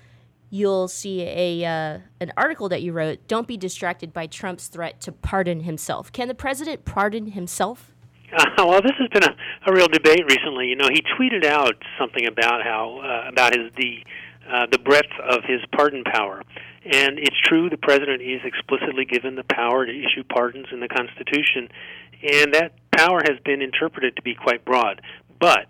you'll 0.51 0.89
see 0.89 1.23
a 1.23 1.65
uh, 1.65 1.99
an 2.21 2.33
article 2.37 2.69
that 2.69 2.83
you 2.83 2.93
wrote. 2.93 3.27
Don't 3.27 3.49
be 3.49 3.57
distracted 3.57 4.13
by 4.13 4.27
Trump's 4.27 4.69
threat 4.69 5.01
to 5.03 5.13
pardon 5.13 5.61
himself. 5.61 6.13
Can 6.13 6.29
the 6.29 6.35
president 6.35 6.85
pardon 6.85 7.33
himself? 7.33 7.93
Uh, 8.33 8.45
well, 8.59 8.83
this 8.83 8.93
has 8.99 9.09
been 9.09 9.25
a, 9.25 9.37
a 9.71 9.73
real 9.73 9.89
debate 9.89 10.25
recently. 10.29 10.67
You 10.67 10.77
know, 10.77 10.89
he 10.93 11.03
tweeted 11.19 11.45
out 11.45 11.75
something 11.99 12.27
about 12.27 12.63
how 12.63 13.01
uh, 13.01 13.29
about 13.29 13.57
his 13.57 13.71
the 13.77 14.05
uh, 14.51 14.67
the 14.71 14.79
breadth 14.79 15.13
of 15.29 15.43
his 15.45 15.61
pardon 15.73 16.05
power. 16.05 16.43
And 16.85 17.19
it's 17.19 17.41
true, 17.43 17.71
the 17.71 17.79
president 17.79 18.21
is 18.21 18.41
explicitly 18.45 19.07
given 19.07 19.37
the 19.37 19.45
power 19.45 19.87
to 19.87 19.91
issue 19.91 20.23
pardons 20.29 20.67
in 20.71 20.81
the 20.81 20.89
Constitution, 20.89 21.69
and 22.23 22.53
that 22.53 22.73
power 22.97 23.21
has 23.29 23.39
been 23.45 23.63
interpreted 23.63 24.17
to 24.17 24.23
be 24.23 24.35
quite 24.35 24.65
broad. 24.65 25.01
But 25.41 25.67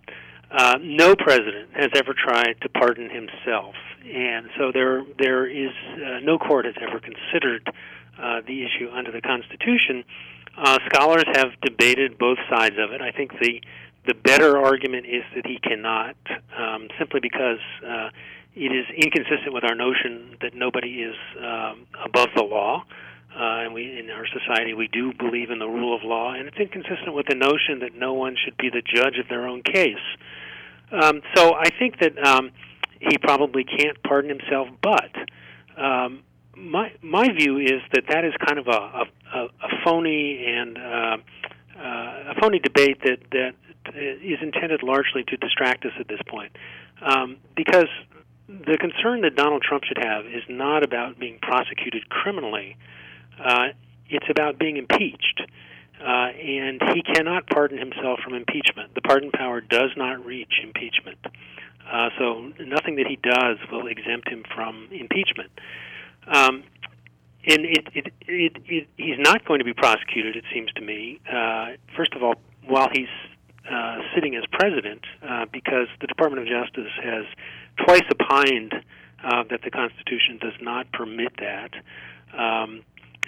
uh, 0.50 0.78
no 0.80 1.16
president 1.16 1.70
has 1.74 1.90
ever 1.94 2.14
tried 2.14 2.60
to 2.62 2.68
pardon 2.68 3.10
himself, 3.10 3.74
and 4.04 4.48
so 4.56 4.70
there 4.72 5.02
there 5.18 5.46
is 5.46 5.72
uh, 5.94 6.20
no 6.22 6.38
court 6.38 6.64
has 6.64 6.74
ever 6.80 7.00
considered 7.00 7.68
uh, 8.20 8.40
the 8.46 8.64
issue 8.64 8.88
under 8.92 9.10
the 9.10 9.20
Constitution. 9.20 10.04
Uh, 10.56 10.78
scholars 10.87 11.24
have 11.34 11.48
debated 11.62 12.16
both 12.18 12.38
sides 12.48 12.76
of 12.78 12.92
it. 12.92 13.00
I 13.00 13.10
think 13.10 13.32
the 13.40 13.60
the 14.06 14.14
better 14.14 14.58
argument 14.58 15.06
is 15.06 15.24
that 15.34 15.46
he 15.46 15.58
cannot, 15.58 16.16
um, 16.56 16.88
simply 16.98 17.20
because 17.20 17.58
uh, 17.84 18.10
it 18.54 18.70
is 18.70 18.87
inconsistent 18.94 19.52
with 19.52 19.64
our 19.64 19.74
notion 19.74 20.37
that 20.42 20.54
nobody 20.54 21.02
is 21.02 21.16
um, 21.38 21.87
above 22.04 22.28
the 22.37 22.44
law. 22.44 22.84
Uh, 23.35 23.64
and 23.64 23.75
we, 23.75 23.99
in 23.99 24.11
our 24.11 24.27
society, 24.29 24.75
we 24.75 24.87
do 24.87 25.12
believe 25.12 25.51
in 25.51 25.59
the 25.59 25.66
rule 25.66 25.94
of 25.94 26.05
law, 26.05 26.33
and 26.33 26.47
it's 26.47 26.57
inconsistent 26.57 27.14
with 27.14 27.27
the 27.27 27.35
notion 27.35 27.81
that 27.81 27.92
no 27.94 28.12
one 28.12 28.37
should 28.42 28.57
be 28.57 28.70
the 28.70 28.83
judge 28.83 29.18
of 29.18 29.29
their 29.29 29.49
own 29.49 29.61
case. 29.62 30.07
Um, 30.92 31.20
so 31.35 31.55
I 31.55 31.70
think 31.77 31.99
that 31.99 32.16
um, 32.25 32.53
he 33.01 33.18
probably 33.18 33.64
can't 33.64 34.01
pardon 34.05 34.31
himself, 34.31 34.68
but 34.81 35.11
um, 35.77 36.23
my 36.57 36.92
my 37.03 37.29
view 37.33 37.59
is 37.59 37.83
that 37.92 38.05
that 38.09 38.25
is 38.25 38.33
kind 38.47 38.59
of 38.59 38.68
a 38.68 39.05
a, 39.35 39.44
a 39.44 39.68
phony 39.85 40.44
and 40.47 40.79
uh, 40.79 41.16
uh, 41.77 42.33
a 42.33 42.35
phony 42.40 42.61
debate 42.61 42.99
that 43.03 43.18
that 43.33 43.55
is 43.97 44.38
intended 44.40 44.83
largely 44.83 45.25
to 45.25 45.37
distract 45.37 45.85
us 45.85 45.92
at 45.99 46.07
this 46.07 46.20
point, 46.29 46.53
um, 47.03 47.37
because 47.57 47.88
the 48.49 48.79
concern 48.79 49.23
that 49.23 49.35
Donald 49.35 49.62
Trump 49.62 49.85
should 49.85 49.99
have 49.99 50.27
is 50.27 50.42
not 50.49 50.85
about 50.85 51.18
being 51.18 51.38
prosecuted 51.42 52.09
criminally. 52.09 52.77
Uh, 53.42 53.68
it's 54.09 54.27
about 54.31 54.59
being 54.59 54.77
impeached. 54.77 55.42
Uh, 56.01 56.29
and 56.37 56.83
he 56.92 57.03
cannot 57.03 57.47
pardon 57.47 57.79
himself 57.79 58.20
from 58.23 58.35
impeachment. 58.35 58.94
The 58.94 59.01
pardon 59.01 59.31
power 59.31 59.61
does 59.61 59.90
not 59.97 60.25
reach 60.25 60.61
impeachment. 60.62 61.18
Uh, 61.90 62.09
so 62.18 62.53
nothing 62.61 62.97
that 62.97 63.07
he 63.07 63.16
does 63.16 63.59
will 63.70 63.87
exempt 63.87 64.29
him 64.29 64.44
from 64.55 64.88
impeachment. 64.90 65.51
Um, 66.27 66.64
and 67.47 67.64
it, 67.64 67.87
it, 67.94 68.12
it, 68.27 68.57
it, 68.66 68.88
he's 68.97 69.18
not 69.18 69.44
going 69.44 69.59
to 69.59 69.64
be 69.64 69.75
prosecuted, 69.75 70.37
it 70.37 70.44
seems 70.53 70.73
to 70.73 70.81
me. 70.81 71.20
Uh, 71.31 71.73
first 71.97 72.14
of 72.14 72.23
all, 72.23 72.35
while 72.66 72.88
he's 72.92 73.09
uh, 73.70 73.99
sitting 74.14 74.35
as 74.35 74.44
president, 74.53 75.03
uh, 75.23 75.44
because 75.53 75.88
the 76.01 76.07
Department 76.07 76.42
of 76.42 76.49
Justice 76.49 76.92
has 77.03 77.25
twice 77.85 78.03
opined 78.11 78.75
uh, 79.23 79.44
that 79.51 79.61
the 79.62 79.70
Constitution 79.70 80.38
does 80.40 80.55
not 80.61 80.90
permit 80.92 81.33
that. 81.38 81.70
Um, 82.38 82.83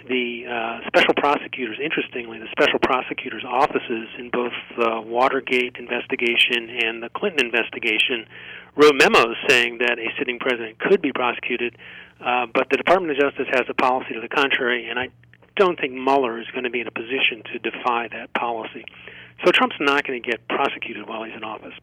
the 0.07 0.45
uh, 0.45 0.87
special 0.87 1.13
prosecutors, 1.15 1.77
interestingly, 1.83 2.39
the 2.39 2.47
special 2.51 2.79
prosecutors' 2.79 3.43
offices 3.43 4.07
in 4.17 4.29
both 4.29 4.53
the 4.77 5.01
Watergate 5.01 5.75
investigation 5.77 6.69
and 6.69 7.01
the 7.01 7.09
Clinton 7.09 7.45
investigation 7.45 8.27
wrote 8.75 8.95
memos 8.95 9.35
saying 9.49 9.79
that 9.79 9.97
a 9.97 10.07
sitting 10.19 10.39
president 10.39 10.79
could 10.79 11.01
be 11.01 11.11
prosecuted, 11.11 11.75
uh, 12.21 12.45
but 12.53 12.69
the 12.69 12.77
Department 12.77 13.11
of 13.11 13.17
Justice 13.17 13.47
has 13.51 13.63
a 13.69 13.73
policy 13.73 14.13
to 14.13 14.21
the 14.21 14.29
contrary, 14.29 14.87
and 14.87 14.99
I 14.99 15.09
don't 15.55 15.79
think 15.79 15.93
Mueller 15.93 16.39
is 16.39 16.47
going 16.51 16.63
to 16.63 16.69
be 16.69 16.79
in 16.79 16.87
a 16.87 16.91
position 16.91 17.41
to 17.51 17.59
defy 17.59 18.07
that 18.11 18.33
policy. 18.33 18.85
So 19.43 19.51
Trump's 19.51 19.75
not 19.79 20.05
going 20.05 20.21
to 20.21 20.29
get 20.29 20.47
prosecuted 20.47 21.07
while 21.07 21.23
he's 21.23 21.35
in 21.35 21.43
office. 21.43 21.73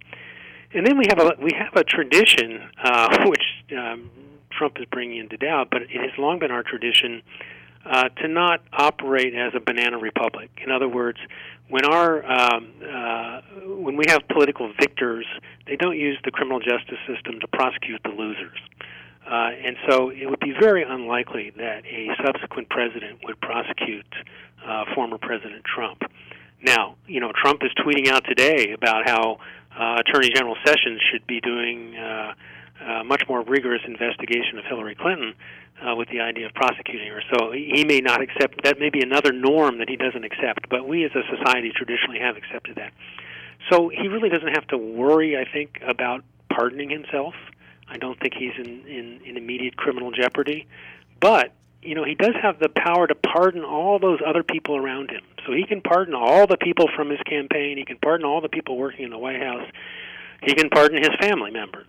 And 0.73 0.87
then 0.87 0.99
we 0.99 1.05
have 1.09 1.21
a 1.21 1.33
we 1.41 1.53
have 1.57 1.75
a 1.77 1.85
tradition 1.85 2.69
uh, 2.83 3.27
which 3.27 3.45
um, 3.77 4.11
Trump 4.51 4.79
is 4.79 4.87
bringing 4.91 5.19
into 5.19 5.37
doubt, 5.37 5.69
but 5.71 5.83
it 5.83 5.91
has 5.91 6.11
long 6.19 6.39
been 6.39 6.51
our 6.51 6.63
tradition 6.63 7.23
uh, 7.87 8.09
to 8.09 8.29
not 8.29 8.61
operate 8.73 9.35
as 9.35 9.53
a 9.55 9.61
banana 9.61 9.99
republic. 9.99 10.51
In 10.65 10.71
other 10.71 10.89
words, 10.89 11.19
when 11.69 11.85
our 11.85 12.25
um, 12.25 12.73
uh, 12.83 13.41
when 13.67 13.97
we 13.97 14.05
have 14.09 14.27
political 14.29 14.73
victors, 14.79 15.27
they 15.67 15.77
don't 15.77 15.99
use 15.99 16.19
the 16.25 16.31
criminal 16.31 16.61
justice 16.61 16.99
system 17.07 17.41
to 17.41 17.49
prosecute 17.49 18.03
the 18.03 18.11
losers. 18.11 18.59
Uh, 19.27 19.51
and 19.65 19.77
so 19.89 20.11
it 20.11 20.29
would 20.29 20.41
be 20.41 20.53
very 20.61 20.83
unlikely 20.83 21.51
that 21.57 21.85
a 21.87 22.09
subsequent 22.25 22.69
president 22.69 23.21
would 23.25 23.41
prosecute 23.41 24.07
uh, 24.67 24.85
former 24.95 25.17
President 25.17 25.65
Trump. 25.65 26.03
Now, 26.63 26.97
you 27.07 27.21
know, 27.21 27.33
Trump 27.33 27.63
is 27.63 27.71
tweeting 27.85 28.09
out 28.09 28.25
today 28.25 28.73
about 28.73 29.09
how 29.09 29.39
uh, 29.79 30.01
Attorney 30.01 30.31
General 30.35 30.57
Sessions 30.65 31.01
should 31.11 31.27
be 31.27 31.41
doing 31.41 31.97
uh, 31.97 32.35
uh, 32.85 33.05
much 33.05 33.23
more 33.29 33.43
rigorous 33.43 33.83
investigation 33.87 34.59
of 34.59 34.65
Hillary 34.65 34.95
Clinton 34.95 35.35
uh, 35.35 35.64
Uh, 35.83 35.95
with 35.95 36.09
the 36.09 36.21
idea 36.21 36.47
of 36.47 36.55
prosecuting 36.55 37.09
her. 37.09 37.21
So 37.37 37.51
he 37.51 37.85
may 37.85 38.01
not 38.01 38.23
accept 38.23 38.63
that. 38.63 38.79
May 38.79 38.91
be 38.91 39.03
another 39.03 39.33
norm 39.33 39.79
that 39.79 39.89
he 39.89 39.97
doesn't 39.97 40.25
accept. 40.25 40.69
But 40.71 40.87
we 40.89 41.05
as 41.05 41.11
a 41.15 41.23
society 41.37 41.73
traditionally 41.75 42.21
have 42.21 42.37
accepted 42.37 42.77
that. 42.77 42.93
So 43.71 43.89
he 43.89 44.09
really 44.09 44.29
doesn't 44.29 44.55
have 44.55 44.67
to 44.69 44.79
worry, 44.79 45.37
I 45.37 45.45
think, 45.51 45.81
about 45.87 46.23
pardoning 46.49 46.91
himself. 46.91 47.35
I 47.89 47.99
don't 47.99 48.19
think 48.21 48.35
he's 48.35 48.53
in, 48.57 48.87
in, 48.87 49.21
in 49.27 49.37
immediate 49.37 49.77
criminal 49.77 50.13
jeopardy. 50.13 50.67
But 51.21 51.53
you 51.83 51.95
know, 51.95 52.05
he 52.05 52.15
does 52.15 52.35
have 52.41 52.59
the 52.59 52.71
power 52.71 53.07
to 53.07 53.15
pardon 53.15 53.63
all 53.63 53.99
those 53.99 54.21
other 54.27 54.43
people 54.43 54.77
around 54.77 55.11
him. 55.11 55.23
So 55.47 55.53
he 55.53 55.67
can 55.67 55.83
pardon 55.83 56.15
all 56.15 56.47
the 56.47 56.57
people 56.57 56.89
from 56.97 57.11
his 57.11 57.21
campaign. 57.27 57.77
He 57.77 57.85
can 57.85 57.99
pardon 57.99 58.25
all 58.25 58.41
the 58.41 58.49
people 58.49 58.79
working 58.79 59.05
in 59.05 59.11
the 59.11 59.19
White 59.19 59.43
House. 59.43 59.69
He 60.43 60.55
can 60.55 60.71
pardon 60.71 60.99
his 60.99 61.11
family 61.21 61.51
members 61.51 61.89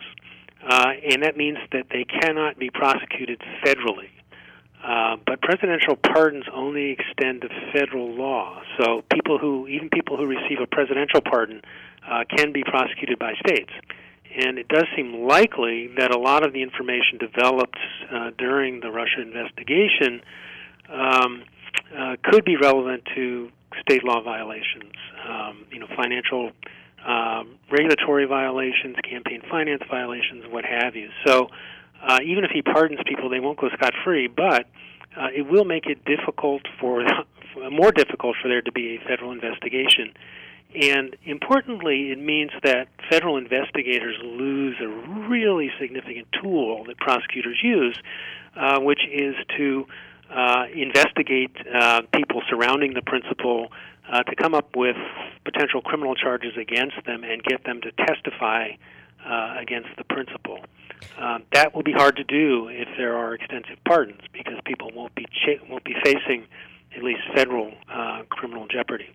uh, 0.68 0.92
and 1.12 1.24
that 1.24 1.38
means 1.38 1.58
that 1.72 1.86
they 1.92 2.06
cannot 2.06 2.58
be 2.58 2.70
prosecuted 2.70 3.42
federally. 3.64 4.10
Uh, 4.84 5.18
but 5.26 5.42
presidential 5.42 5.96
pardons 5.96 6.46
only 6.54 6.92
extend 6.92 7.42
to 7.42 7.50
federal 7.74 8.14
law. 8.14 8.62
So 8.80 9.04
people 9.12 9.40
who, 9.40 9.68
even 9.68 9.90
people 9.90 10.16
who 10.18 10.28
receive 10.28 10.60
a 10.62 10.68
presidential 10.68 11.22
pardon, 11.22 11.62
uh, 12.08 12.24
can 12.36 12.52
be 12.52 12.64
prosecuted 12.64 13.18
by 13.18 13.34
states. 13.46 13.72
And 14.38 14.60
it 14.60 14.68
does 14.68 14.86
seem 14.96 15.26
likely 15.28 15.88
that 15.98 16.12
a 16.14 16.20
lot 16.20 16.46
of 16.46 16.54
the 16.54 16.62
information 16.62 17.18
developed 17.20 17.80
uh, 18.12 18.32
during 18.38 18.82
the 18.82 18.92
Russia 18.92 19.22
investigation 19.22 20.22
um, 20.90 21.44
uh, 21.98 22.16
could 22.24 22.44
be 22.46 22.58
relevant 22.58 23.04
to 23.16 23.50
state 23.82 24.04
law 24.04 24.22
violations. 24.22 24.94
Um, 25.28 25.66
you 25.72 25.80
know, 25.80 25.88
financial 25.96 26.52
um, 27.06 27.58
regulatory 27.72 28.26
violations, 28.26 28.96
campaign 29.10 29.42
finance 29.50 29.84
violations, 29.90 30.46
what 30.50 30.66
have 30.66 30.96
you. 30.96 31.10
So 31.26 31.48
uh, 32.02 32.20
even 32.26 32.44
if 32.44 32.52
he 32.52 32.62
pardons 32.62 33.00
people, 33.06 33.30
they 33.30 33.40
won't 33.40 33.60
go 33.60 33.70
scot 33.70 33.94
free. 34.04 34.28
But 34.28 34.68
uh, 35.18 35.28
it 35.36 35.44
will 35.50 35.66
make 35.66 35.86
it 35.86 36.04
difficult 36.06 36.64
for 36.80 37.04
more 37.72 37.92
difficult 37.92 38.36
for 38.42 38.48
there 38.48 38.62
to 38.62 38.72
be 38.72 38.98
a 38.98 39.08
federal 39.08 39.32
investigation. 39.32 40.14
And 40.82 41.16
importantly, 41.24 42.12
it 42.12 42.20
means 42.20 42.52
that 42.64 42.88
federal 43.10 43.38
investigators 43.38 44.18
lose 44.22 44.76
a 44.82 44.88
really 45.30 45.72
significant 45.80 46.28
tool 46.42 46.84
that 46.86 46.98
prosecutors 46.98 47.58
use, 47.64 47.98
uh, 48.58 48.80
which 48.82 49.00
is 49.10 49.36
to 49.58 49.88
uh, 50.30 50.66
investigate 50.74 51.56
uh, 51.74 52.02
people 52.14 52.42
surrounding 52.50 52.94
the 52.94 53.02
principal 53.02 53.72
uh, 54.12 54.24
to 54.24 54.36
come 54.36 54.54
up 54.54 54.76
with 54.76 54.96
potential 55.44 55.82
criminal 55.82 56.16
charges 56.16 56.54
against 56.58 56.96
them 57.06 57.24
and 57.24 57.44
get 57.44 57.64
them 57.64 57.82
to 57.82 57.92
testify 58.06 58.70
uh, 59.26 59.56
against 59.60 59.90
the 59.98 60.04
principal. 60.04 60.60
Um, 61.18 61.44
that 61.54 61.74
will 61.74 61.84
be 61.84 61.92
hard 61.92 62.16
to 62.18 62.24
do 62.24 62.68
if 62.70 62.88
there 62.98 63.16
are 63.16 63.34
extensive 63.34 63.78
pardons 63.86 64.22
because 64.34 64.56
people 64.66 64.92
won't 64.94 65.14
be 65.16 65.26
cha- 65.26 65.64
won't 65.70 65.84
be 65.84 65.96
facing 66.04 66.46
at 66.96 67.04
least 67.04 67.22
federal 67.34 67.74
uh, 67.92 68.24
criminal 68.30 68.68
jeopardy. 68.68 69.10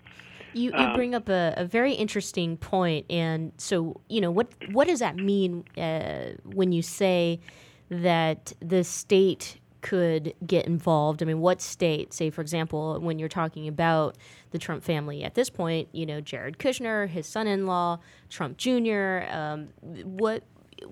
You, 0.53 0.73
you 0.73 0.77
um, 0.77 0.97
bring 0.97 1.15
up 1.15 1.29
a, 1.29 1.55
a, 1.57 1.65
very 1.65 1.93
interesting 1.93 2.57
point, 2.57 3.07
and 3.09 3.53
so 3.57 4.01
you 4.09 4.21
know 4.21 4.33
what 4.33 4.49
what 4.73 4.89
does 4.89 4.99
that 4.99 5.17
mean 5.17 5.65
uh, 5.79 6.33
when 6.45 6.73
you 6.73 6.83
say 6.83 7.41
that 7.89 8.53
the 8.61 8.83
state 8.83 9.60
could 9.81 10.35
get 10.47 10.67
involved? 10.67 11.23
I 11.23 11.27
mean, 11.27 11.41
what 11.41 11.61
state, 11.61 12.13
say, 12.13 12.31
for 12.31 12.41
example, 12.41 12.99
when 13.01 13.19
you're 13.19 13.29
talking 13.29 13.69
about 13.69 14.17
the 14.51 14.59
Trump 14.59 14.83
family 14.83 15.23
at 15.25 15.35
this 15.35 15.51
point, 15.51 15.89
you 15.93 16.07
know, 16.07 16.21
Jared 16.21 16.59
Kushner, 16.59 17.09
his 17.09 17.27
son 17.27 17.47
in 17.47 17.67
law, 17.67 17.99
Trump 18.29 18.57
Jr., 18.57 19.25
um, 19.31 19.69
what. 19.81 20.45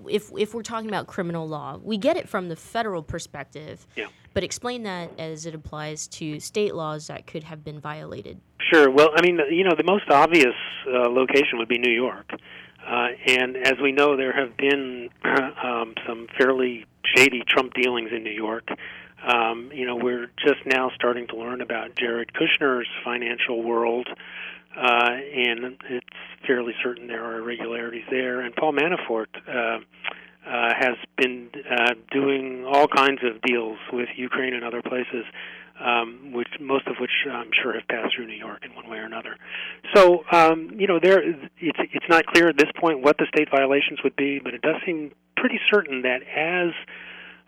If, 0.07 0.29
if 0.37 0.53
we're 0.53 0.61
talking 0.61 0.87
about 0.87 1.07
criminal 1.07 1.47
law, 1.47 1.79
we 1.81 1.97
get 1.97 2.15
it 2.15 2.29
from 2.29 2.47
the 2.47 2.55
federal 2.55 3.01
perspective, 3.01 3.87
yeah. 3.95 4.05
but 4.35 4.43
explain 4.43 4.83
that 4.83 5.09
as 5.17 5.47
it 5.47 5.55
applies 5.55 6.07
to 6.09 6.39
state 6.39 6.75
laws 6.75 7.07
that 7.07 7.25
could 7.25 7.43
have 7.43 7.63
been 7.63 7.79
violated. 7.79 8.39
Sure. 8.71 8.91
Well, 8.91 9.09
I 9.15 9.23
mean, 9.23 9.39
you 9.49 9.63
know, 9.63 9.73
the 9.75 9.83
most 9.83 10.03
obvious 10.11 10.53
uh, 10.87 11.09
location 11.09 11.57
would 11.57 11.67
be 11.67 11.79
New 11.79 11.91
York. 11.91 12.29
Uh, 12.85 13.07
and 13.27 13.57
as 13.57 13.75
we 13.81 13.91
know, 13.91 14.15
there 14.15 14.33
have 14.33 14.57
been 14.57 15.09
um, 15.63 15.93
some 16.07 16.27
fairly 16.37 16.85
shady 17.15 17.43
Trump 17.47 17.73
dealings 17.73 18.09
in 18.11 18.23
New 18.23 18.31
York. 18.31 18.69
Um, 19.25 19.71
you 19.73 19.85
know, 19.85 19.95
we're 19.95 20.27
just 20.45 20.65
now 20.65 20.91
starting 20.95 21.27
to 21.27 21.35
learn 21.35 21.61
about 21.61 21.95
Jared 21.95 22.31
Kushner's 22.33 22.87
financial 23.03 23.61
world, 23.61 24.07
uh, 24.77 25.09
and 25.11 25.77
it's 25.89 26.07
fairly 26.47 26.73
certain 26.81 27.07
there 27.07 27.25
are 27.25 27.39
irregularities 27.39 28.05
there. 28.09 28.39
And 28.39 28.55
Paul 28.55 28.73
Manafort 28.73 29.27
uh, 29.47 29.79
uh, 30.47 30.73
has 30.79 30.95
been 31.17 31.49
uh, 31.69 31.95
doing 32.11 32.65
all 32.65 32.87
kinds 32.87 33.19
of 33.23 33.41
deals 33.41 33.77
with 33.91 34.07
Ukraine 34.15 34.53
and 34.53 34.63
other 34.63 34.81
places, 34.81 35.25
um, 35.79 36.31
which 36.33 36.49
most 36.59 36.87
of 36.87 36.95
which 36.99 37.11
I'm 37.29 37.51
sure 37.61 37.73
have 37.73 37.87
passed 37.87 38.15
through 38.15 38.27
New 38.27 38.33
York 38.33 38.63
in 38.65 38.75
one 38.75 38.89
way 38.89 38.97
or 38.97 39.05
another. 39.05 39.37
So, 39.95 40.23
um, 40.31 40.71
you 40.77 40.87
know, 40.87 40.99
there 41.01 41.21
it's 41.21 41.79
it's 41.93 42.09
not 42.09 42.25
clear 42.25 42.49
at 42.49 42.57
this 42.57 42.69
point 42.79 43.01
what 43.01 43.17
the 43.17 43.25
state 43.33 43.49
violations 43.49 43.99
would 44.03 44.15
be, 44.15 44.39
but 44.39 44.53
it 44.53 44.61
does 44.61 44.75
seem 44.85 45.11
pretty 45.37 45.59
certain 45.71 46.01
that 46.01 46.21
as 46.35 46.73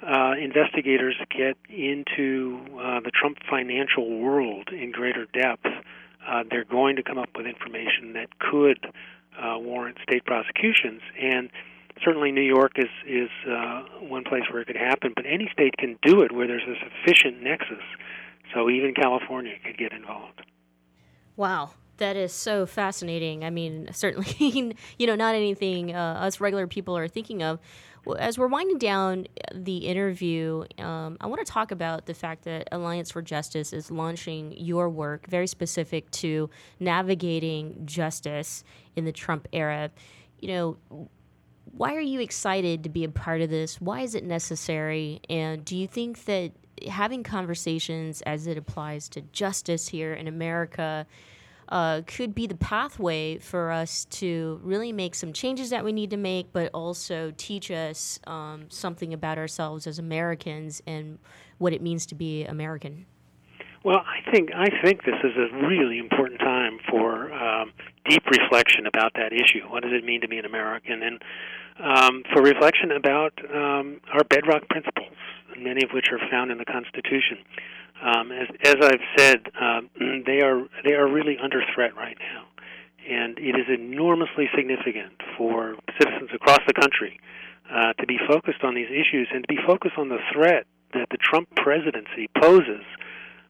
uh, 0.08 0.34
investigators 0.40 1.16
get 1.30 1.58
into 1.70 2.60
uh, 2.80 3.00
the 3.02 3.12
Trump 3.14 3.38
financial 3.50 4.20
world 4.20 4.70
in 4.70 4.92
greater 4.92 5.26
depth, 5.26 5.68
uh, 6.28 6.44
they're 6.50 6.64
going 6.66 6.96
to 6.96 7.04
come 7.04 7.18
up 7.18 7.30
with 7.36 7.46
information 7.46 8.14
that 8.14 8.28
could 8.40 8.80
uh, 9.40 9.58
warrant 9.60 9.98
state 10.04 10.26
prosecutions. 10.26 11.02
And 11.20 11.50
certainly, 12.04 12.32
New 12.32 12.42
York 12.42 12.74
is 12.78 12.90
is 13.06 13.30
uh, 13.48 13.84
one 14.02 14.24
place 14.24 14.44
where 14.52 14.62
it 14.62 14.68
could 14.68 14.78
happen. 14.78 15.14
But 15.16 15.26
any 15.26 15.50
state 15.52 15.78
can 15.78 15.98
do 16.02 16.22
it 16.22 16.32
where 16.32 16.48
there's 16.48 16.68
a 16.68 16.76
sufficient 16.80 17.44
nexus. 17.44 17.84
So 18.54 18.70
even 18.70 18.94
California 18.94 19.54
could 19.66 19.78
get 19.78 19.94
involved. 19.94 20.42
Wow. 21.36 21.72
That 21.98 22.16
is 22.16 22.34
so 22.34 22.66
fascinating. 22.66 23.44
I 23.44 23.50
mean, 23.50 23.90
certainly, 23.92 24.76
you 24.98 25.08
know, 25.08 25.16
not 25.16 25.36
anything 25.36 25.96
uh, 25.96 26.14
us 26.22 26.40
regular 26.40 26.68
people 26.68 26.98
are 26.98 27.08
thinking 27.08 27.44
of. 27.44 27.60
As 28.18 28.36
we're 28.40 28.48
winding 28.48 28.80
down 28.80 29.28
the 29.54 29.78
interview, 29.78 30.64
um, 30.80 31.18
I 31.22 31.28
want 31.28 31.46
to 31.46 31.52
talk 31.52 31.70
about 31.70 32.08
the 32.08 32.16
fact 32.16 32.46
that 32.46 32.68
Alliance 32.72 33.12
for 33.12 33.22
Justice 33.22 33.74
is 33.74 33.92
launching 33.92 34.54
your 34.58 34.90
work 34.90 35.28
very 35.28 35.46
specific 35.46 36.10
to 36.12 36.50
navigating 36.80 37.86
justice 37.86 38.64
in 38.96 39.06
the 39.06 39.12
Trump 39.12 39.48
era. 39.54 39.92
You 40.40 40.48
know, 40.48 41.08
why 41.74 41.96
are 41.96 42.02
you 42.02 42.20
excited 42.20 42.84
to 42.84 42.90
be 42.90 43.04
a 43.04 43.10
part 43.10 43.42
of 43.42 43.52
this? 43.52 43.80
Why 43.80 44.02
is 44.02 44.16
it 44.16 44.24
necessary? 44.24 45.22
And 45.30 45.64
do 45.64 45.78
you 45.78 45.86
think 45.86 46.26
that 46.26 46.54
having 46.88 47.24
conversations 47.24 48.22
as 48.24 48.48
it 48.48 48.58
applies 48.58 49.10
to 49.10 49.22
justice 49.22 49.88
here 49.88 50.14
in 50.14 50.28
America 50.28 51.06
uh, 51.70 52.02
could 52.06 52.36
be 52.36 52.48
the 52.48 52.56
pathway 52.56 53.38
for 53.38 53.72
us 53.72 54.06
to 54.06 54.60
really 54.62 54.92
make 54.92 55.16
some 55.16 55.32
changes 55.32 55.70
that 55.70 55.86
we 55.86 55.94
need 55.94 56.10
to 56.10 56.18
make, 56.18 56.52
but 56.52 56.70
also 56.74 57.34
teach 57.38 57.72
us 57.72 58.20
um, 58.28 58.66
something 58.70 59.14
about 59.14 59.38
ourselves 59.38 59.88
as 59.88 59.98
Americans 59.98 60.82
and 60.86 61.18
what 61.60 61.72
it 61.72 61.82
means 61.82 62.06
to 62.06 62.16
be 62.16 62.44
American. 62.44 63.06
Well, 63.84 64.04
I 64.06 64.30
think 64.32 64.52
I 64.54 64.68
think 64.84 65.06
this 65.06 65.16
is 65.24 65.32
a 65.36 65.66
really 65.66 65.98
important 65.98 66.40
time 66.40 66.78
for 66.88 67.34
um, 67.34 67.72
deep 68.08 68.24
reflection 68.30 68.86
about 68.86 69.14
that 69.16 69.34
issue. 69.34 69.62
What 69.70 69.82
does 69.82 69.92
it 69.94 70.04
mean 70.04 70.22
to 70.22 70.28
be 70.28 70.38
an 70.38 70.46
American, 70.46 71.02
and 71.02 71.24
um, 71.80 72.24
for 72.34 72.42
reflection 72.42 72.92
about 72.92 73.34
um, 73.54 74.02
our 74.14 74.24
bedrock 74.24 74.68
principles, 74.70 75.16
many 75.58 75.84
of 75.84 75.92
which 75.92 76.08
are 76.12 76.20
found 76.30 76.52
in 76.52 76.58
the 76.58 76.66
Constitution. 76.66 77.38
Um, 78.02 78.32
as, 78.32 78.48
as 78.64 78.76
I've 78.82 79.06
said, 79.18 79.40
uh, 79.60 79.82
they 80.26 80.42
are 80.42 80.68
they 80.84 80.94
are 80.94 81.08
really 81.08 81.38
under 81.42 81.62
threat 81.74 81.96
right 81.96 82.18
now, 82.20 82.46
and 83.10 83.38
it 83.38 83.56
is 83.56 83.68
enormously 83.70 84.50
significant 84.56 85.14
for 85.38 85.76
citizens 86.00 86.30
across 86.34 86.60
the 86.68 86.74
country 86.74 87.20
uh, 87.72 87.94
to 87.94 88.08
be 88.08 88.18
focused 88.28 88.64
on 88.64 88.76
these 88.76 88.90
issues 88.90 89.28
and 89.34 89.44
to 89.48 89.54
be 89.54 89.60
focused 89.66 89.98
on 89.98 90.10
the 90.10 90.20
threat 90.34 90.66
that 90.94 91.08
the 91.10 91.18
Trump 91.18 91.48
presidency 91.56 92.28
poses 92.40 92.84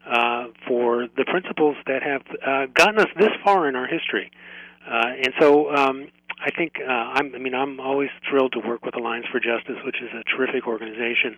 uh, 0.09 0.47
for 0.67 1.07
the 1.17 1.25
principles 1.25 1.75
that 1.87 2.03
have 2.03 2.21
uh, 2.45 2.65
gotten 2.73 2.99
us 2.99 3.07
this 3.17 3.31
far 3.43 3.67
in 3.67 3.75
our 3.75 3.87
history. 3.87 4.31
Uh, 4.87 5.13
and 5.23 5.33
so 5.39 5.73
um, 5.75 6.07
I 6.43 6.51
think 6.51 6.73
uh, 6.81 6.91
I'm, 6.91 7.35
I 7.35 7.37
mean 7.37 7.53
I'm 7.53 7.79
always 7.79 8.09
thrilled 8.29 8.53
to 8.53 8.59
work 8.59 8.83
with 8.85 8.95
Alliance 8.95 9.25
for 9.31 9.39
Justice, 9.39 9.77
which 9.85 10.01
is 10.01 10.09
a 10.13 10.23
terrific 10.35 10.67
organization. 10.67 11.37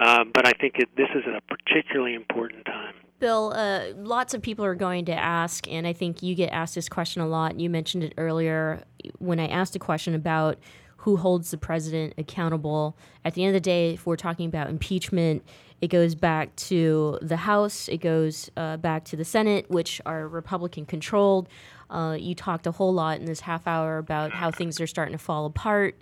Uh, 0.00 0.24
but 0.32 0.46
I 0.46 0.52
think 0.52 0.74
it, 0.78 0.88
this 0.96 1.08
is 1.14 1.24
a 1.26 1.40
particularly 1.52 2.14
important 2.14 2.64
time. 2.64 2.94
Bill, 3.18 3.52
uh, 3.52 3.94
lots 3.96 4.32
of 4.32 4.42
people 4.42 4.64
are 4.64 4.76
going 4.76 5.06
to 5.06 5.12
ask, 5.12 5.66
and 5.66 5.86
I 5.88 5.92
think 5.92 6.22
you 6.22 6.36
get 6.36 6.50
asked 6.50 6.76
this 6.76 6.88
question 6.88 7.20
a 7.20 7.26
lot. 7.26 7.58
You 7.58 7.68
mentioned 7.68 8.04
it 8.04 8.14
earlier 8.16 8.84
when 9.18 9.40
I 9.40 9.48
asked 9.48 9.74
a 9.74 9.80
question 9.80 10.14
about 10.14 10.58
who 10.98 11.16
holds 11.16 11.50
the 11.50 11.58
president 11.58 12.14
accountable. 12.16 12.96
At 13.24 13.34
the 13.34 13.44
end 13.44 13.56
of 13.56 13.62
the 13.62 13.64
day, 13.64 13.94
if 13.94 14.06
we're 14.06 14.16
talking 14.16 14.46
about 14.46 14.68
impeachment, 14.68 15.42
it 15.80 15.88
goes 15.88 16.14
back 16.14 16.54
to 16.56 17.18
the 17.22 17.38
House, 17.38 17.88
it 17.88 17.98
goes 17.98 18.50
uh, 18.56 18.76
back 18.76 19.04
to 19.06 19.16
the 19.16 19.24
Senate, 19.24 19.68
which 19.70 20.00
are 20.06 20.28
Republican 20.28 20.86
controlled. 20.86 21.48
Uh, 21.90 22.16
you 22.18 22.34
talked 22.34 22.66
a 22.66 22.72
whole 22.72 22.92
lot 22.92 23.18
in 23.18 23.24
this 23.24 23.40
half 23.40 23.66
hour 23.66 23.98
about 23.98 24.32
how 24.32 24.50
things 24.50 24.80
are 24.80 24.86
starting 24.86 25.12
to 25.12 25.18
fall 25.18 25.46
apart. 25.46 25.96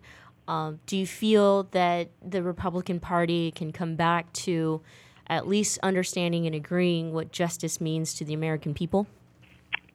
Um, 0.49 0.81
do 0.87 0.96
you 0.96 1.07
feel 1.07 1.64
that 1.72 2.11
the 2.25 2.42
Republican 2.42 3.01
Party 3.01 3.51
can 3.51 3.72
come 3.72 3.96
back 3.96 4.33
to 4.33 4.81
at 5.27 5.49
least 5.49 5.79
understanding 5.83 6.46
and 6.46 6.55
agreeing 6.55 7.12
what 7.12 7.33
justice 7.33 7.81
means 7.81 8.14
to 8.14 8.25
the 8.25 8.35
American 8.35 8.75
people? 8.75 9.07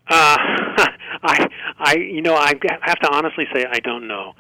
Uh, 0.10 0.38
I, 1.23 1.47
I, 1.77 1.95
you 1.95 2.21
know, 2.21 2.36
I 2.36 2.54
have 2.82 2.99
to 2.99 3.13
honestly 3.13 3.45
say 3.54 3.65
I 3.69 3.80
don't 3.80 4.08
know. 4.08 4.34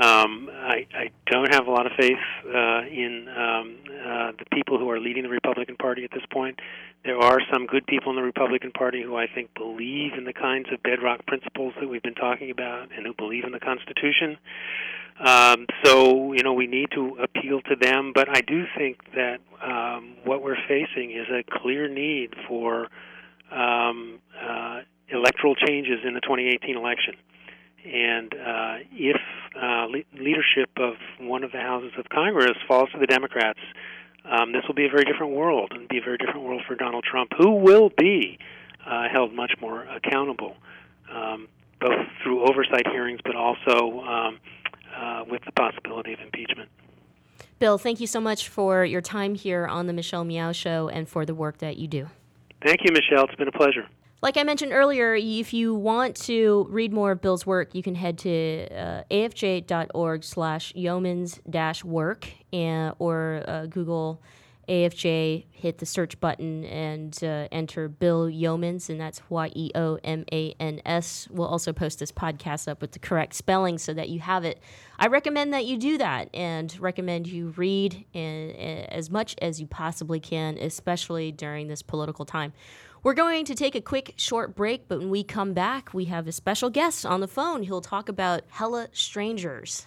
Um, 0.00 0.48
I, 0.52 0.86
I 0.94 1.10
don't 1.26 1.52
have 1.52 1.66
a 1.66 1.70
lot 1.70 1.86
of 1.86 1.92
faith 1.98 2.18
uh, 2.46 2.82
in 2.86 3.26
um, 3.36 3.76
uh, 3.90 4.32
the 4.38 4.44
people 4.52 4.78
who 4.78 4.88
are 4.90 5.00
leading 5.00 5.24
the 5.24 5.28
Republican 5.28 5.76
Party 5.76 6.04
at 6.04 6.12
this 6.12 6.22
point. 6.30 6.60
There 7.04 7.18
are 7.18 7.38
some 7.52 7.66
good 7.66 7.86
people 7.86 8.10
in 8.10 8.16
the 8.16 8.22
Republican 8.22 8.72
Party 8.72 9.02
who 9.02 9.16
I 9.16 9.26
think 9.32 9.54
believe 9.54 10.12
in 10.16 10.24
the 10.24 10.32
kinds 10.32 10.66
of 10.72 10.82
bedrock 10.82 11.24
principles 11.26 11.72
that 11.80 11.88
we've 11.88 12.02
been 12.02 12.14
talking 12.14 12.50
about 12.50 12.88
and 12.94 13.06
who 13.06 13.14
believe 13.14 13.44
in 13.44 13.52
the 13.52 13.60
Constitution. 13.60 14.36
Um, 15.24 15.66
so 15.84 16.32
you 16.32 16.42
know 16.42 16.52
we 16.52 16.66
need 16.66 16.90
to 16.92 17.16
appeal 17.20 17.60
to 17.62 17.76
them, 17.76 18.12
but 18.14 18.28
I 18.28 18.40
do 18.40 18.64
think 18.76 18.98
that 19.14 19.38
um, 19.62 20.14
what 20.24 20.42
we're 20.42 20.60
facing 20.68 21.10
is 21.10 21.26
a 21.28 21.42
clear 21.60 21.88
need 21.88 22.34
for 22.46 22.88
um, 23.50 24.20
uh, 24.40 24.80
electoral 25.08 25.54
changes 25.54 26.00
in 26.04 26.14
the 26.14 26.20
2018 26.20 26.76
election. 26.76 27.14
And 27.84 28.34
uh, 28.34 28.76
if 28.92 29.20
uh, 29.56 29.86
le- 29.86 30.22
leadership 30.22 30.70
of 30.76 30.94
one 31.20 31.42
of 31.42 31.52
the 31.52 31.60
houses 31.60 31.92
of 31.98 32.08
Congress 32.10 32.56
falls 32.66 32.90
to 32.92 32.98
the 32.98 33.06
Democrats, 33.06 33.60
um, 34.24 34.52
this 34.52 34.62
will 34.66 34.74
be 34.74 34.86
a 34.86 34.90
very 34.90 35.04
different 35.04 35.32
world, 35.32 35.72
and 35.74 35.88
be 35.88 35.98
a 35.98 36.02
very 36.02 36.18
different 36.18 36.42
world 36.42 36.62
for 36.66 36.74
Donald 36.74 37.04
Trump, 37.04 37.32
who 37.36 37.52
will 37.52 37.90
be 37.96 38.38
uh, 38.86 39.08
held 39.10 39.32
much 39.32 39.52
more 39.60 39.84
accountable, 39.84 40.56
um, 41.12 41.48
both 41.80 42.06
through 42.22 42.48
oversight 42.48 42.86
hearings, 42.88 43.20
but 43.24 43.36
also 43.36 44.00
um, 44.00 44.38
uh, 44.96 45.24
with 45.28 45.42
the 45.44 45.52
possibility 45.52 46.12
of 46.12 46.20
impeachment. 46.20 46.68
Bill, 47.58 47.78
thank 47.78 48.00
you 48.00 48.06
so 48.06 48.20
much 48.20 48.48
for 48.48 48.84
your 48.84 49.00
time 49.00 49.34
here 49.34 49.66
on 49.66 49.86
the 49.86 49.92
Michelle 49.92 50.24
Meow 50.24 50.52
Show 50.52 50.88
and 50.88 51.08
for 51.08 51.26
the 51.26 51.34
work 51.34 51.58
that 51.58 51.76
you 51.76 51.88
do. 51.88 52.08
Thank 52.64 52.80
you, 52.84 52.92
Michelle. 52.92 53.24
It's 53.24 53.34
been 53.34 53.48
a 53.48 53.52
pleasure. 53.52 53.86
Like 54.20 54.36
I 54.36 54.42
mentioned 54.42 54.72
earlier, 54.72 55.14
if 55.14 55.52
you 55.52 55.74
want 55.74 56.16
to 56.22 56.66
read 56.70 56.92
more 56.92 57.12
of 57.12 57.20
Bill's 57.20 57.46
work, 57.46 57.72
you 57.74 57.84
can 57.84 57.94
head 57.94 58.18
to 58.18 58.66
uh, 58.72 59.02
afj.org 59.12 60.24
slash 60.24 60.72
yeomans 60.74 61.38
dash 61.48 61.84
work 61.84 62.26
or 62.52 63.44
uh, 63.46 63.66
Google 63.66 64.20
AFJ, 64.68 65.44
hit 65.50 65.78
the 65.78 65.86
search 65.86 66.20
button 66.20 66.64
and 66.64 67.18
uh, 67.22 67.48
enter 67.50 67.88
Bill 67.88 68.26
Yeomans, 68.26 68.90
and 68.90 69.00
that's 69.00 69.22
Y 69.30 69.50
E 69.54 69.70
O 69.74 69.98
M 70.04 70.24
A 70.30 70.54
N 70.60 70.82
S. 70.84 71.26
We'll 71.30 71.46
also 71.46 71.72
post 71.72 72.00
this 72.00 72.12
podcast 72.12 72.68
up 72.68 72.82
with 72.82 72.92
the 72.92 72.98
correct 72.98 73.34
spelling 73.34 73.78
so 73.78 73.94
that 73.94 74.10
you 74.10 74.20
have 74.20 74.44
it. 74.44 74.60
I 74.98 75.06
recommend 75.06 75.54
that 75.54 75.64
you 75.64 75.78
do 75.78 75.96
that 75.98 76.28
and 76.34 76.78
recommend 76.80 77.28
you 77.28 77.54
read 77.56 78.04
in, 78.12 78.50
in, 78.50 78.84
as 78.86 79.10
much 79.10 79.36
as 79.40 79.58
you 79.58 79.66
possibly 79.66 80.20
can, 80.20 80.58
especially 80.58 81.32
during 81.32 81.68
this 81.68 81.80
political 81.80 82.26
time. 82.26 82.52
We're 83.04 83.14
going 83.14 83.44
to 83.44 83.54
take 83.54 83.76
a 83.76 83.80
quick 83.80 84.14
short 84.16 84.56
break, 84.56 84.88
but 84.88 84.98
when 84.98 85.08
we 85.08 85.22
come 85.22 85.52
back, 85.52 85.94
we 85.94 86.06
have 86.06 86.26
a 86.26 86.32
special 86.32 86.68
guest 86.68 87.06
on 87.06 87.20
the 87.20 87.28
phone. 87.28 87.62
He'll 87.62 87.80
talk 87.80 88.08
about 88.08 88.42
hella 88.48 88.88
strangers. 88.92 89.86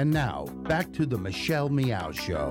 And 0.00 0.14
now, 0.14 0.46
back 0.62 0.94
to 0.94 1.04
the 1.04 1.18
Michelle 1.18 1.68
Meow 1.68 2.10
Show. 2.10 2.48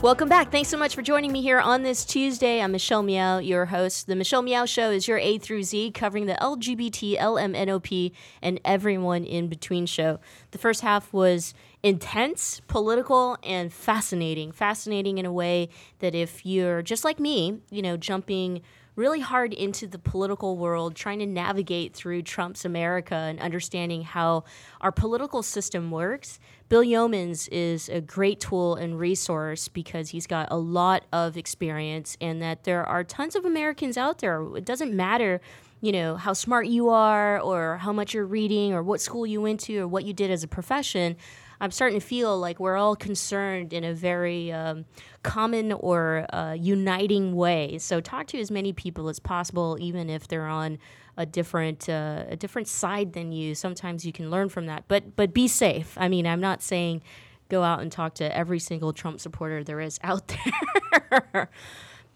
Welcome 0.00 0.28
back. 0.28 0.52
Thanks 0.52 0.68
so 0.68 0.78
much 0.78 0.94
for 0.94 1.02
joining 1.02 1.32
me 1.32 1.42
here 1.42 1.58
on 1.58 1.82
this 1.82 2.04
Tuesday. 2.04 2.62
I'm 2.62 2.70
Michelle 2.70 3.02
Meow, 3.02 3.38
your 3.38 3.66
host. 3.66 4.06
The 4.06 4.14
Michelle 4.14 4.42
Meow 4.42 4.64
Show 4.64 4.92
is 4.92 5.08
your 5.08 5.18
A 5.18 5.38
through 5.38 5.64
Z 5.64 5.90
covering 5.90 6.26
the 6.26 6.38
LGBT, 6.40 7.18
LMNOP, 7.18 8.12
and 8.40 8.60
everyone 8.64 9.24
in 9.24 9.48
between 9.48 9.86
show. 9.86 10.20
The 10.52 10.58
first 10.58 10.82
half 10.82 11.12
was 11.12 11.52
intense, 11.82 12.60
political, 12.68 13.36
and 13.42 13.72
fascinating. 13.72 14.52
Fascinating 14.52 15.18
in 15.18 15.26
a 15.26 15.32
way 15.32 15.68
that 15.98 16.14
if 16.14 16.46
you're 16.46 16.80
just 16.80 17.04
like 17.04 17.18
me, 17.18 17.58
you 17.72 17.82
know, 17.82 17.96
jumping 17.96 18.62
really 18.98 19.20
hard 19.20 19.54
into 19.54 19.86
the 19.86 19.98
political 19.98 20.56
world, 20.56 20.96
trying 20.96 21.20
to 21.20 21.26
navigate 21.26 21.94
through 21.94 22.20
Trump's 22.20 22.64
America 22.64 23.14
and 23.14 23.38
understanding 23.38 24.02
how 24.02 24.42
our 24.80 24.90
political 24.90 25.40
system 25.40 25.92
works. 25.92 26.40
Bill 26.68 26.82
Yeomans 26.82 27.48
is 27.52 27.88
a 27.88 28.00
great 28.00 28.40
tool 28.40 28.74
and 28.74 28.98
resource 28.98 29.68
because 29.68 30.10
he's 30.10 30.26
got 30.26 30.48
a 30.50 30.56
lot 30.56 31.04
of 31.12 31.36
experience, 31.36 32.16
and 32.20 32.42
that 32.42 32.64
there 32.64 32.84
are 32.84 33.04
tons 33.04 33.36
of 33.36 33.44
Americans 33.44 33.96
out 33.96 34.18
there. 34.18 34.44
It 34.56 34.64
doesn't 34.64 34.92
matter 34.92 35.40
you 35.80 35.92
know 35.92 36.16
how 36.16 36.32
smart 36.32 36.66
you 36.66 36.88
are 36.88 37.38
or 37.38 37.76
how 37.76 37.92
much 37.92 38.12
you're 38.12 38.26
reading 38.26 38.72
or 38.72 38.82
what 38.82 39.00
school 39.00 39.24
you 39.24 39.40
went 39.40 39.60
to 39.60 39.78
or 39.78 39.86
what 39.86 40.04
you 40.04 40.12
did 40.12 40.28
as 40.28 40.42
a 40.42 40.48
profession 40.48 41.16
i'm 41.60 41.70
starting 41.70 41.98
to 41.98 42.06
feel 42.06 42.38
like 42.38 42.58
we're 42.60 42.76
all 42.76 42.96
concerned 42.96 43.72
in 43.72 43.84
a 43.84 43.94
very 43.94 44.52
um, 44.52 44.84
common 45.22 45.72
or 45.72 46.26
uh, 46.32 46.52
uniting 46.52 47.34
way. 47.34 47.78
So 47.78 48.00
talk 48.00 48.26
to 48.28 48.38
as 48.38 48.50
many 48.50 48.72
people 48.72 49.08
as 49.08 49.18
possible 49.18 49.76
even 49.80 50.08
if 50.08 50.28
they're 50.28 50.46
on 50.46 50.78
a 51.16 51.26
different 51.26 51.88
uh, 51.88 52.24
a 52.28 52.36
different 52.36 52.68
side 52.68 53.12
than 53.12 53.32
you. 53.32 53.54
Sometimes 53.54 54.06
you 54.06 54.12
can 54.12 54.30
learn 54.30 54.48
from 54.48 54.66
that 54.66 54.84
but 54.88 55.16
but 55.16 55.34
be 55.34 55.48
safe. 55.48 55.94
I 55.96 56.08
mean 56.08 56.26
i'm 56.26 56.40
not 56.40 56.62
saying 56.62 57.02
go 57.48 57.62
out 57.62 57.80
and 57.80 57.90
talk 57.90 58.14
to 58.14 58.36
every 58.36 58.58
single 58.58 58.92
trump 58.92 59.20
supporter 59.20 59.64
there 59.64 59.80
is 59.80 59.98
out 60.02 60.28
there. 61.10 61.50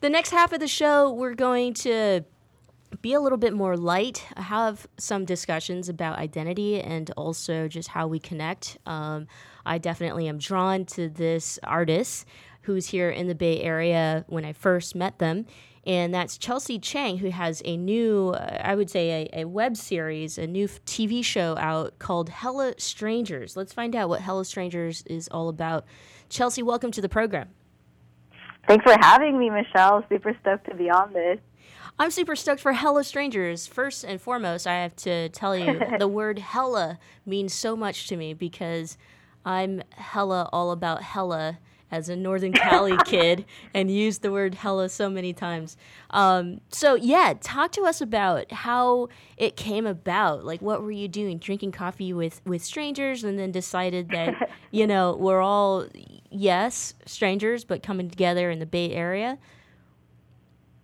The 0.00 0.10
next 0.10 0.30
half 0.30 0.52
of 0.52 0.60
the 0.60 0.68
show 0.68 1.12
we're 1.12 1.34
going 1.34 1.74
to 1.74 2.22
be 3.02 3.12
a 3.14 3.20
little 3.20 3.38
bit 3.38 3.52
more 3.52 3.76
light, 3.76 4.24
have 4.36 4.86
some 4.96 5.24
discussions 5.24 5.88
about 5.88 6.18
identity 6.18 6.80
and 6.80 7.10
also 7.16 7.66
just 7.66 7.88
how 7.88 8.06
we 8.06 8.20
connect. 8.20 8.78
Um, 8.86 9.26
I 9.66 9.78
definitely 9.78 10.28
am 10.28 10.38
drawn 10.38 10.84
to 10.86 11.08
this 11.08 11.58
artist 11.64 12.26
who's 12.62 12.86
here 12.86 13.10
in 13.10 13.26
the 13.26 13.34
Bay 13.34 13.60
Area 13.60 14.24
when 14.28 14.44
I 14.44 14.52
first 14.52 14.94
met 14.94 15.18
them. 15.18 15.46
And 15.84 16.14
that's 16.14 16.38
Chelsea 16.38 16.78
Chang, 16.78 17.18
who 17.18 17.30
has 17.30 17.60
a 17.64 17.76
new, 17.76 18.30
uh, 18.30 18.60
I 18.62 18.76
would 18.76 18.88
say, 18.88 19.28
a, 19.32 19.40
a, 19.40 19.44
web 19.46 19.76
series, 19.76 20.38
a 20.38 20.46
new 20.46 20.68
TV 20.68 21.24
show 21.24 21.56
out 21.58 21.98
called 21.98 22.28
Hella 22.28 22.74
Strangers. 22.78 23.56
Let's 23.56 23.72
find 23.72 23.96
out 23.96 24.08
what 24.08 24.20
Hella 24.20 24.44
Strangers 24.44 25.02
is 25.06 25.26
all 25.28 25.48
about. 25.48 25.84
Chelsea, 26.28 26.62
welcome 26.62 26.92
to 26.92 27.00
the 27.00 27.08
program. 27.08 27.48
Thanks 28.68 28.84
for 28.84 28.96
having 29.00 29.40
me, 29.40 29.50
Michelle. 29.50 30.04
Super 30.08 30.36
stoked 30.40 30.68
to 30.68 30.76
be 30.76 30.88
on 30.88 31.12
this. 31.12 31.38
I'm 32.02 32.10
super 32.10 32.34
stoked 32.34 32.60
for 32.60 32.72
Hella 32.72 33.04
Strangers. 33.04 33.68
First 33.68 34.02
and 34.02 34.20
foremost, 34.20 34.66
I 34.66 34.82
have 34.82 34.96
to 34.96 35.28
tell 35.28 35.56
you 35.56 35.80
the 36.00 36.08
word 36.08 36.40
hella 36.40 36.98
means 37.24 37.54
so 37.54 37.76
much 37.76 38.08
to 38.08 38.16
me 38.16 38.34
because 38.34 38.98
I'm 39.44 39.84
hella 39.92 40.50
all 40.52 40.72
about 40.72 41.04
hella 41.04 41.60
as 41.92 42.08
a 42.08 42.16
Northern 42.16 42.54
Cali 42.54 42.96
kid 43.04 43.44
and 43.72 43.88
used 43.88 44.22
the 44.22 44.32
word 44.32 44.56
hella 44.56 44.88
so 44.88 45.08
many 45.08 45.32
times. 45.32 45.76
Um, 46.10 46.60
so, 46.70 46.96
yeah, 46.96 47.34
talk 47.40 47.70
to 47.70 47.82
us 47.82 48.00
about 48.00 48.50
how 48.50 49.08
it 49.36 49.54
came 49.54 49.86
about. 49.86 50.44
Like, 50.44 50.60
what 50.60 50.82
were 50.82 50.90
you 50.90 51.06
doing? 51.06 51.38
Drinking 51.38 51.70
coffee 51.70 52.12
with, 52.12 52.40
with 52.44 52.64
strangers 52.64 53.22
and 53.22 53.38
then 53.38 53.52
decided 53.52 54.08
that, 54.08 54.50
you 54.72 54.88
know, 54.88 55.14
we're 55.14 55.40
all, 55.40 55.86
yes, 56.32 56.94
strangers, 57.06 57.64
but 57.64 57.80
coming 57.80 58.10
together 58.10 58.50
in 58.50 58.58
the 58.58 58.66
Bay 58.66 58.90
Area? 58.90 59.38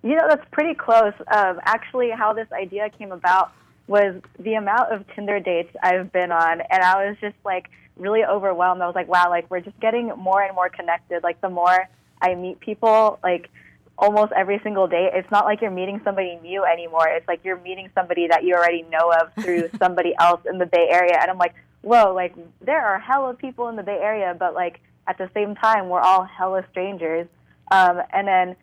You 0.09 0.17
know, 0.17 0.25
that's 0.27 0.47
pretty 0.53 0.73
close. 0.73 1.13
Um, 1.31 1.61
actually, 1.67 2.09
how 2.09 2.33
this 2.33 2.49
idea 2.51 2.89
came 2.89 3.13
about 3.13 3.53
was 3.89 4.23
the 4.39 4.55
amount 4.55 4.91
of 4.91 5.05
Tinder 5.15 5.39
dates 5.39 5.69
I've 5.83 6.11
been 6.11 6.33
on, 6.33 6.63
and 6.63 6.83
I 6.83 7.07
was 7.07 7.19
just 7.21 7.37
like 7.45 7.69
really 7.95 8.25
overwhelmed. 8.25 8.81
I 8.81 8.87
was 8.87 8.95
like, 8.95 9.07
wow, 9.07 9.29
like 9.29 9.51
we're 9.51 9.61
just 9.61 9.79
getting 9.81 10.07
more 10.17 10.41
and 10.41 10.55
more 10.55 10.71
connected. 10.71 11.23
Like 11.23 11.43
the 11.43 11.51
more 11.51 11.91
I 12.23 12.35
meet 12.37 12.59
people, 12.59 13.19
like 13.23 13.51
almost 13.99 14.33
every 14.35 14.59
single 14.63 14.87
day, 14.87 15.11
it's 15.13 15.31
not 15.31 15.45
like 15.45 15.61
you're 15.61 15.71
meeting 15.71 16.01
somebody 16.05 16.39
new 16.41 16.65
anymore. 16.65 17.09
It's 17.09 17.29
like 17.29 17.41
you're 17.45 17.61
meeting 17.61 17.91
somebody 17.95 18.29
that 18.29 18.45
you 18.45 18.55
already 18.55 18.85
know 18.85 19.13
of 19.13 19.45
through 19.45 19.69
somebody 19.79 20.15
else 20.19 20.41
in 20.51 20.57
the 20.57 20.65
Bay 20.65 20.89
Area. 20.91 21.19
And 21.21 21.31
I'm 21.31 21.37
like, 21.37 21.55
whoa, 21.83 22.15
like 22.15 22.35
there 22.63 22.83
are 22.83 22.99
hella 22.99 23.35
people 23.35 23.69
in 23.69 23.77
the 23.77 23.83
Bay 23.83 23.99
Area, 24.01 24.35
but 24.39 24.55
like 24.55 24.81
at 25.07 25.19
the 25.19 25.29
same 25.35 25.55
time, 25.55 25.91
we're 25.91 26.01
all 26.01 26.25
hella 26.25 26.65
strangers. 26.71 27.27
Um, 27.71 28.01
and 28.15 28.27
then 28.27 28.57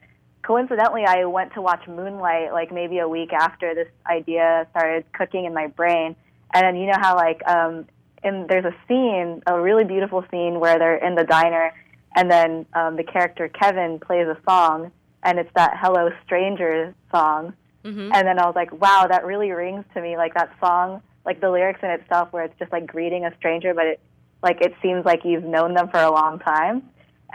coincidentally, 0.45 1.05
I 1.05 1.25
went 1.25 1.53
to 1.53 1.61
watch 1.61 1.87
Moonlight 1.87 2.53
like 2.53 2.71
maybe 2.71 2.99
a 2.99 3.09
week 3.09 3.33
after 3.33 3.73
this 3.73 3.87
idea 4.09 4.67
started 4.71 5.05
cooking 5.13 5.45
in 5.45 5.53
my 5.53 5.67
brain. 5.67 6.15
And 6.53 6.63
then 6.63 6.75
you 6.75 6.87
know 6.87 6.97
how 6.99 7.15
like 7.15 7.41
um, 7.47 7.85
in 8.23 8.45
there's 8.47 8.65
a 8.65 8.75
scene, 8.87 9.41
a 9.47 9.59
really 9.59 9.83
beautiful 9.83 10.23
scene 10.31 10.59
where 10.59 10.77
they're 10.77 10.97
in 10.97 11.15
the 11.15 11.23
diner, 11.23 11.73
and 12.15 12.29
then 12.29 12.65
um, 12.73 12.95
the 12.95 13.03
character 13.03 13.49
Kevin 13.49 13.99
plays 13.99 14.27
a 14.27 14.37
song, 14.47 14.91
and 15.23 15.39
it's 15.39 15.49
that 15.55 15.77
"Hello 15.81 16.09
Stranger" 16.25 16.93
song. 17.11 17.53
Mm-hmm. 17.83 18.11
And 18.13 18.27
then 18.27 18.39
I 18.39 18.47
was 18.47 18.55
like, 18.55 18.71
wow, 18.81 19.05
that 19.07 19.25
really 19.25 19.51
rings 19.51 19.85
to 19.93 20.01
me. 20.01 20.17
Like 20.17 20.33
that 20.33 20.49
song, 20.59 21.03
like 21.23 21.39
the 21.39 21.51
lyrics 21.51 21.81
in 21.83 21.89
itself, 21.91 22.33
where 22.33 22.43
it's 22.43 22.57
just 22.57 22.71
like 22.71 22.87
greeting 22.87 23.25
a 23.25 23.35
stranger, 23.37 23.73
but 23.73 23.85
it 23.85 23.99
like 24.41 24.61
it 24.61 24.73
seems 24.81 25.05
like 25.05 25.21
you've 25.23 25.43
known 25.43 25.73
them 25.73 25.89
for 25.89 25.99
a 25.99 26.11
long 26.11 26.39
time. 26.39 26.83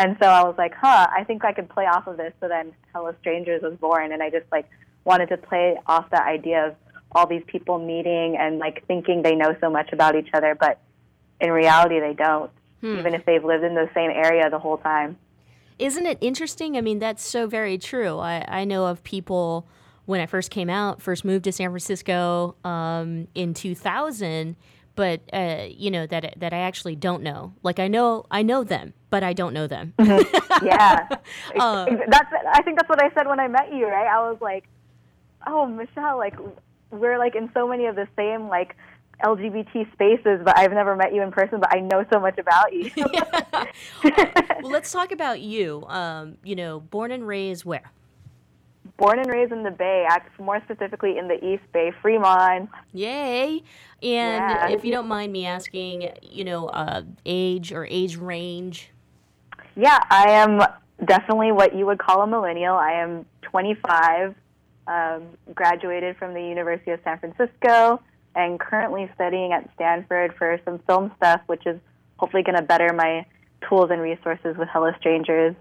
And 0.01 0.17
so 0.19 0.27
I 0.27 0.43
was 0.45 0.55
like, 0.57 0.73
huh, 0.75 1.09
I 1.15 1.25
think 1.25 1.45
I 1.45 1.53
could 1.53 1.69
play 1.69 1.85
off 1.85 2.07
of 2.07 2.17
this. 2.17 2.33
So 2.41 2.49
then 2.49 2.73
Hella 2.95 3.15
Strangers 3.21 3.61
was 3.61 3.75
born, 3.75 4.13
and 4.13 4.23
I 4.23 4.31
just 4.31 4.47
like 4.51 4.67
wanted 5.05 5.29
to 5.29 5.37
play 5.37 5.77
off 5.87 6.09
that 6.11 6.27
idea 6.27 6.69
of 6.69 6.75
all 7.13 7.27
these 7.27 7.43
people 7.47 7.79
meeting 7.79 8.35
and 8.39 8.59
like 8.59 8.87
thinking 8.87 9.23
they 9.23 9.35
know 9.35 9.55
so 9.61 9.69
much 9.69 9.93
about 9.93 10.17
each 10.17 10.31
other, 10.33 10.57
but 10.59 10.81
in 11.39 11.51
reality 11.51 12.01
they 12.01 12.15
don't, 12.15 12.51
hmm. 12.81 12.99
even 12.99 13.13
if 13.13 13.27
they've 13.27 13.45
lived 13.45 13.63
in 13.63 13.75
the 13.75 13.91
same 13.93 14.11
area 14.11 14.49
the 14.49 14.59
whole 14.59 14.79
time. 14.79 15.19
Isn't 15.79 16.07
it 16.07 16.17
interesting? 16.23 16.79
I 16.79 16.81
mean, 16.81 16.99
that's 16.99 17.23
so 17.23 17.47
very 17.47 17.77
true. 17.77 18.19
I, 18.19 18.45
I 18.49 18.65
know 18.65 18.87
of 18.87 19.05
people 19.05 19.67
when 20.07 20.21
I 20.21 20.27
first 20.27 20.51
came 20.51 20.71
out, 20.71 21.03
first 21.03 21.27
moved 21.27 21.45
to 21.45 21.53
San 21.53 21.69
Francisco 21.69 22.57
um, 22.65 23.29
in 23.35 23.53
2000 23.53 24.57
but 24.97 25.21
uh, 25.33 25.67
you 25.71 25.91
know 25.91 26.07
that 26.07 26.35
that 26.37 26.53
I 26.53 26.59
actually 26.59 26.97
don't 26.97 27.23
know. 27.23 27.55
Like 27.63 27.79
I 27.79 27.89
know 27.89 28.27
I 28.31 28.43
know 28.43 28.65
them, 28.65 28.93
but 29.11 29.23
I 29.23 29.33
don't 29.33 29.53
know 29.53 29.67
them. 29.67 29.93
Mm-hmm. 29.99 30.67
yeah, 30.67 31.07
uh, 31.59 31.87
that's. 32.09 32.33
I 32.53 32.63
think 32.63 32.79
that's 32.79 32.89
what 32.89 33.03
I 33.03 33.13
said 33.15 33.27
when 33.27 33.41
I 33.41 33.49
met 33.49 33.73
you. 33.73 33.87
Right? 33.87 34.07
I 34.07 34.31
was 34.31 34.39
like, 34.41 34.65
oh, 35.47 35.67
Michelle, 35.67 36.17
like 36.17 36.37
we're 36.91 37.19
like 37.19 37.35
in 37.35 37.51
so 37.53 37.69
many 37.69 37.87
of 37.87 37.97
the 37.97 38.09
same 38.17 38.49
like 38.49 38.77
LGBT 39.25 39.93
spaces, 39.93 40.41
but 40.45 40.57
I've 40.57 40.73
never 40.73 40.97
met 40.97 41.15
you 41.15 41.23
in 41.23 41.31
person, 41.31 41.61
but 41.61 41.75
I 41.75 41.81
know 41.81 42.05
so 42.13 42.21
much 42.21 42.39
about 42.39 42.73
you. 42.73 42.91
well, 44.05 44.73
let's 44.73 44.91
talk 44.93 45.13
about 45.13 45.41
you. 45.41 45.85
Um, 45.89 46.39
you 46.43 46.57
know, 46.57 46.81
born 46.81 47.11
and 47.11 47.27
raised 47.27 47.65
where? 47.65 47.91
born 49.01 49.19
and 49.19 49.31
raised 49.31 49.51
in 49.51 49.63
the 49.63 49.71
Bay, 49.71 50.07
more 50.39 50.61
specifically 50.65 51.17
in 51.17 51.27
the 51.27 51.43
East 51.45 51.63
Bay, 51.73 51.91
Fremont. 52.03 52.69
Yay! 52.93 53.63
And 54.03 54.51
yeah. 54.51 54.69
if 54.69 54.85
you 54.85 54.93
don't 54.93 55.09
mind 55.09 55.33
me 55.33 55.47
asking, 55.47 56.11
you 56.23 56.45
know, 56.45 56.67
uh, 56.69 57.03
age 57.25 57.73
or 57.73 57.87
age 57.87 58.17
range? 58.17 58.91
Yeah, 59.77 59.99
I 60.11 60.31
am 60.31 60.61
definitely 61.05 61.53
what 61.53 61.75
you 61.75 61.87
would 61.87 61.99
call 61.99 62.23
a 62.23 62.27
millennial. 62.27 62.75
I 62.75 62.93
am 62.93 63.27
25, 63.43 64.35
um, 64.87 65.23
graduated 65.55 66.17
from 66.17 66.35
the 66.35 66.43
University 66.43 66.91
of 66.91 67.01
San 67.05 67.19
Francisco, 67.19 68.01
and 68.35 68.59
currently 68.61 69.11
studying 69.15 69.53
at 69.53 69.69
Stanford 69.75 70.35
for 70.37 70.61
some 70.65 70.79
film 70.81 71.13
stuff, 71.17 71.41
which 71.47 71.67
is 71.67 71.81
hopefully 72.17 72.43
going 72.43 72.57
to 72.57 72.63
better 72.63 72.93
my 72.93 73.25
tools 73.69 73.91
and 73.91 74.01
resources 74.01 74.57
with 74.57 74.69
Hella 74.69 74.95
Strangers. 74.99 75.55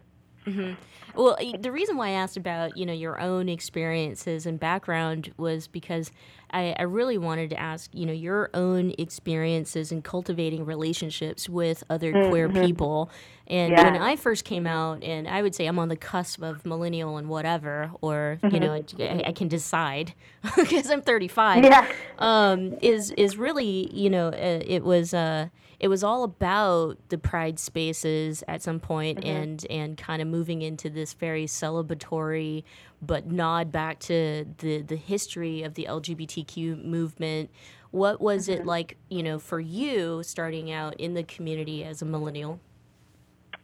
Mm-hmm. 0.45 0.73
Well, 1.19 1.37
the 1.59 1.71
reason 1.73 1.97
why 1.97 2.07
I 2.07 2.11
asked 2.11 2.37
about 2.37 2.77
you 2.77 2.85
know 2.85 2.93
your 2.93 3.19
own 3.19 3.49
experiences 3.49 4.45
and 4.45 4.57
background 4.57 5.33
was 5.35 5.67
because 5.67 6.11
I, 6.51 6.73
I 6.79 6.83
really 6.83 7.17
wanted 7.17 7.49
to 7.49 7.59
ask 7.59 7.89
you 7.93 8.05
know 8.05 8.13
your 8.13 8.49
own 8.53 8.93
experiences 8.97 9.91
in 9.91 10.01
cultivating 10.01 10.63
relationships 10.63 11.49
with 11.49 11.83
other 11.89 12.13
mm-hmm. 12.13 12.29
queer 12.29 12.47
people. 12.47 13.09
And 13.47 13.73
yeah. 13.73 13.83
when 13.83 14.01
I 14.01 14.15
first 14.15 14.45
came 14.45 14.65
out, 14.65 15.03
and 15.03 15.27
I 15.27 15.41
would 15.41 15.53
say 15.53 15.65
I'm 15.65 15.77
on 15.77 15.89
the 15.89 15.97
cusp 15.97 16.41
of 16.41 16.65
millennial 16.65 17.17
and 17.17 17.27
whatever, 17.27 17.91
or 17.99 18.39
mm-hmm. 18.41 18.55
you 18.55 18.61
know 18.61 18.73
I, 18.73 19.23
I, 19.27 19.31
can 19.33 19.49
decide 19.49 20.13
because 20.55 20.89
I'm 20.89 21.01
35. 21.01 21.65
Yeah. 21.65 21.91
Um, 22.19 22.77
is 22.81 23.11
is 23.11 23.35
really 23.35 23.93
you 23.93 24.09
know 24.09 24.29
uh, 24.29 24.63
it 24.65 24.85
was. 24.85 25.13
Uh, 25.13 25.49
it 25.79 25.87
was 25.87 26.03
all 26.03 26.23
about 26.23 26.97
the 27.07 27.17
pride 27.17 27.57
spaces 27.57 28.43
at 28.47 28.61
some 28.61 28.79
point 28.79 29.19
mm-hmm. 29.19 29.29
and 29.29 29.65
and 29.69 29.97
kind 29.97 30.21
of 30.21 30.27
moving 30.27 30.61
into 30.61 30.89
this 30.89 31.13
very 31.13 31.45
celebratory 31.45 32.63
but 33.01 33.27
nod 33.27 33.71
back 33.71 33.99
to 33.99 34.45
the 34.57 34.81
the 34.81 34.97
history 34.97 35.63
of 35.63 35.75
the 35.75 35.87
LGBTQ 35.89 36.83
movement. 36.83 37.49
What 37.91 38.21
was 38.21 38.47
mm-hmm. 38.47 38.61
it 38.61 38.65
like, 38.67 38.97
you 39.09 39.23
know, 39.23 39.39
for 39.39 39.59
you 39.59 40.21
starting 40.23 40.71
out 40.71 40.99
in 40.99 41.13
the 41.13 41.23
community 41.23 41.83
as 41.83 42.01
a 42.01 42.05
millennial? 42.05 42.59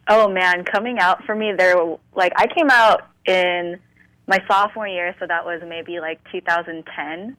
Oh 0.08 0.28
man, 0.28 0.64
coming 0.64 0.98
out 0.98 1.24
for 1.24 1.34
me 1.34 1.52
there 1.56 1.76
like 2.14 2.32
I 2.36 2.46
came 2.46 2.70
out 2.70 3.08
in 3.26 3.78
my 4.26 4.38
sophomore 4.48 4.88
year, 4.88 5.14
so 5.20 5.26
that 5.26 5.44
was 5.44 5.62
maybe 5.66 6.00
like 6.00 6.18
2010 6.32 7.36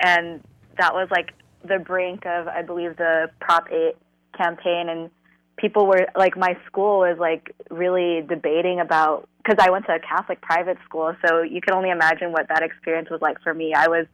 and 0.00 0.42
that 0.78 0.94
was 0.94 1.08
like 1.10 1.32
the 1.64 1.78
brink 1.78 2.24
of 2.26 2.46
I 2.46 2.62
believe 2.62 2.96
the 2.96 3.30
Prop 3.40 3.70
8 3.70 3.96
campaign 4.36 4.88
and 4.88 5.10
people 5.56 5.86
were 5.86 6.06
like 6.16 6.36
my 6.36 6.56
school 6.66 7.00
was 7.00 7.18
like 7.18 7.54
really 7.70 8.22
debating 8.26 8.80
about 8.80 9.28
because 9.42 9.56
I 9.58 9.70
went 9.70 9.86
to 9.86 9.94
a 9.94 10.00
Catholic 10.00 10.40
private 10.40 10.78
school, 10.84 11.14
so 11.26 11.42
you 11.42 11.60
can 11.60 11.74
only 11.74 11.90
imagine 11.90 12.32
what 12.32 12.48
that 12.48 12.62
experience 12.62 13.08
was 13.10 13.20
like 13.22 13.40
for 13.42 13.54
me. 13.54 13.74
I 13.74 13.88
was 13.88 14.06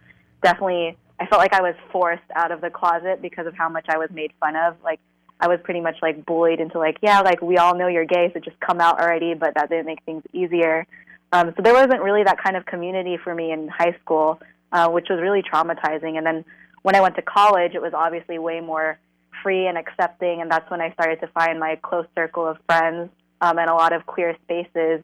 definitely 0.43 0.97
I 1.19 1.27
felt 1.27 1.41
like 1.41 1.55
I 1.55 1.63
was 1.63 1.75
forced 1.91 2.23
out 2.35 2.53
of 2.53 2.61
the 2.61 2.71
closet 2.71 3.23
because 3.23 3.47
of 3.47 3.55
how 3.55 3.69
much 3.69 3.87
I 3.89 3.97
was 3.97 4.11
made 4.13 4.33
fun 4.39 4.55
of. 4.57 4.77
Like 4.85 5.01
I 5.41 5.49
was 5.49 5.59
pretty 5.65 5.81
much 5.81 5.97
like 6.03 6.27
bullied 6.27 6.61
into 6.61 6.79
like, 6.79 6.99
yeah, 7.03 7.21
like 7.21 7.41
we 7.41 7.57
all 7.57 7.75
know 7.75 7.89
you're 7.89 8.05
gay, 8.05 8.31
so 8.35 8.41
just 8.41 8.59
come 8.61 8.81
out 8.81 9.01
already. 9.01 9.35
But 9.35 9.55
that 9.55 9.69
didn't 9.69 9.87
make 9.87 10.03
things 10.05 10.23
easier. 10.33 10.87
Um, 11.33 11.53
so 11.57 11.63
there 11.63 11.75
wasn't 11.75 12.03
really 12.03 12.23
that 12.25 12.43
kind 12.43 12.57
of 12.57 12.67
community 12.67 13.17
for 13.23 13.35
me 13.35 13.51
in 13.51 13.69
high 13.69 13.97
school, 14.03 14.41
uh, 14.73 14.89
which 14.89 15.07
was 15.11 15.21
really 15.21 15.43
traumatizing. 15.43 16.19
And 16.19 16.27
then 16.27 16.45
when 16.83 16.95
I 16.95 17.01
went 17.01 17.17
to 17.17 17.23
college, 17.23 17.75
it 17.75 17.83
was 17.83 17.93
obviously 17.95 18.39
way 18.39 18.61
more 18.61 18.99
free 19.43 19.67
and 19.67 19.79
accepting, 19.79 20.41
and 20.41 20.51
that's 20.51 20.71
when 20.71 20.81
I 20.81 20.93
started 20.93 21.21
to 21.21 21.29
find 21.29 21.59
my 21.59 21.77
close 21.77 22.07
circle 22.15 22.47
of 22.47 22.59
friends 22.67 23.11
um, 23.41 23.59
and 23.59 23.69
a 23.71 23.75
lot 23.75 23.93
of 23.93 24.07
queer 24.07 24.37
spaces. 24.45 25.03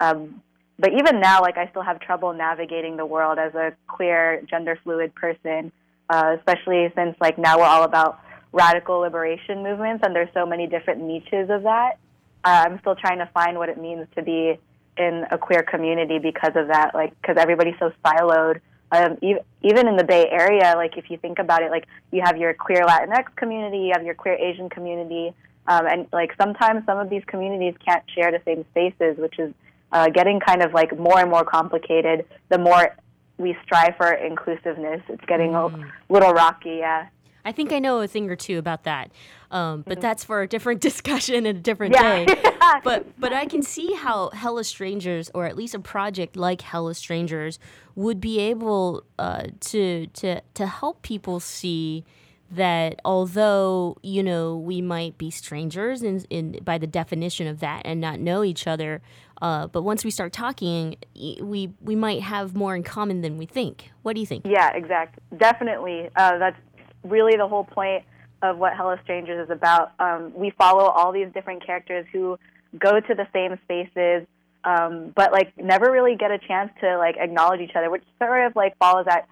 Um, 0.00 0.42
but 0.78 0.92
even 0.92 1.20
now, 1.20 1.40
like 1.42 1.58
I 1.58 1.68
still 1.68 1.82
have 1.82 2.00
trouble 2.00 2.32
navigating 2.32 2.96
the 2.96 3.06
world 3.06 3.38
as 3.38 3.54
a 3.54 3.72
queer, 3.86 4.42
gender 4.48 4.78
fluid 4.82 5.14
person, 5.14 5.70
uh, 6.10 6.36
especially 6.38 6.92
since 6.96 7.16
like 7.20 7.38
now 7.38 7.58
we're 7.58 7.64
all 7.64 7.84
about 7.84 8.20
radical 8.52 8.98
liberation 8.98 9.62
movements, 9.62 10.02
and 10.04 10.14
there's 10.14 10.32
so 10.34 10.44
many 10.44 10.66
different 10.66 11.00
niches 11.00 11.50
of 11.50 11.62
that. 11.62 11.98
Uh, 12.44 12.64
I'm 12.66 12.80
still 12.80 12.96
trying 12.96 13.18
to 13.18 13.30
find 13.32 13.56
what 13.56 13.68
it 13.68 13.78
means 13.78 14.06
to 14.16 14.22
be 14.22 14.58
in 14.98 15.24
a 15.30 15.38
queer 15.38 15.62
community 15.62 16.18
because 16.18 16.52
of 16.56 16.68
that, 16.68 16.94
like 16.94 17.18
because 17.20 17.36
everybody's 17.38 17.78
so 17.78 17.92
siloed 18.04 18.60
um, 18.92 19.16
even 19.22 19.88
in 19.88 19.96
the 19.96 20.04
Bay 20.04 20.28
Area, 20.30 20.74
like 20.76 20.98
if 20.98 21.10
you 21.10 21.16
think 21.16 21.38
about 21.38 21.62
it, 21.62 21.70
like 21.70 21.86
you 22.10 22.20
have 22.22 22.36
your 22.36 22.52
queer 22.52 22.82
Latinx 22.82 23.34
community, 23.36 23.78
you 23.78 23.92
have 23.94 24.04
your 24.04 24.14
queer 24.14 24.34
Asian 24.34 24.68
community, 24.68 25.32
um, 25.66 25.86
and 25.86 26.06
like 26.12 26.34
sometimes 26.38 26.84
some 26.84 26.98
of 26.98 27.08
these 27.08 27.24
communities 27.26 27.74
can't 27.84 28.04
share 28.14 28.30
the 28.30 28.40
same 28.44 28.64
spaces, 28.70 29.16
which 29.16 29.38
is 29.38 29.54
uh, 29.92 30.08
getting 30.10 30.40
kind 30.40 30.62
of 30.62 30.74
like 30.74 30.96
more 30.98 31.18
and 31.18 31.30
more 31.30 31.44
complicated. 31.44 32.26
The 32.50 32.58
more 32.58 32.94
we 33.38 33.56
strive 33.64 33.96
for 33.96 34.12
inclusiveness, 34.12 35.00
it's 35.08 35.24
getting 35.24 35.52
mm. 35.52 35.82
a 35.82 36.12
little 36.12 36.32
rocky. 36.32 36.76
Yeah. 36.80 37.06
I 37.44 37.52
think 37.52 37.72
I 37.72 37.78
know 37.78 38.00
a 38.00 38.08
thing 38.08 38.30
or 38.30 38.36
two 38.36 38.58
about 38.58 38.84
that, 38.84 39.10
um, 39.50 39.82
but 39.82 39.94
mm-hmm. 39.94 40.02
that's 40.02 40.24
for 40.24 40.42
a 40.42 40.46
different 40.46 40.80
discussion 40.90 41.46
and 41.46 41.58
a 41.58 41.60
different 41.60 41.94
yeah. 41.94 42.24
day. 42.24 42.52
but 42.84 43.18
but 43.18 43.32
I 43.32 43.46
can 43.46 43.62
see 43.62 43.94
how 43.94 44.30
Hella 44.30 44.64
Strangers, 44.64 45.30
or 45.34 45.46
at 45.46 45.56
least 45.56 45.74
a 45.74 45.80
project 45.80 46.36
like 46.36 46.60
Hella 46.60 46.94
Strangers, 46.94 47.58
would 47.94 48.20
be 48.20 48.38
able 48.40 49.04
uh, 49.18 49.46
to 49.60 50.06
to 50.08 50.40
to 50.54 50.66
help 50.66 51.02
people 51.02 51.40
see 51.40 52.04
that 52.52 53.00
although 53.04 53.96
you 54.02 54.22
know 54.22 54.56
we 54.56 54.82
might 54.82 55.16
be 55.16 55.30
strangers 55.30 56.02
in, 56.02 56.22
in 56.28 56.58
by 56.62 56.76
the 56.76 56.86
definition 56.86 57.46
of 57.46 57.60
that 57.60 57.82
and 57.84 58.00
not 58.00 58.20
know 58.20 58.44
each 58.44 58.66
other 58.66 59.00
uh, 59.40 59.66
but 59.66 59.82
once 59.82 60.04
we 60.04 60.10
start 60.10 60.32
talking 60.32 60.94
we 61.14 61.72
we 61.80 61.96
might 61.96 62.20
have 62.20 62.54
more 62.54 62.76
in 62.76 62.82
common 62.82 63.22
than 63.22 63.38
we 63.38 63.46
think 63.46 63.90
what 64.02 64.14
do 64.14 64.20
you 64.20 64.26
think 64.26 64.44
yeah 64.46 64.70
exactly 64.74 65.22
definitely 65.38 66.10
uh, 66.16 66.36
that's 66.36 66.58
really 67.04 67.36
the 67.36 67.48
whole 67.48 67.64
point 67.64 68.04
of 68.42 68.58
what 68.58 68.74
Hella 68.74 68.98
Strangers 69.04 69.44
is 69.44 69.50
about. 69.50 69.92
Um, 69.98 70.32
we 70.34 70.50
follow 70.50 70.84
all 70.84 71.12
these 71.12 71.28
different 71.32 71.64
characters 71.64 72.06
who 72.12 72.38
go 72.78 73.00
to 73.00 73.14
the 73.14 73.26
same 73.32 73.58
spaces, 73.64 74.26
um, 74.64 75.12
but 75.14 75.32
like 75.32 75.56
never 75.56 75.90
really 75.90 76.16
get 76.16 76.30
a 76.30 76.38
chance 76.38 76.70
to 76.80 76.98
like 76.98 77.16
acknowledge 77.16 77.60
each 77.60 77.74
other, 77.76 77.90
which 77.90 78.02
sort 78.18 78.46
of 78.46 78.56
like 78.56 78.76
follows 78.78 79.06
that 79.06 79.28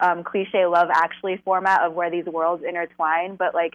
um, 0.00 0.24
cliche 0.24 0.66
love 0.66 0.88
actually 0.92 1.40
format 1.44 1.82
of 1.82 1.94
where 1.94 2.10
these 2.10 2.24
worlds 2.24 2.64
intertwine. 2.66 3.36
But 3.36 3.54
like, 3.54 3.74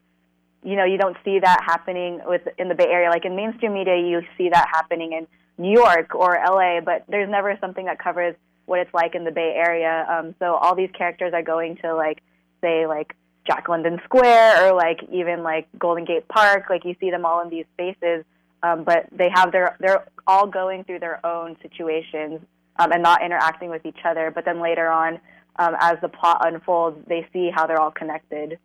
you 0.64 0.76
know, 0.76 0.86
you 0.86 0.98
don't 0.98 1.18
see 1.24 1.40
that 1.40 1.64
happening 1.66 2.22
with 2.26 2.42
in 2.58 2.68
the 2.68 2.76
Bay 2.76 2.88
Area. 2.90 3.10
Like 3.10 3.26
in 3.26 3.36
mainstream 3.36 3.74
media, 3.74 3.98
you 3.98 4.22
see 4.38 4.50
that 4.50 4.68
happening 4.74 5.14
in 5.14 5.28
New 5.58 5.72
York 5.72 6.16
or 6.16 6.40
LA, 6.46 6.82
but 6.82 7.04
there's 7.08 7.30
never 7.30 7.58
something 7.62 7.86
that 7.86 8.00
covers 8.00 8.36
what 8.66 8.80
it's 8.80 8.94
like 8.94 9.16
in 9.16 9.24
the 9.24 9.32
Bay 9.32 9.54
Area. 9.56 10.06
Um, 10.10 10.36
so 10.40 10.56
all 10.56 10.76
these 10.76 10.92
characters 10.98 11.34
are 11.34 11.42
going 11.42 11.78
to 11.78 11.96
like 11.96 12.22
say 12.62 12.88
like 12.88 13.16
Jack 13.50 13.68
London 13.68 14.00
Square 14.06 14.68
or 14.68 14.76
like 14.76 15.00
even 15.12 15.42
like 15.42 15.68
Golden 15.80 16.06
Gate 16.06 16.28
Park. 16.28 16.66
Like 16.70 16.86
you 16.86 16.96
see 17.00 17.10
them 17.10 17.26
all 17.26 17.42
in 17.42 17.50
these 17.50 17.66
spaces, 17.74 18.24
um, 18.62 18.84
but 18.84 19.08
they 19.12 19.30
have 19.34 19.52
their 19.52 19.76
they're 19.80 20.06
all 20.28 20.46
going 20.46 20.84
through 20.84 21.00
their 21.00 21.26
own 21.26 21.58
situations 21.64 22.42
um, 22.78 22.92
and 22.92 23.02
not 23.02 23.24
interacting 23.24 23.72
with 23.72 23.86
each 23.88 23.98
other. 24.06 24.32
But 24.34 24.46
then 24.46 24.62
later 24.62 24.90
on, 24.90 25.20
um, 25.58 25.76
as 25.80 25.98
the 26.02 26.10
plot 26.10 26.48
unfolds, 26.48 26.98
they 27.08 27.28
see 27.34 27.50
how 27.54 27.66
they're 27.66 27.82
all 27.82 27.92
connected. 27.92 28.60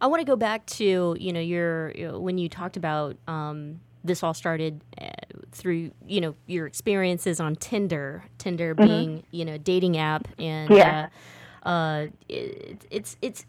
I 0.00 0.06
want 0.06 0.20
to 0.20 0.24
go 0.24 0.36
back 0.36 0.64
to 0.66 1.16
you 1.18 1.32
know 1.32 1.40
your 1.40 1.90
you 1.96 2.06
know, 2.06 2.20
when 2.20 2.38
you 2.38 2.48
talked 2.48 2.76
about 2.76 3.16
um, 3.26 3.80
this 4.04 4.22
all 4.22 4.34
started 4.34 4.84
uh, 5.00 5.08
through 5.50 5.90
you 6.06 6.20
know 6.20 6.36
your 6.46 6.68
experiences 6.68 7.40
on 7.40 7.56
Tinder, 7.56 8.22
Tinder 8.38 8.76
mm-hmm. 8.76 8.86
being 8.86 9.22
you 9.32 9.44
know 9.44 9.58
dating 9.58 9.96
app 9.96 10.28
and. 10.38 10.70
Yeah. 10.70 11.06
Uh, 11.06 11.08
uh, 11.68 12.06
it, 12.30 12.86
it's 12.90 13.16
it's 13.20 13.44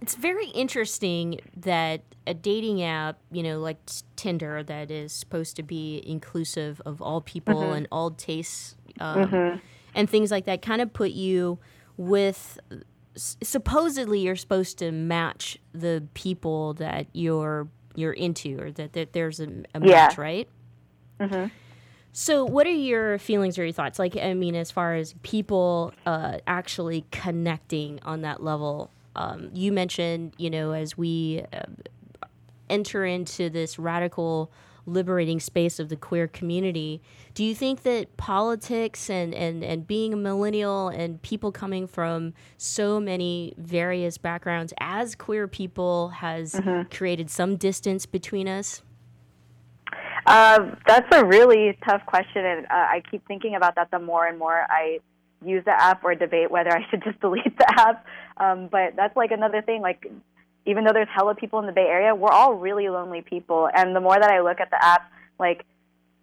it's 0.00 0.16
very 0.16 0.48
interesting 0.48 1.38
that 1.56 2.02
a 2.26 2.34
dating 2.34 2.82
app, 2.82 3.18
you 3.30 3.44
know, 3.44 3.60
like 3.60 3.78
Tinder, 4.16 4.64
that 4.64 4.90
is 4.90 5.12
supposed 5.12 5.54
to 5.56 5.62
be 5.62 6.02
inclusive 6.04 6.82
of 6.84 7.00
all 7.00 7.20
people 7.20 7.54
mm-hmm. 7.54 7.72
and 7.74 7.88
all 7.92 8.10
tastes 8.10 8.76
um, 8.98 9.24
mm-hmm. 9.24 9.58
and 9.94 10.10
things 10.10 10.32
like 10.32 10.46
that, 10.46 10.62
kind 10.62 10.82
of 10.82 10.92
put 10.92 11.12
you 11.12 11.58
with. 11.96 12.58
Supposedly, 13.16 14.18
you're 14.18 14.34
supposed 14.34 14.78
to 14.78 14.90
match 14.90 15.56
the 15.72 16.02
people 16.14 16.74
that 16.74 17.06
you're 17.12 17.68
you're 17.94 18.12
into, 18.12 18.60
or 18.60 18.72
that, 18.72 18.94
that 18.94 19.12
there's 19.12 19.38
a, 19.38 19.48
a 19.72 19.78
match, 19.78 20.18
right? 20.18 20.48
Mm-hmm. 21.20 21.46
So, 22.16 22.44
what 22.44 22.64
are 22.68 22.70
your 22.70 23.18
feelings 23.18 23.58
or 23.58 23.64
your 23.64 23.72
thoughts? 23.72 23.98
Like, 23.98 24.16
I 24.16 24.34
mean, 24.34 24.54
as 24.54 24.70
far 24.70 24.94
as 24.94 25.16
people 25.24 25.92
uh, 26.06 26.38
actually 26.46 27.04
connecting 27.10 27.98
on 28.04 28.20
that 28.20 28.40
level, 28.40 28.92
um, 29.16 29.50
you 29.52 29.72
mentioned, 29.72 30.32
you 30.38 30.48
know, 30.48 30.70
as 30.70 30.96
we 30.96 31.42
uh, 31.52 32.26
enter 32.70 33.04
into 33.04 33.50
this 33.50 33.80
radical 33.80 34.52
liberating 34.86 35.40
space 35.40 35.80
of 35.80 35.88
the 35.88 35.96
queer 35.96 36.28
community, 36.28 37.02
do 37.34 37.42
you 37.42 37.52
think 37.52 37.82
that 37.82 38.16
politics 38.16 39.10
and, 39.10 39.34
and, 39.34 39.64
and 39.64 39.84
being 39.84 40.12
a 40.12 40.16
millennial 40.16 40.90
and 40.90 41.20
people 41.22 41.50
coming 41.50 41.88
from 41.88 42.32
so 42.58 43.00
many 43.00 43.54
various 43.58 44.18
backgrounds 44.18 44.72
as 44.78 45.16
queer 45.16 45.48
people 45.48 46.10
has 46.10 46.52
mm-hmm. 46.52 46.88
created 46.96 47.28
some 47.28 47.56
distance 47.56 48.06
between 48.06 48.46
us? 48.46 48.82
Uh, 50.26 50.74
that's 50.86 51.06
a 51.14 51.24
really 51.24 51.76
tough 51.86 52.04
question, 52.06 52.44
and 52.44 52.66
uh, 52.66 52.70
I 52.70 53.02
keep 53.10 53.26
thinking 53.26 53.56
about 53.56 53.74
that 53.74 53.90
the 53.90 53.98
more 53.98 54.26
and 54.26 54.38
more 54.38 54.66
I 54.70 55.00
use 55.44 55.64
the 55.64 55.72
app 55.72 56.02
or 56.04 56.14
debate 56.14 56.50
whether 56.50 56.70
I 56.70 56.88
should 56.90 57.02
just 57.04 57.20
delete 57.20 57.56
the 57.58 57.80
app. 57.80 58.06
Um, 58.36 58.68
but 58.70 58.96
that's 58.96 59.16
like 59.16 59.30
another 59.30 59.62
thing. 59.62 59.82
Like, 59.82 60.10
even 60.66 60.84
though 60.84 60.92
there's 60.92 61.08
hella 61.14 61.34
people 61.34 61.58
in 61.58 61.66
the 61.66 61.72
Bay 61.72 61.86
Area, 61.88 62.14
we're 62.14 62.30
all 62.30 62.54
really 62.54 62.88
lonely 62.88 63.22
people. 63.22 63.68
And 63.74 63.94
the 63.94 64.00
more 64.00 64.18
that 64.18 64.30
I 64.30 64.40
look 64.40 64.60
at 64.60 64.70
the 64.70 64.82
app, 64.82 65.10
like, 65.38 65.64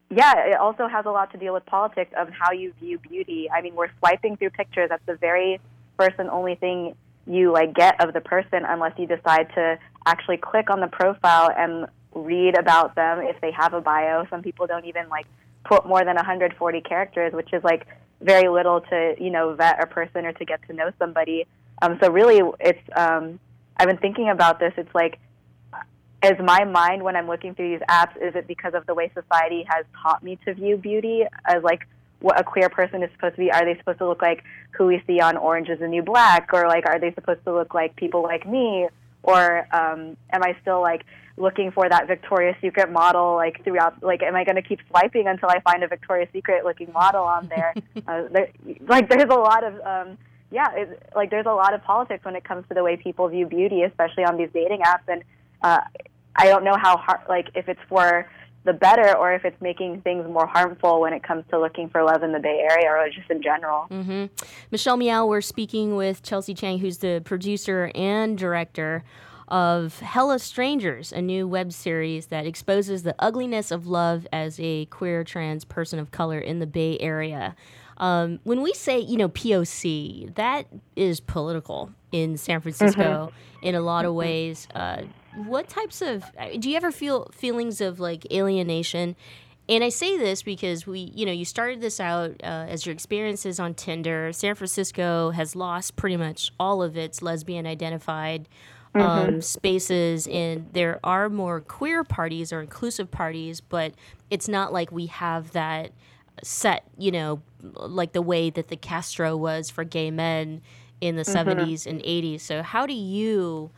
yeah, 0.09 0.47
it 0.47 0.57
also 0.57 0.87
has 0.87 1.05
a 1.05 1.11
lot 1.11 1.31
to 1.31 1.37
deal 1.37 1.53
with 1.53 1.65
politics 1.65 2.11
of 2.17 2.27
how 2.29 2.51
you 2.51 2.73
view 2.79 2.97
beauty. 2.97 3.49
I 3.49 3.61
mean, 3.61 3.75
we're 3.75 3.91
swiping 3.99 4.35
through 4.35 4.49
pictures. 4.49 4.89
That's 4.89 5.05
the 5.05 5.15
very 5.15 5.61
first 5.97 6.15
and 6.17 6.29
only 6.29 6.55
thing 6.55 6.95
you 7.27 7.51
like 7.51 7.73
get 7.75 8.03
of 8.03 8.13
the 8.13 8.19
person, 8.19 8.63
unless 8.67 8.93
you 8.97 9.05
decide 9.05 9.47
to 9.55 9.77
actually 10.05 10.37
click 10.37 10.69
on 10.69 10.81
the 10.81 10.87
profile 10.87 11.51
and 11.55 11.85
read 12.13 12.57
about 12.57 12.95
them 12.95 13.19
if 13.19 13.39
they 13.41 13.51
have 13.51 13.73
a 13.73 13.81
bio. 13.81 14.25
Some 14.29 14.41
people 14.41 14.67
don't 14.67 14.85
even 14.85 15.09
like 15.09 15.25
put 15.63 15.85
more 15.85 16.03
than 16.03 16.15
140 16.15 16.81
characters, 16.81 17.33
which 17.33 17.53
is 17.53 17.63
like 17.63 17.87
very 18.21 18.49
little 18.49 18.81
to 18.81 19.15
you 19.19 19.29
know 19.29 19.53
vet 19.53 19.81
a 19.81 19.87
person 19.87 20.25
or 20.25 20.33
to 20.33 20.45
get 20.45 20.65
to 20.67 20.73
know 20.73 20.91
somebody. 20.99 21.45
Um, 21.81 21.97
so 22.01 22.11
really, 22.11 22.41
it's 22.59 22.79
um, 22.95 23.39
I've 23.77 23.87
been 23.87 23.97
thinking 23.97 24.29
about 24.29 24.59
this. 24.59 24.73
It's 24.77 24.93
like, 24.93 25.19
is 26.23 26.37
my 26.43 26.63
mind 26.65 27.03
when 27.03 27.15
I'm 27.15 27.27
looking 27.27 27.55
through 27.55 27.71
these 27.71 27.87
apps, 27.89 28.15
is 28.17 28.35
it 28.35 28.47
because 28.47 28.73
of 28.73 28.85
the 28.85 28.93
way 28.93 29.11
society 29.13 29.65
has 29.67 29.85
taught 30.01 30.23
me 30.23 30.37
to 30.45 30.53
view 30.53 30.77
beauty 30.77 31.23
as 31.45 31.63
like 31.63 31.87
what 32.19 32.39
a 32.39 32.43
queer 32.43 32.69
person 32.69 33.01
is 33.01 33.09
supposed 33.13 33.35
to 33.35 33.41
be? 33.41 33.51
Are 33.51 33.65
they 33.65 33.77
supposed 33.79 33.97
to 33.99 34.07
look 34.07 34.21
like 34.21 34.43
who 34.71 34.85
we 34.85 35.03
see 35.07 35.19
on 35.19 35.37
Orange 35.37 35.69
is 35.69 35.79
the 35.79 35.87
New 35.87 36.03
Black, 36.03 36.49
or 36.53 36.67
like 36.67 36.85
are 36.85 36.99
they 36.99 37.13
supposed 37.13 37.43
to 37.45 37.53
look 37.53 37.73
like 37.73 37.95
people 37.95 38.21
like 38.21 38.47
me, 38.47 38.87
or 39.23 39.67
um, 39.71 40.15
am 40.31 40.43
I 40.43 40.55
still 40.61 40.81
like 40.81 41.05
looking 41.37 41.71
for 41.71 41.87
that 41.89 42.07
Victoria's 42.07 42.55
Secret 42.61 42.91
model 42.91 43.35
like 43.35 43.63
throughout? 43.63 44.01
Like, 44.03 44.21
am 44.23 44.35
I 44.35 44.43
going 44.43 44.55
to 44.55 44.61
keep 44.61 44.79
swiping 44.89 45.27
until 45.27 45.49
I 45.49 45.59
find 45.61 45.83
a 45.83 45.87
Victoria's 45.87 46.29
Secret 46.33 46.65
looking 46.65 46.91
model 46.91 47.23
on 47.23 47.47
there? 47.47 47.73
uh, 48.07 48.23
there 48.31 48.49
like, 48.87 49.09
there's 49.09 49.29
a 49.29 49.39
lot 49.39 49.63
of 49.63 49.73
um, 49.81 50.17
yeah, 50.51 50.67
it, 50.73 51.11
like 51.15 51.31
there's 51.31 51.45
a 51.45 51.53
lot 51.53 51.73
of 51.73 51.83
politics 51.83 52.23
when 52.25 52.35
it 52.35 52.43
comes 52.43 52.65
to 52.67 52.73
the 52.73 52.83
way 52.83 52.97
people 52.97 53.27
view 53.29 53.45
beauty, 53.45 53.83
especially 53.83 54.25
on 54.25 54.37
these 54.37 54.49
dating 54.53 54.81
apps. 54.81 55.07
And 55.07 55.23
uh, 55.61 55.79
I 56.35 56.47
don't 56.47 56.63
know 56.63 56.75
how 56.79 56.97
hard, 56.97 57.21
like 57.29 57.47
if 57.55 57.69
it's 57.69 57.79
for 57.87 58.29
the 58.63 58.73
better 58.73 59.17
or 59.17 59.33
if 59.33 59.43
it's 59.43 59.59
making 59.59 60.01
things 60.01 60.27
more 60.27 60.45
harmful 60.45 61.01
when 61.01 61.13
it 61.13 61.23
comes 61.23 61.43
to 61.49 61.59
looking 61.59 61.89
for 61.89 62.03
love 62.03 62.21
in 62.21 62.31
the 62.31 62.39
Bay 62.39 62.63
Area 62.69 62.89
or 62.89 63.09
just 63.09 63.29
in 63.31 63.41
general. 63.41 63.87
Mm-hmm. 63.89 64.25
Michelle 64.69 64.97
Meow, 64.97 65.25
we're 65.25 65.41
speaking 65.41 65.95
with 65.95 66.21
Chelsea 66.21 66.53
Chang, 66.53 66.77
who's 66.77 66.99
the 66.99 67.21
producer 67.25 67.91
and 67.95 68.37
director 68.37 69.03
of 69.51 69.99
Hella 69.99 70.39
Strangers, 70.39 71.11
a 71.11 71.21
new 71.21 71.45
web 71.45 71.73
series 71.73 72.27
that 72.27 72.45
exposes 72.45 73.03
the 73.03 73.13
ugliness 73.19 73.69
of 73.69 73.85
love 73.85 74.25
as 74.31 74.57
a 74.61 74.85
queer 74.85 75.25
trans 75.25 75.65
person 75.65 75.99
of 75.99 76.09
color 76.09 76.39
in 76.39 76.59
the 76.59 76.65
Bay 76.65 76.97
Area. 76.99 77.53
Um, 77.97 78.39
when 78.43 78.61
we 78.61 78.73
say, 78.73 78.97
you 78.97 79.17
know, 79.17 79.27
POC, 79.27 80.33
that 80.35 80.67
is 80.95 81.19
political 81.19 81.91
in 82.13 82.37
San 82.37 82.61
Francisco 82.61 83.01
mm-hmm. 83.01 83.67
in 83.67 83.75
a 83.75 83.81
lot 83.81 84.05
of 84.05 84.13
ways. 84.13 84.69
Uh, 84.73 85.03
what 85.35 85.67
types 85.67 86.01
of 86.01 86.23
do 86.57 86.69
you 86.69 86.77
ever 86.77 86.91
feel 86.91 87.29
feelings 87.33 87.81
of 87.81 87.99
like 87.99 88.25
alienation? 88.31 89.17
And 89.67 89.83
I 89.83 89.89
say 89.89 90.17
this 90.17 90.43
because 90.43 90.87
we, 90.87 91.11
you 91.13 91.25
know, 91.25 91.31
you 91.31 91.45
started 91.45 91.81
this 91.81 91.99
out 91.99 92.31
uh, 92.43 92.65
as 92.67 92.85
your 92.85 92.93
experiences 92.93 93.59
on 93.59 93.73
Tinder. 93.73 94.31
San 94.33 94.55
Francisco 94.55 95.31
has 95.31 95.55
lost 95.55 95.97
pretty 95.97 96.17
much 96.17 96.51
all 96.59 96.81
of 96.81 96.97
its 96.97 97.21
lesbian 97.21 97.67
identified 97.67 98.47
um, 98.93 99.01
mm-hmm. 99.01 99.39
spaces, 99.39 100.27
and 100.27 100.67
there 100.73 100.99
are 101.03 101.29
more 101.29 101.61
queer 101.61 102.03
parties 102.03 102.51
or 102.51 102.61
inclusive 102.61 103.09
parties, 103.09 103.61
but 103.61 103.93
it's 104.29 104.47
not 104.47 104.73
like 104.73 104.91
we 104.91 105.05
have 105.07 105.51
that 105.51 105.91
set, 106.43 106.83
you 106.97 107.11
know, 107.11 107.41
like 107.61 108.13
the 108.13 108.21
way 108.21 108.49
that 108.49 108.67
the 108.67 108.75
Castro 108.75 109.37
was 109.37 109.69
for 109.69 109.83
gay 109.83 110.11
men 110.11 110.61
in 110.99 111.15
the 111.15 111.23
mm-hmm. 111.23 111.49
70s 111.49 111.85
and 111.85 112.01
80s. 112.01 112.41
So, 112.41 112.63
how 112.63 112.85
do 112.85 112.93
you 112.93 113.71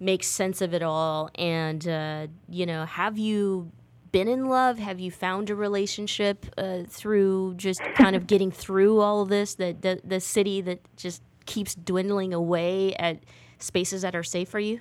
make 0.00 0.24
sense 0.24 0.60
of 0.60 0.74
it 0.74 0.82
all? 0.82 1.30
And, 1.36 1.86
uh, 1.86 2.26
you 2.48 2.66
know, 2.66 2.84
have 2.84 3.18
you 3.18 3.70
been 4.10 4.28
in 4.28 4.48
love? 4.48 4.78
Have 4.78 5.00
you 5.00 5.10
found 5.10 5.50
a 5.50 5.54
relationship 5.54 6.46
uh, 6.56 6.80
through 6.88 7.54
just 7.56 7.80
kind 7.94 8.16
of 8.16 8.26
getting 8.26 8.50
through 8.50 9.00
all 9.00 9.22
of 9.22 9.28
this? 9.28 9.54
That 9.54 9.82
the, 9.82 10.00
the 10.04 10.20
city 10.20 10.60
that 10.62 10.80
just 10.96 11.22
keeps 11.46 11.74
dwindling 11.74 12.34
away 12.34 12.94
at 12.94 13.18
spaces 13.58 14.02
that 14.02 14.14
are 14.14 14.22
safe 14.22 14.48
for 14.48 14.60
you? 14.60 14.80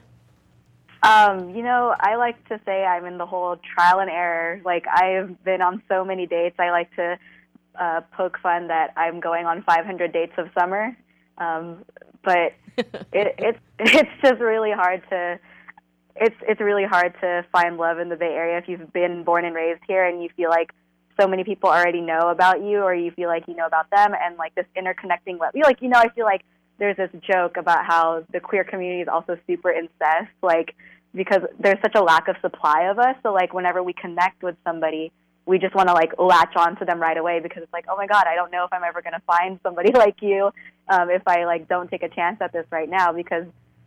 Um, 1.04 1.52
you 1.52 1.62
know, 1.62 1.96
I 2.00 2.16
like 2.16 2.44
to 2.50 2.60
say 2.66 2.84
I'm 2.84 3.06
in 3.06 3.18
the 3.18 3.26
whole 3.26 3.58
trial 3.76 4.00
and 4.00 4.10
error. 4.10 4.62
Like 4.66 4.86
I've 4.88 5.44
been 5.44 5.62
on 5.62 5.82
so 5.88 6.04
many 6.04 6.26
dates. 6.26 6.56
I 6.60 6.72
like 6.72 6.94
to 6.96 7.20
uh, 7.80 8.02
poke 8.16 8.40
fun 8.42 8.68
that 8.68 8.94
I'm 8.98 9.20
going 9.20 9.46
on 9.46 9.64
500 9.64 10.12
dates 10.12 10.34
of 10.38 10.48
summer. 10.58 10.98
Um, 11.38 11.86
but 12.24 12.54
it, 12.78 13.36
it's 13.38 13.60
it's 13.80 14.10
just 14.24 14.40
really 14.40 14.72
hard 14.72 15.04
to 15.10 15.40
it's 16.16 16.36
it's 16.48 16.62
really 16.62 16.86
hard 16.86 17.14
to 17.22 17.46
find 17.52 17.78
love 17.78 18.00
in 18.00 18.10
the 18.10 18.16
Bay 18.16 18.34
Area 18.34 18.58
if 18.58 18.68
you've 18.68 18.92
been 18.92 19.24
born 19.24 19.46
and 19.46 19.56
raised 19.56 19.82
here 19.88 20.06
and 20.06 20.22
you 20.22 20.30
feel 20.36 20.50
like 20.50 20.72
so 21.20 21.28
many 21.28 21.44
people 21.44 21.70
already 21.70 22.02
know 22.02 22.30
about 22.30 22.62
you 22.62 22.80
or 22.80 22.94
you 22.94 23.12
feel 23.12 23.28
like 23.28 23.48
you 23.48 23.56
know 23.56 23.66
about 23.66 23.90
them 23.92 24.14
and 24.22 24.38
like 24.38 24.54
this 24.56 24.66
interconnecting 24.76 25.40
love. 25.40 25.52
You 25.54 25.64
like 25.64 25.82
you 25.82 25.90
know 25.90 26.00
I 26.00 26.10
feel 26.10 26.26
like 26.26 26.42
there's 26.80 26.98
this 26.98 27.10
joke 27.22 27.58
about 27.58 27.86
how 27.86 28.24
the 28.32 28.40
queer 28.40 28.64
community 28.64 29.02
is 29.02 29.08
also 29.08 29.38
super 29.48 29.72
incest 29.72 30.32
like 30.42 30.76
because 31.14 31.42
there's 31.60 31.80
such 31.82 31.96
a 31.96 32.02
lack 32.02 32.28
of 32.28 32.36
supply 32.42 32.84
of 32.90 33.00
us. 33.00 33.16
So 33.24 33.34
like 33.34 33.54
whenever 33.54 33.82
we 33.82 33.94
connect 33.94 34.44
with 34.44 34.56
somebody 34.66 35.12
we 35.48 35.58
just 35.58 35.74
want 35.74 35.88
to 35.88 35.94
like 35.94 36.12
latch 36.20 36.54
on 36.58 36.76
to 36.76 36.86
them 36.86 37.00
right 37.00 37.18
away 37.18 37.40
because 37.40 37.64
it's 37.64 37.72
like, 37.72 37.86
oh 37.90 37.96
my 37.96 38.06
god, 38.06 38.26
I 38.28 38.36
don't 38.36 38.52
know 38.52 38.66
if 38.66 38.74
I'm 38.74 38.84
ever 38.84 39.02
to 39.02 39.22
find 39.26 39.60
somebody 39.64 39.92
like 39.94 40.22
you 40.22 40.52
um, 40.90 41.10
if 41.10 41.24
I 41.26 41.46
like 41.46 41.68
don't 41.68 41.90
take 41.90 42.04
a 42.04 42.10
chance 42.10 42.38
at 42.42 42.52
this 42.52 42.66
right 42.70 42.90
now. 42.90 43.12
Because 43.12 43.46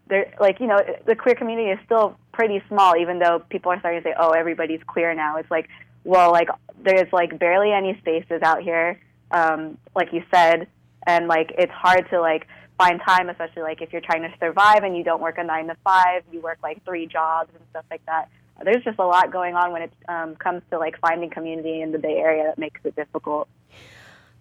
they're 0.08 0.34
like 0.40 0.58
you 0.58 0.66
know 0.66 0.80
the 1.06 1.14
queer 1.14 1.34
community 1.34 1.70
is 1.70 1.78
still 1.84 2.16
pretty 2.32 2.62
small 2.68 2.96
even 2.96 3.18
though 3.18 3.42
people 3.50 3.70
are 3.70 3.78
starting 3.78 4.02
to 4.02 4.08
say 4.08 4.14
oh 4.18 4.30
everybody's 4.30 4.82
queer 4.86 5.14
now. 5.14 5.36
It's 5.36 5.50
like 5.50 5.68
well 6.04 6.32
like 6.32 6.48
there's 6.82 7.12
like 7.12 7.38
barely 7.38 7.72
any 7.72 7.96
spaces 8.00 8.40
out 8.42 8.62
here 8.62 8.98
um, 9.30 9.78
like 9.94 10.12
you 10.12 10.22
said 10.34 10.66
and 11.06 11.28
like 11.28 11.52
it's 11.58 11.72
hard 11.72 12.08
to 12.10 12.20
like 12.20 12.46
find 12.80 13.00
time 13.06 13.28
especially 13.28 13.62
like 13.62 13.82
if 13.82 13.92
you're 13.92 14.00
trying 14.00 14.22
to 14.22 14.32
survive 14.38 14.82
and 14.82 14.96
you 14.96 15.04
don't 15.04 15.20
work 15.20 15.36
a 15.38 15.44
nine 15.44 15.66
to 15.66 15.76
five 15.84 16.22
you 16.32 16.40
work 16.40 16.58
like 16.62 16.82
three 16.84 17.06
jobs 17.06 17.50
and 17.54 17.62
stuff 17.70 17.84
like 17.90 18.04
that 18.06 18.28
there's 18.64 18.84
just 18.84 18.98
a 18.98 19.06
lot 19.06 19.32
going 19.32 19.54
on 19.54 19.72
when 19.72 19.82
it 19.82 19.92
um, 20.08 20.36
comes 20.36 20.62
to 20.70 20.78
like 20.78 20.98
finding 21.00 21.30
community 21.30 21.80
in 21.80 21.92
the 21.92 21.98
Bay 21.98 22.16
Area 22.16 22.44
that 22.44 22.58
makes 22.58 22.80
it 22.84 22.94
difficult. 22.96 23.48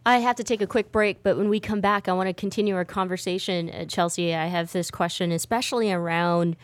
I 0.05 0.19
have 0.19 0.35
to 0.37 0.43
take 0.43 0.61
a 0.61 0.67
quick 0.67 0.91
break, 0.91 1.23
but 1.23 1.37
when 1.37 1.49
we 1.49 1.59
come 1.59 1.81
back, 1.81 2.07
I 2.07 2.13
want 2.13 2.27
to 2.27 2.33
continue 2.33 2.75
our 2.75 2.85
conversation. 2.85 3.69
Uh, 3.69 3.85
Chelsea, 3.85 4.33
I 4.33 4.45
have 4.47 4.71
this 4.71 4.89
question, 4.89 5.31
especially 5.31 5.91
around 5.91 6.55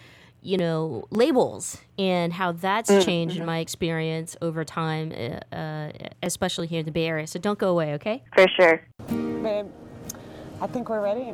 you 0.41 0.57
know 0.57 1.07
labels 1.09 1.81
and 1.97 2.31
how 2.31 2.51
that's 2.51 2.91
mm-hmm. 2.91 3.01
changed 3.01 3.37
in 3.37 3.45
my 3.45 3.59
experience 3.59 4.37
over 4.41 4.63
time, 4.63 5.11
uh, 5.11 5.55
uh, 5.55 5.91
especially 6.23 6.67
here 6.67 6.79
in 6.79 6.85
the 6.85 6.91
Bay 6.91 7.07
Area. 7.07 7.27
So 7.27 7.39
don't 7.39 7.59
go 7.59 7.69
away, 7.69 7.93
okay? 7.95 8.23
For 8.35 8.47
sure. 8.59 8.81
Babe, 9.07 9.67
I 10.61 10.67
think 10.67 10.89
we're 10.89 11.01
ready. 11.01 11.33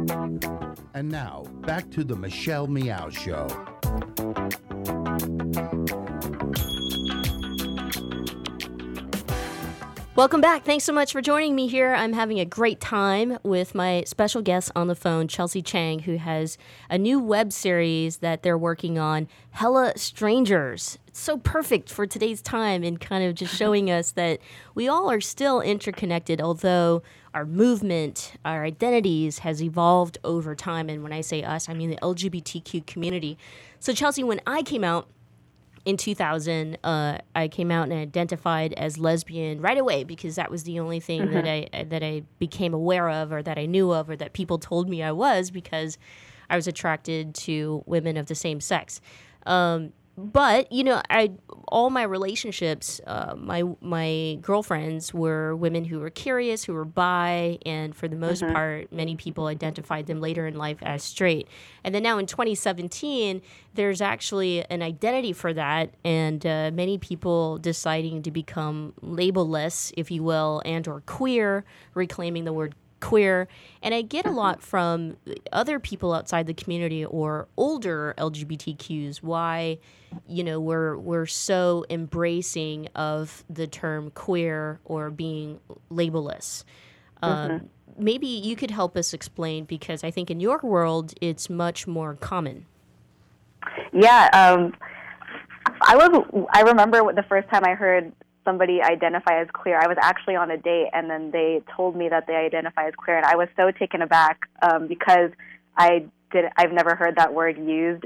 And 1.01 1.09
now, 1.09 1.45
back 1.61 1.89
to 1.93 2.03
the 2.03 2.15
Michelle 2.15 2.67
Meow 2.67 3.09
Show. 3.09 3.47
Welcome 10.15 10.41
back. 10.41 10.63
Thanks 10.63 10.83
so 10.83 10.93
much 10.93 11.11
for 11.11 11.19
joining 11.19 11.55
me 11.55 11.65
here. 11.65 11.95
I'm 11.95 12.13
having 12.13 12.39
a 12.39 12.45
great 12.45 12.79
time 12.79 13.39
with 13.41 13.73
my 13.73 14.03
special 14.05 14.43
guest 14.43 14.71
on 14.75 14.89
the 14.89 14.93
phone, 14.93 15.27
Chelsea 15.27 15.63
Chang, 15.63 16.01
who 16.01 16.17
has 16.17 16.59
a 16.87 16.99
new 16.99 17.19
web 17.19 17.51
series 17.51 18.17
that 18.17 18.43
they're 18.43 18.55
working 18.55 18.99
on, 18.99 19.27
Hella 19.49 19.93
Strangers. 19.95 20.99
So 21.21 21.37
perfect 21.37 21.91
for 21.91 22.07
today's 22.07 22.41
time 22.41 22.81
and 22.81 22.99
kind 22.99 23.23
of 23.23 23.35
just 23.35 23.55
showing 23.55 23.91
us 23.91 24.13
that 24.13 24.39
we 24.73 24.87
all 24.87 25.11
are 25.11 25.21
still 25.21 25.61
interconnected, 25.61 26.41
although 26.41 27.03
our 27.35 27.45
movement, 27.45 28.33
our 28.43 28.63
identities 28.63 29.37
has 29.37 29.61
evolved 29.61 30.17
over 30.23 30.55
time. 30.55 30.89
And 30.89 31.03
when 31.03 31.13
I 31.13 31.21
say 31.21 31.43
us, 31.43 31.69
I 31.69 31.75
mean 31.75 31.91
the 31.91 31.97
LGBTQ 31.97 32.87
community. 32.87 33.37
So, 33.79 33.93
Chelsea, 33.93 34.23
when 34.23 34.41
I 34.47 34.63
came 34.63 34.83
out, 34.83 35.09
in 35.85 35.95
2000, 35.95 36.79
uh, 36.83 37.19
I 37.35 37.47
came 37.47 37.69
out 37.69 37.89
and 37.89 37.93
identified 37.93 38.73
as 38.73 38.97
lesbian 38.97 39.61
right 39.61 39.77
away 39.77 40.03
because 40.03 40.35
that 40.35 40.49
was 40.49 40.63
the 40.63 40.79
only 40.79 40.99
thing 40.99 41.21
mm-hmm. 41.21 41.33
that 41.33 41.47
I 41.47 41.83
that 41.83 42.01
I 42.01 42.23
became 42.39 42.73
aware 42.73 43.09
of, 43.09 43.31
or 43.31 43.43
that 43.43 43.59
I 43.59 43.67
knew 43.67 43.91
of, 43.91 44.09
or 44.09 44.15
that 44.15 44.33
people 44.33 44.57
told 44.57 44.89
me 44.89 45.03
I 45.03 45.11
was 45.11 45.51
because 45.51 45.99
I 46.49 46.55
was 46.55 46.67
attracted 46.67 47.35
to 47.35 47.83
women 47.85 48.17
of 48.17 48.25
the 48.25 48.35
same 48.35 48.59
sex. 48.59 49.01
Um, 49.45 49.93
but 50.21 50.71
you 50.71 50.83
know, 50.83 51.01
I 51.09 51.31
all 51.67 51.89
my 51.89 52.03
relationships, 52.03 53.01
uh, 53.07 53.33
my 53.37 53.63
my 53.81 54.37
girlfriends 54.41 55.13
were 55.13 55.55
women 55.55 55.85
who 55.85 55.99
were 55.99 56.09
curious, 56.09 56.63
who 56.63 56.73
were 56.73 56.85
bi, 56.85 57.57
and 57.65 57.95
for 57.95 58.07
the 58.07 58.15
most 58.15 58.43
mm-hmm. 58.43 58.53
part, 58.53 58.91
many 58.91 59.15
people 59.15 59.47
identified 59.47 60.05
them 60.05 60.19
later 60.19 60.45
in 60.45 60.55
life 60.55 60.77
as 60.81 61.03
straight. 61.03 61.47
And 61.83 61.95
then 61.95 62.03
now 62.03 62.17
in 62.17 62.25
2017, 62.25 63.41
there's 63.73 64.01
actually 64.01 64.65
an 64.69 64.81
identity 64.81 65.33
for 65.33 65.53
that, 65.53 65.93
and 66.03 66.45
uh, 66.45 66.71
many 66.73 66.97
people 66.97 67.57
deciding 67.57 68.21
to 68.23 68.31
become 68.31 68.93
labelless, 69.01 69.93
if 69.95 70.11
you 70.11 70.23
will, 70.23 70.61
and 70.65 70.87
or 70.87 71.01
queer, 71.01 71.63
reclaiming 71.93 72.45
the 72.45 72.53
word 72.53 72.75
queer. 73.01 73.47
And 73.81 73.93
I 73.93 74.01
get 74.01 74.25
a 74.25 74.31
lot 74.31 74.61
from 74.61 75.17
other 75.51 75.79
people 75.79 76.13
outside 76.13 76.47
the 76.47 76.53
community 76.53 77.03
or 77.03 77.47
older 77.57 78.13
LGBTQs 78.17 79.17
why, 79.17 79.79
you 80.27 80.43
know, 80.43 80.59
we're 80.59 80.97
we're 80.97 81.25
so 81.25 81.85
embracing 81.89 82.87
of 82.95 83.43
the 83.49 83.67
term 83.67 84.11
queer 84.11 84.79
or 84.85 85.09
being 85.09 85.59
labelless. 85.91 86.63
Um, 87.21 87.49
mm-hmm. 87.49 87.65
Maybe 87.97 88.27
you 88.27 88.55
could 88.55 88.71
help 88.71 88.95
us 88.95 89.13
explain 89.13 89.65
because 89.65 90.03
I 90.03 90.11
think 90.11 90.31
in 90.31 90.39
your 90.39 90.59
world 90.63 91.13
it's 91.19 91.49
much 91.49 91.87
more 91.87 92.15
common. 92.15 92.65
Yeah, 93.93 94.29
um, 94.33 94.73
I 95.81 95.95
was. 95.95 96.45
I 96.53 96.61
remember 96.61 97.01
the 97.13 97.23
first 97.23 97.49
time 97.49 97.63
I 97.65 97.73
heard 97.73 98.11
somebody 98.43 98.81
identify 98.81 99.41
as 99.41 99.47
queer. 99.53 99.79
I 99.79 99.87
was 99.87 99.97
actually 100.01 100.35
on 100.35 100.51
a 100.51 100.57
date, 100.57 100.89
and 100.93 101.09
then 101.09 101.31
they 101.31 101.61
told 101.75 101.95
me 101.95 102.09
that 102.09 102.27
they 102.27 102.35
identify 102.35 102.87
as 102.87 102.93
queer, 102.95 103.17
and 103.17 103.25
I 103.25 103.35
was 103.35 103.47
so 103.55 103.71
taken 103.71 104.01
aback 104.01 104.39
um, 104.61 104.87
because 104.87 105.31
I 105.77 106.05
did. 106.31 106.45
I've 106.57 106.71
never 106.71 106.95
heard 106.95 107.15
that 107.17 107.33
word 107.33 107.57
used, 107.57 108.05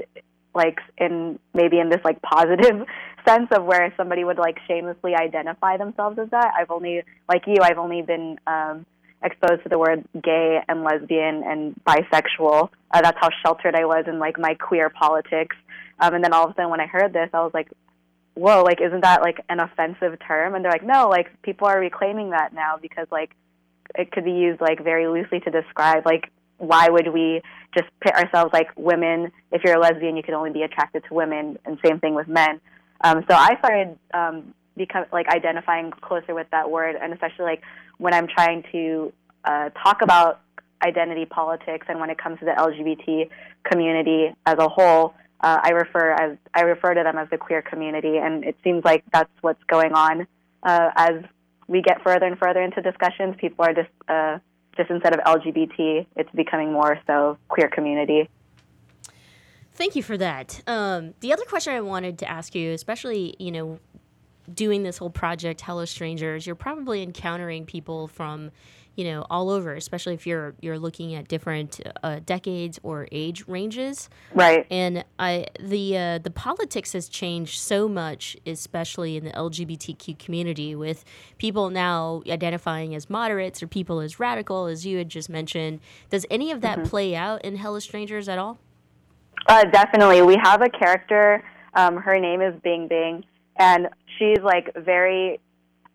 like 0.54 0.78
in 0.98 1.38
maybe 1.54 1.78
in 1.78 1.88
this 1.88 2.00
like 2.04 2.20
positive 2.22 2.86
sense 3.26 3.48
of 3.52 3.64
where 3.64 3.92
somebody 3.96 4.24
would 4.24 4.38
like 4.38 4.58
shamelessly 4.68 5.14
identify 5.14 5.76
themselves 5.76 6.18
as 6.18 6.30
that. 6.30 6.52
I've 6.58 6.70
only, 6.70 7.02
like 7.28 7.42
you, 7.46 7.56
I've 7.62 7.78
only 7.78 8.02
been 8.02 8.38
um, 8.46 8.86
exposed 9.22 9.62
to 9.64 9.68
the 9.68 9.78
word 9.78 10.04
gay 10.22 10.60
and 10.68 10.82
lesbian 10.82 11.42
and 11.44 11.74
bisexual. 11.86 12.70
Uh, 12.92 13.00
that's 13.00 13.18
how 13.20 13.30
sheltered 13.44 13.74
I 13.74 13.84
was 13.84 14.04
in 14.06 14.18
like 14.18 14.38
my 14.38 14.54
queer 14.54 14.90
politics. 14.90 15.56
Um, 15.98 16.14
and 16.14 16.22
then 16.22 16.32
all 16.32 16.44
of 16.44 16.50
a 16.50 16.54
sudden, 16.54 16.70
when 16.70 16.80
I 16.80 16.86
heard 16.86 17.12
this, 17.12 17.30
I 17.32 17.40
was 17.40 17.52
like, 17.54 17.68
whoa, 18.36 18.62
like, 18.62 18.80
isn't 18.80 19.02
that 19.02 19.22
like 19.22 19.44
an 19.48 19.60
offensive 19.60 20.18
term? 20.26 20.54
And 20.54 20.64
they're 20.64 20.72
like, 20.72 20.84
no, 20.84 21.08
like, 21.08 21.30
people 21.42 21.66
are 21.66 21.80
reclaiming 21.80 22.30
that 22.30 22.52
now 22.52 22.76
because 22.80 23.08
like 23.10 23.30
it 23.94 24.12
could 24.12 24.24
be 24.24 24.32
used 24.32 24.60
like 24.60 24.82
very 24.82 25.08
loosely 25.08 25.40
to 25.40 25.50
describe 25.50 26.04
like 26.04 26.30
why 26.58 26.88
would 26.88 27.12
we 27.12 27.42
just 27.76 27.88
pit 28.00 28.14
ourselves 28.14 28.50
like 28.52 28.68
women? 28.76 29.30
If 29.52 29.62
you're 29.64 29.76
a 29.76 29.80
lesbian, 29.80 30.16
you 30.16 30.22
can 30.22 30.34
only 30.34 30.50
be 30.50 30.62
attracted 30.62 31.04
to 31.08 31.14
women, 31.14 31.58
and 31.64 31.78
same 31.84 32.00
thing 32.00 32.14
with 32.14 32.28
men. 32.28 32.60
Um, 33.02 33.24
so 33.28 33.36
I 33.36 33.56
started 33.58 33.98
um, 34.14 34.54
become 34.76 35.04
like 35.12 35.28
identifying 35.28 35.90
closer 35.90 36.34
with 36.34 36.46
that 36.50 36.70
word, 36.70 36.96
and 37.00 37.12
especially 37.12 37.44
like 37.44 37.62
when 37.98 38.14
I'm 38.14 38.26
trying 38.26 38.64
to 38.72 39.12
uh, 39.44 39.70
talk 39.70 40.02
about 40.02 40.40
identity 40.82 41.24
politics 41.24 41.86
and 41.88 42.00
when 42.00 42.10
it 42.10 42.18
comes 42.18 42.38
to 42.40 42.44
the 42.44 42.52
LGBT 42.52 43.30
community 43.70 44.34
as 44.44 44.56
a 44.58 44.68
whole 44.68 45.14
uh, 45.40 45.58
I 45.62 45.70
refer 45.70 46.12
as 46.12 46.38
I 46.54 46.62
refer 46.62 46.94
to 46.94 47.02
them 47.02 47.18
as 47.18 47.28
the 47.30 47.38
queer 47.38 47.62
community, 47.62 48.16
and 48.18 48.44
it 48.44 48.56
seems 48.64 48.84
like 48.84 49.04
that's 49.12 49.30
what's 49.40 49.62
going 49.64 49.92
on 49.92 50.26
uh, 50.62 50.90
as 50.96 51.22
we 51.68 51.82
get 51.82 52.02
further 52.02 52.26
and 52.26 52.38
further 52.38 52.62
into 52.62 52.80
discussions. 52.80 53.34
People 53.38 53.64
are 53.64 53.74
just 53.74 53.90
uh, 54.08 54.38
just 54.76 54.90
instead 54.90 55.14
of 55.14 55.20
LGBT, 55.24 56.06
it's 56.16 56.30
becoming 56.34 56.72
more 56.72 56.98
so 57.06 57.38
queer 57.48 57.68
community. 57.68 58.28
Thank 59.74 59.94
you 59.94 60.02
for 60.02 60.16
that. 60.16 60.62
Um, 60.66 61.14
the 61.20 61.32
other 61.32 61.44
question 61.44 61.74
I 61.74 61.80
wanted 61.80 62.18
to 62.20 62.30
ask 62.30 62.54
you, 62.54 62.72
especially 62.72 63.36
you 63.38 63.52
know, 63.52 63.78
doing 64.52 64.82
this 64.82 64.98
whole 64.98 65.10
project, 65.10 65.60
Hella 65.60 65.86
Strangers, 65.86 66.46
you're 66.46 66.54
probably 66.56 67.02
encountering 67.02 67.66
people 67.66 68.08
from 68.08 68.52
you 68.96 69.04
know 69.04 69.24
all 69.30 69.50
over 69.50 69.74
especially 69.74 70.14
if 70.14 70.26
you're 70.26 70.54
you're 70.60 70.78
looking 70.78 71.14
at 71.14 71.28
different 71.28 71.80
uh, 72.02 72.20
decades 72.24 72.80
or 72.82 73.06
age 73.12 73.46
ranges. 73.46 74.08
Right. 74.34 74.66
And 74.70 75.04
i 75.18 75.46
the 75.60 75.96
uh, 75.96 76.18
the 76.18 76.30
politics 76.30 76.92
has 76.94 77.08
changed 77.08 77.60
so 77.60 77.88
much 77.88 78.36
especially 78.46 79.16
in 79.16 79.24
the 79.24 79.30
lgbtq 79.30 80.18
community 80.18 80.74
with 80.74 81.04
people 81.38 81.70
now 81.70 82.22
identifying 82.28 82.94
as 82.94 83.08
moderates 83.08 83.62
or 83.62 83.66
people 83.66 84.00
as 84.00 84.18
radical 84.18 84.66
as 84.66 84.84
you 84.84 84.98
had 84.98 85.08
just 85.08 85.28
mentioned. 85.28 85.80
Does 86.10 86.26
any 86.30 86.50
of 86.50 86.60
that 86.62 86.78
mm-hmm. 86.78 86.88
play 86.88 87.14
out 87.14 87.44
in 87.44 87.56
hella 87.56 87.80
strangers 87.80 88.28
at 88.28 88.38
all? 88.38 88.58
Uh, 89.48 89.64
definitely. 89.64 90.22
We 90.22 90.36
have 90.42 90.62
a 90.62 90.68
character 90.68 91.44
um, 91.74 91.96
her 91.98 92.18
name 92.18 92.40
is 92.40 92.54
bing 92.62 92.88
bing 92.88 93.24
and 93.58 93.88
she's 94.18 94.38
like 94.42 94.72
very 94.76 95.40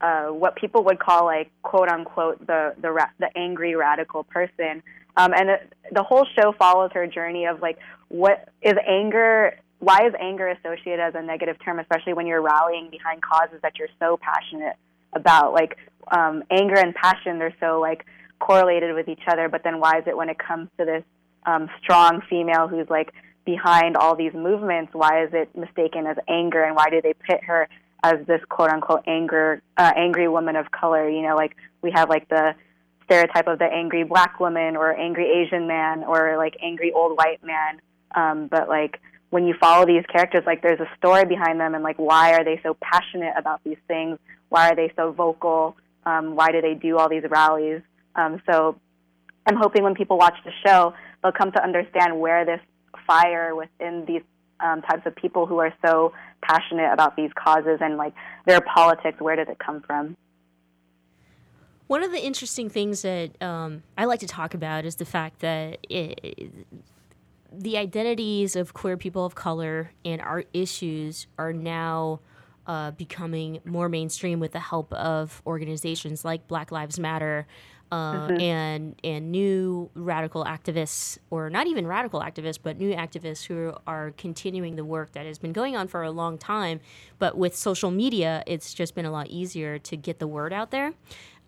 uh, 0.01 0.27
what 0.27 0.55
people 0.55 0.83
would 0.83 0.99
call 0.99 1.25
like 1.25 1.51
quote 1.61 1.89
unquote 1.89 2.45
the 2.47 2.73
the 2.81 2.91
ra- 2.91 3.11
the 3.19 3.29
angry 3.37 3.75
radical 3.75 4.23
person. 4.23 4.81
Um, 5.17 5.33
and 5.33 5.49
it, 5.49 5.73
the 5.91 6.03
whole 6.03 6.25
show 6.39 6.53
follows 6.57 6.91
her 6.93 7.05
journey 7.05 7.45
of 7.45 7.61
like 7.61 7.77
what 8.07 8.49
is 8.61 8.73
anger 8.87 9.57
why 9.79 10.05
is 10.05 10.13
anger 10.19 10.47
associated 10.47 10.99
as 10.99 11.15
a 11.15 11.21
negative 11.21 11.57
term 11.63 11.79
especially 11.79 12.13
when 12.13 12.27
you're 12.27 12.41
rallying 12.41 12.89
behind 12.89 13.21
causes 13.21 13.59
that 13.61 13.77
you're 13.77 13.89
so 13.99 14.17
passionate 14.21 14.75
about 15.13 15.53
like 15.53 15.77
um, 16.11 16.43
anger 16.51 16.75
and 16.77 16.93
passion 16.95 17.39
they're 17.39 17.55
so 17.59 17.79
like 17.79 18.05
correlated 18.39 18.93
with 18.95 19.07
each 19.07 19.23
other 19.27 19.49
but 19.49 19.63
then 19.63 19.79
why 19.79 19.97
is 19.97 20.03
it 20.07 20.15
when 20.15 20.29
it 20.29 20.37
comes 20.39 20.69
to 20.77 20.85
this 20.85 21.03
um, 21.45 21.69
strong 21.81 22.21
female 22.29 22.67
who's 22.67 22.89
like 22.89 23.11
behind 23.45 23.97
all 23.97 24.15
these 24.15 24.33
movements 24.33 24.93
why 24.93 25.23
is 25.23 25.29
it 25.33 25.49
mistaken 25.55 26.05
as 26.05 26.17
anger 26.27 26.63
and 26.63 26.75
why 26.75 26.89
do 26.89 27.01
they 27.01 27.13
pit 27.13 27.41
her 27.43 27.67
as 28.03 28.25
this 28.27 28.41
quote 28.49 28.69
unquote 28.69 29.03
anger 29.07 29.61
uh, 29.77 29.91
angry 29.95 30.27
woman 30.27 30.55
of 30.55 30.71
color. 30.71 31.09
You 31.09 31.21
know, 31.21 31.35
like 31.35 31.55
we 31.81 31.91
have 31.91 32.09
like 32.09 32.27
the 32.29 32.55
stereotype 33.05 33.47
of 33.47 33.59
the 33.59 33.65
angry 33.65 34.03
black 34.03 34.39
woman 34.39 34.75
or 34.75 34.93
angry 34.93 35.29
Asian 35.29 35.67
man 35.67 36.03
or 36.03 36.37
like 36.37 36.55
angry 36.61 36.91
old 36.91 37.17
white 37.17 37.43
man. 37.43 37.81
Um, 38.15 38.47
but 38.47 38.67
like 38.67 38.99
when 39.29 39.45
you 39.45 39.53
follow 39.59 39.85
these 39.85 40.05
characters, 40.11 40.43
like 40.45 40.61
there's 40.61 40.79
a 40.79 40.89
story 40.97 41.25
behind 41.25 41.59
them 41.59 41.75
and 41.75 41.83
like 41.83 41.97
why 41.97 42.33
are 42.33 42.43
they 42.43 42.59
so 42.63 42.75
passionate 42.81 43.33
about 43.37 43.61
these 43.63 43.77
things? 43.87 44.17
Why 44.49 44.69
are 44.69 44.75
they 44.75 44.91
so 44.95 45.11
vocal? 45.11 45.77
Um, 46.05 46.35
why 46.35 46.51
do 46.51 46.61
they 46.61 46.73
do 46.73 46.97
all 46.97 47.09
these 47.09 47.23
rallies? 47.29 47.81
Um, 48.15 48.41
so 48.49 48.77
I'm 49.45 49.55
hoping 49.55 49.83
when 49.83 49.95
people 49.95 50.17
watch 50.17 50.35
the 50.43 50.51
show, 50.65 50.93
they'll 51.21 51.31
come 51.31 51.51
to 51.51 51.63
understand 51.63 52.19
where 52.19 52.45
this 52.45 52.59
fire 53.07 53.55
within 53.55 54.05
these 54.05 54.21
um, 54.63 54.81
types 54.81 55.03
of 55.05 55.15
people 55.15 55.45
who 55.45 55.59
are 55.59 55.73
so 55.85 56.13
passionate 56.41 56.91
about 56.91 57.15
these 57.15 57.31
causes 57.35 57.79
and 57.81 57.97
like 57.97 58.13
their 58.45 58.61
politics. 58.61 59.19
Where 59.19 59.35
did 59.35 59.49
it 59.49 59.59
come 59.59 59.81
from? 59.81 60.15
One 61.87 62.03
of 62.03 62.11
the 62.11 62.23
interesting 62.23 62.69
things 62.69 63.01
that 63.01 63.41
um, 63.41 63.83
I 63.97 64.05
like 64.05 64.21
to 64.21 64.27
talk 64.27 64.53
about 64.53 64.85
is 64.85 64.95
the 64.95 65.05
fact 65.05 65.39
that 65.39 65.79
it, 65.89 66.65
the 67.51 67.77
identities 67.77 68.55
of 68.55 68.73
queer 68.73 68.95
people 68.95 69.25
of 69.25 69.35
color 69.35 69.91
and 70.05 70.21
our 70.21 70.45
issues 70.53 71.27
are 71.37 71.51
now 71.51 72.21
uh, 72.65 72.91
becoming 72.91 73.59
more 73.65 73.89
mainstream 73.89 74.39
with 74.39 74.53
the 74.53 74.59
help 74.59 74.93
of 74.93 75.41
organizations 75.45 76.23
like 76.23 76.47
Black 76.47 76.71
Lives 76.71 76.99
Matter, 76.99 77.45
uh, 77.91 78.27
mm-hmm. 78.27 78.39
and 78.39 78.95
and 79.03 79.31
new 79.31 79.89
radical 79.95 80.45
activists, 80.45 81.17
or 81.29 81.49
not 81.49 81.67
even 81.67 81.85
radical 81.85 82.21
activists, 82.21 82.57
but 82.61 82.77
new 82.77 82.95
activists 82.95 83.45
who 83.45 83.73
are 83.85 84.11
continuing 84.17 84.77
the 84.77 84.85
work 84.85 85.11
that 85.11 85.25
has 85.25 85.37
been 85.37 85.51
going 85.51 85.75
on 85.75 85.87
for 85.87 86.03
a 86.03 86.11
long 86.11 86.37
time. 86.37 86.79
But 87.19 87.37
with 87.37 87.55
social 87.55 87.91
media, 87.91 88.43
it's 88.47 88.73
just 88.73 88.95
been 88.95 89.05
a 89.05 89.11
lot 89.11 89.27
easier 89.27 89.77
to 89.79 89.97
get 89.97 90.19
the 90.19 90.27
word 90.27 90.53
out 90.53 90.71
there. 90.71 90.93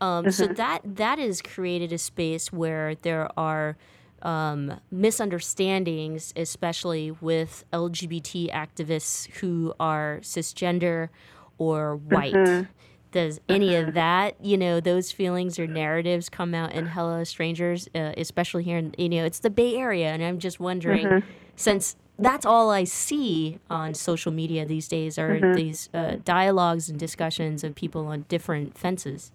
Um, 0.02 0.26
mm-hmm. 0.26 0.32
So 0.32 0.48
that 0.48 0.82
that 0.84 1.18
has 1.18 1.42
created 1.42 1.94
a 1.94 1.98
space 1.98 2.52
where 2.52 2.96
there 2.96 3.30
are 3.40 3.78
um, 4.22 4.80
misunderstandings, 4.92 6.34
especially 6.36 7.12
with 7.12 7.64
LGBT 7.72 8.52
activists 8.52 9.30
who 9.36 9.74
are 9.80 10.20
cisgender 10.22 11.10
or 11.58 11.96
white. 11.96 12.34
Mm-hmm 12.34 12.72
does 13.14 13.40
any 13.48 13.70
Mm-hmm. 13.70 13.90
of 13.90 13.94
that, 13.96 14.36
you 14.44 14.58
know, 14.58 14.82
those 14.82 15.12
feelings 15.12 15.58
or 15.58 15.68
narratives 15.68 16.30
come 16.30 16.54
out 16.54 16.74
in 16.74 16.88
Hella 16.88 17.26
Strangers, 17.26 17.88
uh, 17.96 18.12
especially 18.18 18.64
here 18.66 18.78
in, 18.78 18.94
you 18.98 19.08
know, 19.10 19.24
it's 19.24 19.40
the 19.40 19.50
Bay 19.50 19.78
Area. 19.78 20.08
And 20.08 20.22
I'm 20.24 20.40
just 20.40 20.60
wondering, 20.60 21.08
Mhm. 21.08 21.24
since 21.56 21.96
that's 22.20 22.46
all 22.46 22.70
I 22.70 22.84
see 22.84 23.60
on 23.70 23.94
social 23.94 24.32
media 24.32 24.66
these 24.66 24.88
days 24.88 25.18
are 25.18 25.40
Mhm. 25.40 25.54
these 25.54 25.90
uh, 25.94 26.18
dialogues 26.26 26.90
and 26.90 27.00
discussions 27.00 27.64
of 27.64 27.76
people 27.76 28.08
on 28.08 28.26
different 28.28 28.78
fences. 28.78 29.32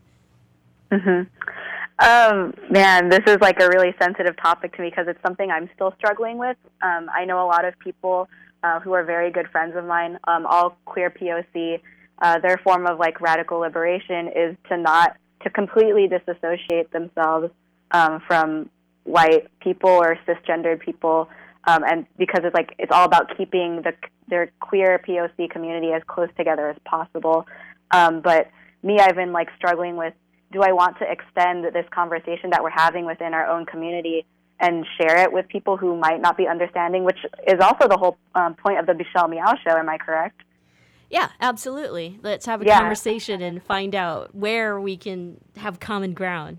hmm 0.92 1.22
Um, 2.00 2.54
man, 2.70 3.08
this 3.08 3.22
is 3.26 3.38
like 3.40 3.60
a 3.60 3.68
really 3.68 3.92
sensitive 4.00 4.36
topic 4.36 4.76
to 4.76 4.82
me 4.82 4.90
because 4.90 5.08
it's 5.08 5.20
something 5.20 5.50
I'm 5.50 5.68
still 5.74 5.92
struggling 5.98 6.38
with. 6.38 6.56
Um, 6.80 7.10
I 7.12 7.24
know 7.24 7.44
a 7.44 7.48
lot 7.48 7.64
of 7.64 7.76
people 7.80 8.28
uh, 8.62 8.78
who 8.80 8.92
are 8.92 9.02
very 9.02 9.32
good 9.32 9.48
friends 9.50 9.74
of 9.76 9.84
mine, 9.84 10.18
um, 10.28 10.46
all 10.46 10.76
queer 10.84 11.10
POC. 11.10 11.80
Uh, 12.20 12.38
their 12.40 12.58
form 12.64 12.86
of 12.86 12.98
like 12.98 13.20
radical 13.20 13.58
liberation 13.58 14.28
is 14.28 14.56
to 14.68 14.76
not 14.76 15.16
to 15.42 15.50
completely 15.50 16.08
disassociate 16.08 16.90
themselves 16.92 17.50
um, 17.92 18.20
from 18.26 18.68
white 19.04 19.46
people 19.60 19.90
or 19.90 20.18
cisgendered 20.26 20.80
people, 20.80 21.28
um, 21.64 21.84
and 21.84 22.06
because 22.18 22.40
it's 22.44 22.54
like 22.54 22.74
it's 22.78 22.92
all 22.92 23.04
about 23.04 23.36
keeping 23.36 23.82
the 23.82 23.92
their 24.28 24.50
queer 24.60 25.00
POC 25.06 25.48
community 25.50 25.92
as 25.92 26.02
close 26.06 26.28
together 26.36 26.68
as 26.68 26.76
possible. 26.84 27.46
Um, 27.90 28.20
but 28.20 28.50
me, 28.82 28.98
I've 28.98 29.16
been 29.16 29.32
like 29.32 29.48
struggling 29.56 29.96
with 29.96 30.12
do 30.52 30.62
I 30.62 30.72
want 30.72 30.98
to 30.98 31.10
extend 31.10 31.64
this 31.64 31.84
conversation 31.90 32.50
that 32.50 32.62
we're 32.62 32.70
having 32.70 33.04
within 33.04 33.34
our 33.34 33.46
own 33.46 33.66
community 33.66 34.24
and 34.60 34.84
share 35.00 35.18
it 35.18 35.32
with 35.32 35.46
people 35.48 35.76
who 35.76 35.96
might 35.96 36.20
not 36.20 36.36
be 36.36 36.48
understanding, 36.48 37.04
which 37.04 37.18
is 37.46 37.60
also 37.60 37.86
the 37.86 37.96
whole 37.96 38.16
um, 38.34 38.54
point 38.54 38.78
of 38.78 38.86
the 38.86 38.94
Michelle 38.94 39.28
Meow 39.28 39.54
show. 39.64 39.76
Am 39.76 39.88
I 39.88 39.98
correct? 39.98 40.40
Yeah, 41.11 41.30
absolutely. 41.40 42.18
Let's 42.22 42.46
have 42.46 42.62
a 42.62 42.66
Yeah. 42.66 42.78
conversation 42.78 43.40
and 43.40 43.62
find 43.62 43.94
out 43.94 44.34
where 44.34 44.80
we 44.80 44.96
can 44.96 45.40
have 45.56 45.80
common 45.80 46.12
ground. 46.12 46.59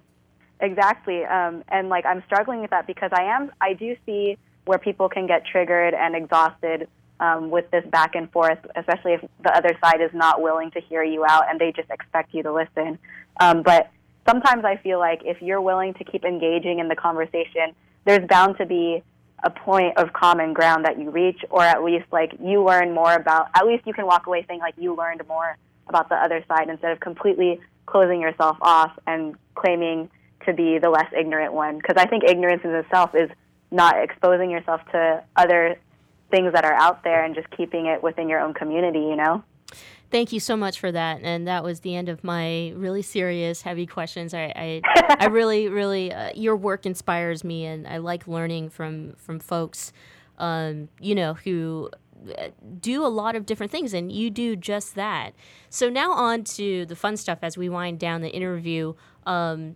Exactly. 0.60 1.24
Um, 1.24 1.64
and 1.70 1.90
like 1.90 2.06
I'm 2.06 2.24
struggling 2.26 2.62
with 2.62 2.72
that 2.72 2.88
because 2.88 3.12
I 3.14 3.24
am 3.24 3.52
I 3.62 3.74
do 3.74 3.96
see 4.06 4.38
where 4.66 4.78
people 4.80 5.08
can 5.08 5.26
get 5.28 5.46
triggered 5.46 5.94
and 5.94 6.16
exhausted 6.16 6.88
um, 7.20 7.50
with 7.50 7.70
this 7.72 7.86
back 7.88 8.16
and 8.16 8.32
forth, 8.32 8.60
especially 8.76 9.14
if 9.14 9.22
the 9.44 9.56
other 9.56 9.78
side 9.84 10.02
is 10.02 10.12
not 10.14 10.42
willing 10.42 10.72
to 10.72 10.82
hear 10.82 11.04
you 11.04 11.26
out 11.26 11.50
and 11.50 11.60
they 11.60 11.72
just 11.72 11.90
expect 11.90 12.34
you 12.34 12.44
to 12.44 12.52
listen. 12.52 12.98
Um, 13.40 13.62
but 13.62 13.92
sometimes 14.28 14.66
I 14.66 14.78
feel 14.78 15.00
like 15.00 15.22
if 15.24 15.42
you're 15.42 15.62
willing 15.62 15.94
to 15.96 16.04
keep 16.04 16.24
engaging 16.26 16.80
in 16.80 16.88
the 16.88 16.96
conversation, 16.96 17.74
there's 18.06 18.28
bound 18.28 18.58
to 18.58 18.66
be 18.66 19.04
a 19.44 19.50
point 19.50 19.98
of 19.98 20.14
common 20.14 20.54
ground 20.54 20.86
that 20.86 21.00
you 21.00 21.10
reach, 21.10 21.44
or 21.50 21.64
at 21.64 21.84
least 21.84 22.06
like 22.12 22.34
you 22.42 22.64
learn 22.64 22.94
more 22.94 23.14
about. 23.14 23.48
At 23.56 23.66
least 23.66 23.86
you 23.86 23.94
can 23.94 24.06
walk 24.06 24.28
away 24.28 24.46
saying 24.48 24.60
like 24.60 24.76
you 24.78 24.96
learned 24.96 25.22
more 25.28 25.58
about 25.88 26.10
the 26.10 26.16
other 26.16 26.44
side 26.48 26.70
instead 26.70 26.92
of 26.92 27.00
completely 27.00 27.60
closing 27.86 28.22
yourself 28.22 28.58
off 28.62 28.92
and 29.08 29.36
claiming 29.56 30.10
to 30.46 30.54
be 30.54 30.78
the 30.78 30.90
less 30.90 31.12
ignorant 31.18 31.54
one. 31.54 31.78
Because 31.78 31.96
I 31.98 32.06
think 32.08 32.24
ignorance 32.24 32.62
in 32.64 32.72
itself 32.72 33.16
is 33.16 33.30
not 33.72 34.02
exposing 34.02 34.50
yourself 34.50 34.82
to 34.92 35.24
other 35.36 35.78
things 36.32 36.54
that 36.54 36.66
are 36.66 36.74
out 36.74 37.04
there 37.04 37.24
and 37.24 37.34
just 37.34 37.50
keeping 37.52 37.88
it 37.88 38.04
within 38.04 38.30
your 38.30 38.40
own 38.40 38.54
community. 38.54 39.00
You 39.00 39.16
know. 39.16 39.44
Thank 40.12 40.32
you 40.34 40.40
so 40.40 40.58
much 40.58 40.80
for 40.80 40.92
that. 40.92 41.22
And 41.22 41.48
that 41.48 41.64
was 41.64 41.82
the 41.82 41.96
end 41.96 42.10
of 42.10 42.24
my 42.24 42.74
really 42.76 43.02
serious, 43.04 43.62
heavy 43.62 43.86
questions. 43.86 44.34
I, 44.34 44.52
I, 44.56 44.82
I 45.20 45.26
really, 45.28 45.68
really, 45.68 46.12
uh, 46.12 46.32
your 46.34 46.56
work 46.56 46.86
inspires 46.86 47.44
me, 47.44 47.66
and 47.66 47.86
I 47.88 47.98
like 47.98 48.28
learning 48.28 48.70
from 48.70 49.14
from 49.18 49.40
folks, 49.40 49.94
um, 50.40 50.90
you 51.00 51.14
know, 51.14 51.36
who 51.36 51.92
uh, 52.38 52.48
do 52.82 53.06
a 53.06 53.08
lot 53.08 53.36
of 53.36 53.46
different 53.46 53.72
things, 53.72 53.94
and 53.94 54.12
you 54.12 54.30
do 54.32 54.56
just 54.56 54.96
that. 54.96 55.34
So 55.70 55.90
now 55.90 56.12
on 56.12 56.44
to 56.56 56.86
the 56.88 56.96
fun 56.96 57.16
stuff 57.16 57.40
as 57.44 57.56
we 57.58 57.70
wind 57.70 58.00
down 58.00 58.22
the 58.22 58.30
interview. 58.32 58.96
Um, 59.28 59.76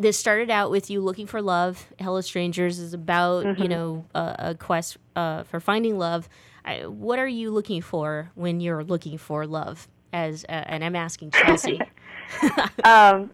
this 0.00 0.18
started 0.18 0.48
out 0.50 0.70
with 0.70 0.88
you 0.88 1.02
looking 1.02 1.26
for 1.26 1.42
love. 1.42 1.86
Hella 1.98 2.22
Strangers 2.22 2.78
is 2.78 2.94
about 2.94 3.44
you 3.58 3.66
Mhm. 3.66 3.68
know 3.68 4.04
a, 4.14 4.36
a 4.38 4.54
quest 4.54 4.96
uh, 5.14 5.42
for 5.42 5.60
finding 5.60 5.98
love. 5.98 6.30
I, 6.66 6.86
what 6.86 7.18
are 7.18 7.28
you 7.28 7.50
looking 7.52 7.80
for 7.80 8.30
when 8.34 8.60
you're 8.60 8.84
looking 8.84 9.16
for 9.18 9.46
love? 9.46 9.88
As 10.12 10.44
uh, 10.48 10.52
and 10.52 10.84
I'm 10.84 10.96
asking 10.96 11.30
Chelsea. 11.30 11.80
um, 12.84 13.30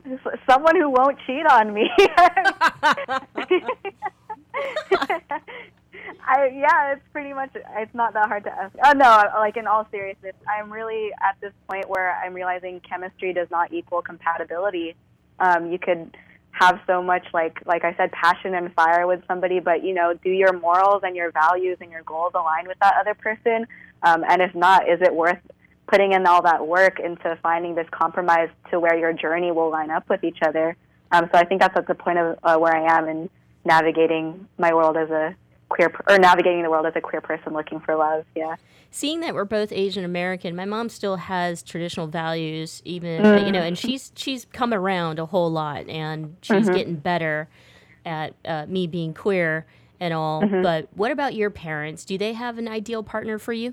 someone 0.48 0.76
who 0.76 0.90
won't 0.90 1.18
cheat 1.26 1.46
on 1.46 1.72
me. 1.72 1.90
I 6.24 6.46
yeah, 6.52 6.92
it's 6.92 7.02
pretty 7.12 7.32
much 7.32 7.50
it's 7.54 7.94
not 7.94 8.12
that 8.14 8.28
hard 8.28 8.44
to 8.44 8.50
ask. 8.50 8.74
Oh 8.84 8.92
no, 8.92 9.24
like 9.38 9.56
in 9.56 9.66
all 9.66 9.86
seriousness, 9.90 10.34
I'm 10.46 10.70
really 10.72 11.10
at 11.22 11.36
this 11.40 11.52
point 11.68 11.88
where 11.88 12.14
I'm 12.22 12.34
realizing 12.34 12.80
chemistry 12.80 13.32
does 13.32 13.48
not 13.50 13.72
equal 13.72 14.02
compatibility. 14.02 14.94
Um, 15.38 15.72
you 15.72 15.78
could 15.78 16.14
have 16.52 16.80
so 16.86 17.02
much 17.02 17.26
like 17.32 17.58
like 17.66 17.84
I 17.84 17.94
said, 17.96 18.12
passion 18.12 18.54
and 18.54 18.72
fire 18.74 19.06
with 19.06 19.22
somebody, 19.26 19.58
but 19.58 19.82
you 19.82 19.94
know, 19.94 20.14
do 20.22 20.30
your 20.30 20.52
morals 20.52 21.02
and 21.02 21.16
your 21.16 21.32
values 21.32 21.78
and 21.80 21.90
your 21.90 22.02
goals 22.02 22.32
align 22.34 22.68
with 22.68 22.78
that 22.80 22.94
other 23.00 23.14
person? 23.14 23.66
Um, 24.02 24.24
and 24.28 24.40
if 24.42 24.54
not, 24.54 24.88
is 24.88 25.00
it 25.00 25.14
worth 25.14 25.38
putting 25.88 26.12
in 26.12 26.26
all 26.26 26.42
that 26.42 26.66
work 26.66 27.00
into 27.00 27.38
finding 27.42 27.74
this 27.74 27.86
compromise 27.90 28.48
to 28.70 28.78
where 28.78 28.96
your 28.96 29.12
journey 29.12 29.50
will 29.50 29.70
line 29.70 29.90
up 29.90 30.08
with 30.08 30.22
each 30.24 30.38
other? 30.42 30.76
Um, 31.10 31.28
so 31.32 31.38
I 31.38 31.44
think 31.44 31.60
that's 31.60 31.76
at 31.76 31.86
the 31.86 31.94
point 31.94 32.18
of 32.18 32.38
uh, 32.42 32.56
where 32.58 32.74
I 32.74 32.98
am 32.98 33.08
in 33.08 33.30
navigating 33.64 34.48
my 34.58 34.74
world 34.74 34.96
as 34.96 35.10
a 35.10 35.34
queer 35.72 35.92
or 36.08 36.18
navigating 36.18 36.62
the 36.62 36.70
world 36.70 36.86
as 36.86 36.92
a 36.94 37.00
queer 37.00 37.20
person 37.20 37.52
looking 37.54 37.80
for 37.80 37.96
love. 37.96 38.24
Yeah. 38.36 38.56
Seeing 38.90 39.20
that 39.20 39.34
we're 39.34 39.46
both 39.46 39.72
Asian 39.72 40.04
American, 40.04 40.54
my 40.54 40.66
mom 40.66 40.90
still 40.90 41.16
has 41.16 41.62
traditional 41.62 42.06
values, 42.06 42.82
even 42.84 43.22
Mm. 43.22 43.46
you 43.46 43.52
know, 43.52 43.62
and 43.62 43.78
she's 43.78 44.12
she's 44.14 44.44
come 44.52 44.74
around 44.74 45.18
a 45.18 45.24
whole 45.26 45.50
lot, 45.50 45.88
and 45.88 46.36
she's 46.42 46.68
Mhm. 46.68 46.74
getting 46.74 46.96
better 46.96 47.48
at 48.04 48.34
uh, 48.44 48.66
me 48.68 48.86
being 48.86 49.14
queer 49.14 49.64
and 49.98 50.12
all. 50.12 50.42
Mhm. 50.42 50.62
But 50.62 50.88
what 50.94 51.10
about 51.10 51.34
your 51.34 51.48
parents? 51.48 52.04
Do 52.04 52.18
they 52.18 52.34
have 52.34 52.58
an 52.58 52.68
ideal 52.68 53.02
partner 53.02 53.38
for 53.38 53.52
you? 53.54 53.72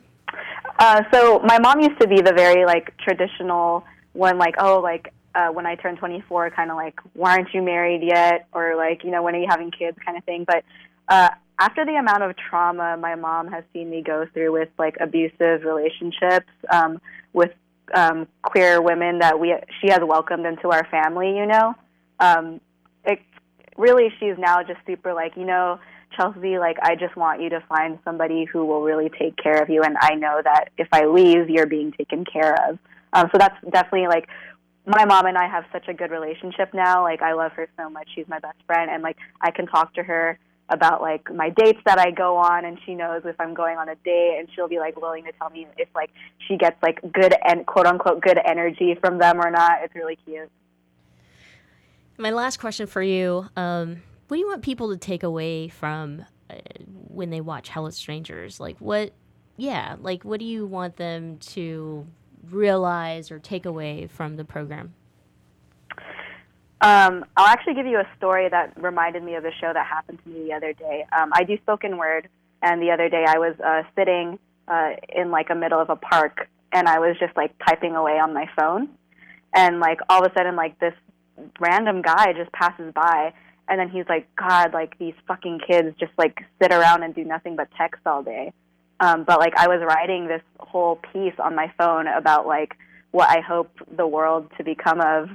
Uh, 0.79 1.03
so 1.11 1.39
my 1.39 1.59
mom 1.59 1.81
used 1.81 1.99
to 1.99 2.07
be 2.07 2.21
the 2.21 2.31
very 2.33 2.65
like 2.65 2.95
traditional 2.97 3.83
one, 4.13 4.37
like 4.37 4.55
oh, 4.59 4.79
like 4.79 5.11
uh, 5.35 5.49
when 5.49 5.65
I 5.65 5.75
turned 5.75 5.97
24, 5.97 6.49
kind 6.51 6.71
of 6.71 6.77
like 6.77 6.97
why 7.13 7.31
aren't 7.33 7.53
you 7.53 7.61
married 7.61 8.03
yet, 8.03 8.47
or 8.53 8.75
like 8.77 9.03
you 9.03 9.11
know 9.11 9.21
when 9.21 9.35
are 9.35 9.39
you 9.39 9.47
having 9.49 9.69
kids, 9.71 9.97
kind 10.05 10.17
of 10.17 10.23
thing. 10.23 10.45
But 10.45 10.63
uh, 11.09 11.29
after 11.59 11.85
the 11.85 11.95
amount 11.95 12.23
of 12.23 12.35
trauma 12.37 12.97
my 12.97 13.15
mom 13.15 13.47
has 13.47 13.63
seen 13.73 13.89
me 13.89 14.01
go 14.01 14.25
through 14.33 14.51
with 14.51 14.69
like 14.77 14.95
abusive 14.99 15.63
relationships 15.63 16.49
um, 16.71 16.99
with 17.33 17.51
um, 17.93 18.27
queer 18.41 18.81
women 18.81 19.19
that 19.19 19.39
we 19.39 19.55
she 19.81 19.89
has 19.89 19.99
welcomed 20.05 20.45
into 20.45 20.69
our 20.69 20.85
family, 20.89 21.35
you 21.35 21.45
know, 21.45 21.75
um, 22.19 22.61
it 23.03 23.19
really 23.77 24.09
she's 24.19 24.35
now 24.37 24.61
just 24.63 24.79
super 24.85 25.13
like 25.13 25.35
you 25.35 25.45
know 25.45 25.79
Chelsea, 26.15 26.57
like 26.57 26.77
I 26.81 26.95
just 26.95 27.15
want 27.15 27.41
you 27.41 27.49
to 27.49 27.61
find 27.69 27.99
somebody 28.03 28.45
who 28.45 28.65
will 28.65 28.81
really 28.81 29.09
take 29.09 29.37
care 29.37 29.61
of 29.61 29.69
you, 29.69 29.83
and 29.83 29.95
I 30.01 30.15
know 30.15 30.41
that 30.43 30.69
if 30.77 30.87
I 30.91 31.05
leave, 31.05 31.49
you're 31.49 31.67
being 31.67 31.91
taken 31.91 32.25
care 32.25 32.55
of. 32.69 32.79
Um, 33.13 33.29
so 33.31 33.37
that's 33.37 33.55
definitely 33.71 34.07
like 34.07 34.27
my 34.85 35.05
mom 35.05 35.25
and 35.25 35.37
I 35.37 35.47
have 35.47 35.65
such 35.71 35.87
a 35.87 35.93
good 35.93 36.11
relationship 36.11 36.73
now. 36.73 37.03
Like 37.03 37.21
I 37.21 37.33
love 37.33 37.51
her 37.53 37.67
so 37.77 37.89
much; 37.89 38.09
she's 38.15 38.27
my 38.27 38.39
best 38.39 38.57
friend, 38.65 38.89
and 38.91 39.03
like 39.03 39.17
I 39.41 39.51
can 39.51 39.67
talk 39.67 39.93
to 39.95 40.03
her 40.03 40.37
about 40.69 41.01
like 41.01 41.33
my 41.33 41.49
dates 41.49 41.79
that 41.85 41.99
I 41.99 42.11
go 42.11 42.37
on, 42.37 42.65
and 42.65 42.77
she 42.85 42.95
knows 42.95 43.21
if 43.25 43.35
I'm 43.39 43.53
going 43.53 43.77
on 43.77 43.89
a 43.89 43.95
date, 43.95 44.37
and 44.39 44.47
she'll 44.55 44.67
be 44.67 44.79
like 44.79 44.99
willing 44.99 45.25
to 45.25 45.31
tell 45.33 45.49
me 45.49 45.67
if 45.77 45.89
like 45.95 46.11
she 46.47 46.57
gets 46.57 46.75
like 46.81 46.99
good 47.11 47.35
and 47.45 47.65
quote 47.65 47.85
unquote 47.85 48.21
good 48.21 48.39
energy 48.45 48.95
from 49.01 49.17
them 49.19 49.39
or 49.39 49.51
not. 49.51 49.79
It's 49.83 49.95
really 49.95 50.17
cute. 50.25 50.49
My 52.17 52.31
last 52.31 52.57
question 52.59 52.87
for 52.87 53.01
you: 53.01 53.47
um, 53.55 54.01
What 54.27 54.37
do 54.37 54.41
you 54.41 54.47
want 54.47 54.61
people 54.61 54.91
to 54.91 54.97
take 54.97 55.23
away 55.23 55.69
from 55.69 56.25
uh, 56.49 56.55
when 57.07 57.29
they 57.29 57.41
watch 57.41 57.69
Hella 57.69 57.91
Strangers? 57.91 58.59
Like 58.59 58.77
what? 58.79 59.13
Yeah, 59.57 59.97
like 59.99 60.23
what 60.23 60.39
do 60.39 60.45
you 60.45 60.65
want 60.65 60.95
them 60.95 61.37
to 61.37 62.07
realize 62.49 63.31
or 63.31 63.39
take 63.39 63.65
away 63.65 64.07
from 64.07 64.35
the 64.35 64.45
program? 64.45 64.93
Um, 66.81 67.25
I'll 67.35 67.47
actually 67.47 67.73
give 67.73 67.85
you 67.85 67.99
a 67.99 68.07
story 68.17 68.47
that 68.49 68.73
reminded 68.81 69.23
me 69.23 69.35
of 69.35 69.43
a 69.43 69.51
show 69.51 69.71
that 69.73 69.85
happened 69.85 70.19
to 70.23 70.29
me 70.29 70.45
the 70.45 70.53
other 70.53 70.71
day. 70.73 71.05
Um, 71.17 71.31
I 71.33 71.43
do 71.43 71.57
spoken 71.57 71.97
word, 71.97 72.29
and 72.61 72.81
the 72.81 72.91
other 72.91 73.09
day 73.09 73.25
I 73.27 73.37
was 73.37 73.55
uh, 73.59 73.83
sitting 73.95 74.39
uh, 74.67 74.91
in 75.09 75.29
like 75.29 75.49
a 75.49 75.55
middle 75.55 75.81
of 75.81 75.89
a 75.89 75.97
park, 75.97 76.47
and 76.71 76.87
I 76.87 76.99
was 76.99 77.17
just 77.19 77.35
like 77.35 77.53
typing 77.67 77.95
away 77.95 78.13
on 78.13 78.33
my 78.33 78.45
phone, 78.57 78.89
and 79.53 79.79
like 79.81 79.99
all 80.09 80.23
of 80.23 80.31
a 80.31 80.33
sudden 80.33 80.55
like 80.55 80.79
this 80.79 80.93
random 81.59 82.01
guy 82.01 82.31
just 82.31 82.51
passes 82.53 82.93
by, 82.93 83.33
and 83.67 83.77
then 83.77 83.89
he's 83.89 84.05
like, 84.07 84.33
God, 84.37 84.73
like 84.73 84.97
these 84.99 85.15
fucking 85.27 85.59
kids 85.67 85.97
just 85.99 86.13
like 86.17 86.45
sit 86.61 86.71
around 86.71 87.03
and 87.03 87.13
do 87.13 87.25
nothing 87.25 87.57
but 87.57 87.67
text 87.77 88.01
all 88.05 88.23
day. 88.23 88.53
Um, 89.01 89.25
but 89.25 89.39
like 89.39 89.53
I 89.57 89.67
was 89.67 89.81
writing 89.85 90.27
this 90.27 90.41
whole 90.59 90.97
piece 91.11 91.35
on 91.43 91.55
my 91.55 91.71
phone 91.77 92.07
about 92.07 92.47
like 92.47 92.75
what 93.11 93.29
I 93.29 93.41
hope 93.41 93.69
the 93.95 94.07
world 94.07 94.49
to 94.57 94.63
become 94.63 95.01
of 95.01 95.29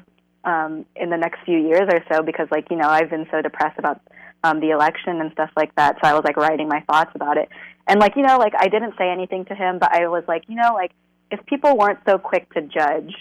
um, 0.44 0.84
in 0.96 1.10
the 1.10 1.16
next 1.16 1.40
few 1.44 1.58
years 1.58 1.88
or 1.90 2.04
so 2.12 2.22
because 2.22 2.48
like 2.50 2.70
you 2.70 2.76
know 2.76 2.88
I've 2.88 3.10
been 3.10 3.26
so 3.30 3.42
depressed 3.42 3.78
about 3.78 4.00
um, 4.42 4.60
the 4.60 4.70
election 4.70 5.20
and 5.20 5.32
stuff 5.32 5.50
like 5.56 5.74
that. 5.76 5.96
So 6.02 6.08
I 6.08 6.14
was 6.14 6.22
like 6.24 6.36
writing 6.36 6.68
my 6.68 6.80
thoughts 6.82 7.10
about 7.14 7.36
it, 7.38 7.48
and 7.86 8.00
like 8.00 8.16
you 8.16 8.22
know 8.22 8.38
like 8.38 8.54
I 8.58 8.68
didn't 8.68 8.94
say 8.98 9.10
anything 9.10 9.44
to 9.46 9.54
him, 9.54 9.78
but 9.78 9.92
I 9.92 10.08
was 10.08 10.24
like 10.28 10.44
you 10.48 10.56
know 10.56 10.74
like 10.74 10.92
if 11.30 11.44
people 11.46 11.76
weren't 11.76 12.00
so 12.06 12.18
quick 12.18 12.52
to 12.54 12.62
judge, 12.62 13.14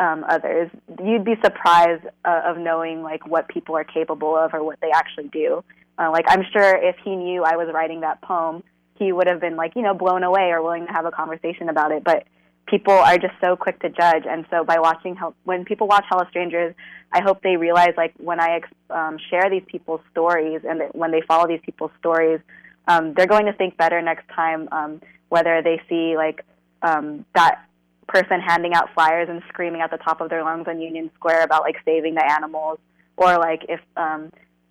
um, 0.00 0.24
others. 0.28 0.70
You'd 1.04 1.24
be 1.24 1.34
surprised 1.44 2.04
uh, 2.24 2.42
of 2.46 2.56
knowing 2.56 3.02
like 3.02 3.26
what 3.26 3.48
people 3.48 3.76
are 3.76 3.84
capable 3.84 4.34
of 4.36 4.54
or 4.54 4.64
what 4.64 4.80
they 4.80 4.90
actually 4.90 5.28
do. 5.28 5.62
Uh, 5.98 6.10
like 6.10 6.24
I'm 6.26 6.42
sure 6.52 6.74
if 6.76 6.96
he 7.04 7.14
knew 7.14 7.44
I 7.44 7.56
was 7.56 7.68
writing 7.72 8.00
that 8.00 8.22
poem, 8.22 8.64
he 8.94 9.12
would 9.12 9.26
have 9.26 9.40
been 9.40 9.56
like 9.56 9.76
you 9.76 9.82
know 9.82 9.94
blown 9.94 10.24
away 10.24 10.50
or 10.50 10.62
willing 10.62 10.86
to 10.86 10.92
have 10.92 11.04
a 11.04 11.10
conversation 11.10 11.68
about 11.68 11.92
it. 11.92 12.02
But 12.02 12.24
people 12.70 12.94
are 12.94 13.18
just 13.18 13.34
so 13.40 13.56
quick 13.56 13.80
to 13.80 13.90
judge, 13.90 14.24
and 14.28 14.46
so 14.50 14.64
by 14.64 14.78
watching 14.78 15.16
Hell, 15.16 15.34
when 15.44 15.64
people 15.64 15.88
watch 15.88 16.04
Hella 16.08 16.26
Strangers, 16.30 16.74
I 17.12 17.20
hope 17.20 17.42
they 17.42 17.56
realize 17.56 17.94
like 17.96 18.14
when 18.18 18.40
I 18.40 18.60
um, 18.88 19.18
share 19.28 19.50
these 19.50 19.64
people's 19.66 20.00
stories 20.12 20.60
and 20.68 20.82
when 20.92 21.10
they 21.10 21.22
follow 21.26 21.48
these 21.48 21.60
people's 21.64 21.90
stories, 21.98 22.40
um, 22.86 23.14
they're 23.14 23.26
going 23.26 23.46
to 23.46 23.52
think 23.52 23.76
better 23.76 24.00
next 24.00 24.28
time. 24.28 24.68
Um, 24.70 25.00
whether 25.28 25.62
they 25.62 25.80
see 25.88 26.16
like 26.16 26.44
um, 26.82 27.24
that 27.34 27.64
person 28.08 28.40
handing 28.40 28.74
out 28.74 28.92
flyers 28.94 29.28
and 29.30 29.42
screaming 29.48 29.80
at 29.80 29.90
the 29.90 29.96
top 29.96 30.20
of 30.20 30.28
their 30.28 30.42
lungs 30.44 30.66
on 30.68 30.80
Union 30.80 31.10
Square 31.14 31.44
about 31.44 31.62
like 31.62 31.76
saving 31.84 32.14
the 32.14 32.24
animals, 32.24 32.78
or 33.16 33.38
like 33.38 33.64
if 33.68 33.80
um, 33.96 34.30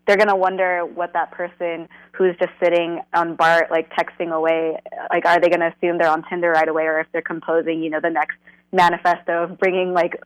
they're 0.10 0.18
gonna 0.18 0.36
wonder 0.36 0.82
what 0.86 1.14
that 1.14 1.30
person 1.30 1.88
who's 2.14 2.36
just 2.40 2.52
sitting 2.60 3.00
on 3.14 3.36
BART 3.36 3.70
like 3.70 3.92
texting 3.92 4.32
away, 4.32 4.76
like 5.12 5.24
are 5.24 5.40
they 5.40 5.50
gonna 5.50 5.72
assume 5.78 6.00
they're 6.00 6.10
on 6.10 6.24
Tinder 6.28 6.50
right 6.50 6.68
away, 6.68 6.86
or 6.86 7.00
if 7.00 7.06
they're 7.12 7.22
composing, 7.22 7.84
you 7.84 7.92
know, 7.92 8.00
the 8.02 8.10
next 8.10 8.36
manifesto 8.72 9.44
of 9.44 9.60
bringing 9.60 9.94
like 9.94 10.20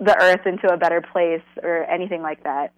the 0.00 0.20
earth 0.20 0.44
into 0.44 0.66
a 0.72 0.76
better 0.76 1.00
place 1.00 1.44
or 1.62 1.84
anything 1.84 2.20
like 2.20 2.42
that. 2.42 2.72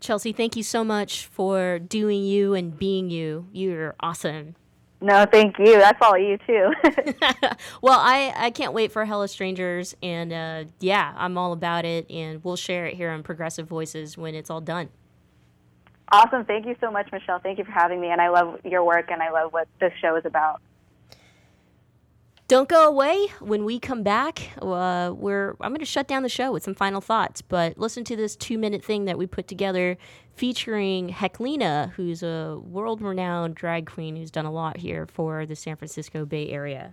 Chelsea, 0.00 0.32
thank 0.32 0.56
you 0.56 0.62
so 0.62 0.82
much 0.82 1.26
for 1.26 1.78
doing 1.78 2.24
you 2.24 2.54
and 2.54 2.78
being 2.78 3.10
you. 3.10 3.48
You're 3.52 3.94
awesome. 4.00 4.56
No, 5.02 5.26
thank 5.30 5.58
you. 5.58 5.78
That's 5.78 5.98
all 6.00 6.16
you 6.16 6.38
too. 6.46 6.72
well, 7.82 7.98
I, 8.00 8.32
I 8.34 8.50
can't 8.50 8.72
wait 8.72 8.92
for 8.92 9.04
Hella 9.04 9.28
Strangers, 9.28 9.94
and 10.02 10.32
uh, 10.32 10.64
yeah, 10.80 11.12
I'm 11.18 11.36
all 11.36 11.52
about 11.52 11.84
it, 11.84 12.10
and 12.10 12.42
we'll 12.42 12.56
share 12.56 12.86
it 12.86 12.94
here 12.94 13.10
on 13.10 13.22
Progressive 13.22 13.68
Voices 13.68 14.16
when 14.16 14.34
it's 14.34 14.48
all 14.48 14.62
done. 14.62 14.88
Awesome. 16.10 16.44
Thank 16.44 16.66
you 16.66 16.76
so 16.80 16.90
much, 16.90 17.10
Michelle. 17.12 17.38
Thank 17.38 17.58
you 17.58 17.64
for 17.64 17.72
having 17.72 18.00
me, 18.00 18.08
and 18.08 18.20
I 18.20 18.28
love 18.28 18.60
your 18.64 18.84
work, 18.84 19.10
and 19.10 19.22
I 19.22 19.30
love 19.30 19.52
what 19.52 19.68
this 19.80 19.92
show 20.00 20.16
is 20.16 20.24
about. 20.26 20.60
Don't 22.48 22.68
go 22.68 22.86
away. 22.86 23.28
When 23.40 23.64
we 23.64 23.78
come 23.78 24.02
back, 24.02 24.50
uh, 24.60 25.14
we're 25.16 25.56
I'm 25.62 25.70
going 25.70 25.78
to 25.78 25.86
shut 25.86 26.06
down 26.06 26.22
the 26.22 26.28
show 26.28 26.52
with 26.52 26.62
some 26.62 26.74
final 26.74 27.00
thoughts. 27.00 27.40
But 27.40 27.78
listen 27.78 28.04
to 28.04 28.14
this 28.14 28.36
two 28.36 28.58
minute 28.58 28.84
thing 28.84 29.06
that 29.06 29.16
we 29.16 29.26
put 29.26 29.48
together, 29.48 29.96
featuring 30.34 31.08
Heklina, 31.08 31.92
who's 31.92 32.22
a 32.22 32.60
world 32.62 33.00
renowned 33.00 33.54
drag 33.54 33.86
queen 33.86 34.16
who's 34.16 34.30
done 34.30 34.44
a 34.44 34.52
lot 34.52 34.76
here 34.76 35.06
for 35.06 35.46
the 35.46 35.56
San 35.56 35.76
Francisco 35.76 36.26
Bay 36.26 36.50
Area. 36.50 36.92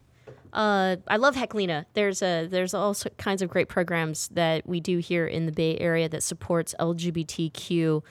Uh, 0.53 0.97
I 1.07 1.17
love 1.17 1.35
Heklina. 1.35 1.85
There's 1.93 2.21
a 2.21 2.45
there's 2.45 2.73
all 2.73 2.95
kinds 3.17 3.41
of 3.41 3.49
great 3.49 3.69
programs 3.69 4.27
that 4.29 4.67
we 4.67 4.79
do 4.79 4.97
here 4.97 5.25
in 5.25 5.45
the 5.45 5.51
Bay 5.51 5.77
Area 5.77 6.09
that 6.09 6.23
supports 6.23 6.75
LGBTQ 6.79 8.03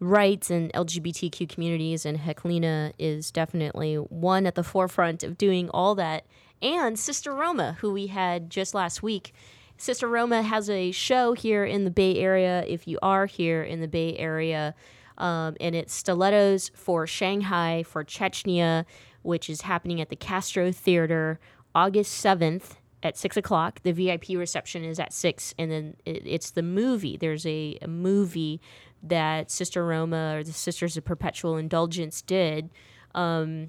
rights 0.00 0.50
and 0.50 0.72
LGBTQ 0.74 1.48
communities, 1.48 2.06
and 2.06 2.18
Heklina 2.18 2.92
is 2.98 3.30
definitely 3.30 3.96
one 3.96 4.46
at 4.46 4.54
the 4.54 4.62
forefront 4.62 5.22
of 5.22 5.36
doing 5.36 5.68
all 5.70 5.94
that. 5.96 6.24
And 6.62 6.98
Sister 6.98 7.34
Roma, 7.34 7.76
who 7.80 7.92
we 7.92 8.08
had 8.08 8.50
just 8.50 8.74
last 8.74 9.02
week. 9.02 9.32
Sister 9.80 10.08
Roma 10.08 10.42
has 10.42 10.68
a 10.68 10.90
show 10.90 11.34
here 11.34 11.64
in 11.64 11.84
the 11.84 11.90
Bay 11.90 12.16
Area. 12.18 12.64
If 12.66 12.88
you 12.88 12.98
are 13.00 13.26
here 13.26 13.62
in 13.62 13.80
the 13.80 13.86
Bay 13.86 14.16
Area, 14.16 14.74
um, 15.18 15.56
and 15.60 15.76
it's 15.76 15.94
Stilettos 15.94 16.70
for 16.74 17.06
Shanghai 17.06 17.84
for 17.84 18.04
Chechnya, 18.04 18.84
which 19.22 19.48
is 19.48 19.62
happening 19.62 20.00
at 20.00 20.08
the 20.08 20.16
Castro 20.16 20.72
Theater 20.72 21.38
August 21.78 22.24
7th 22.24 22.74
at 23.04 23.16
6 23.16 23.36
o'clock. 23.36 23.80
The 23.84 23.92
VIP 23.92 24.30
reception 24.30 24.82
is 24.82 24.98
at 24.98 25.12
6, 25.12 25.54
and 25.56 25.70
then 25.70 25.94
it, 26.04 26.24
it's 26.26 26.50
the 26.50 26.62
movie. 26.62 27.16
There's 27.16 27.46
a, 27.46 27.78
a, 27.80 27.86
movie 27.86 28.60
that 29.00 29.48
Sister 29.48 29.86
Roma 29.86 30.38
or 30.38 30.42
the 30.42 30.52
Sisters 30.52 30.96
of 30.96 31.04
Perpetual 31.04 31.56
Indulgence 31.56 32.20
did. 32.20 32.70
Um, 33.14 33.68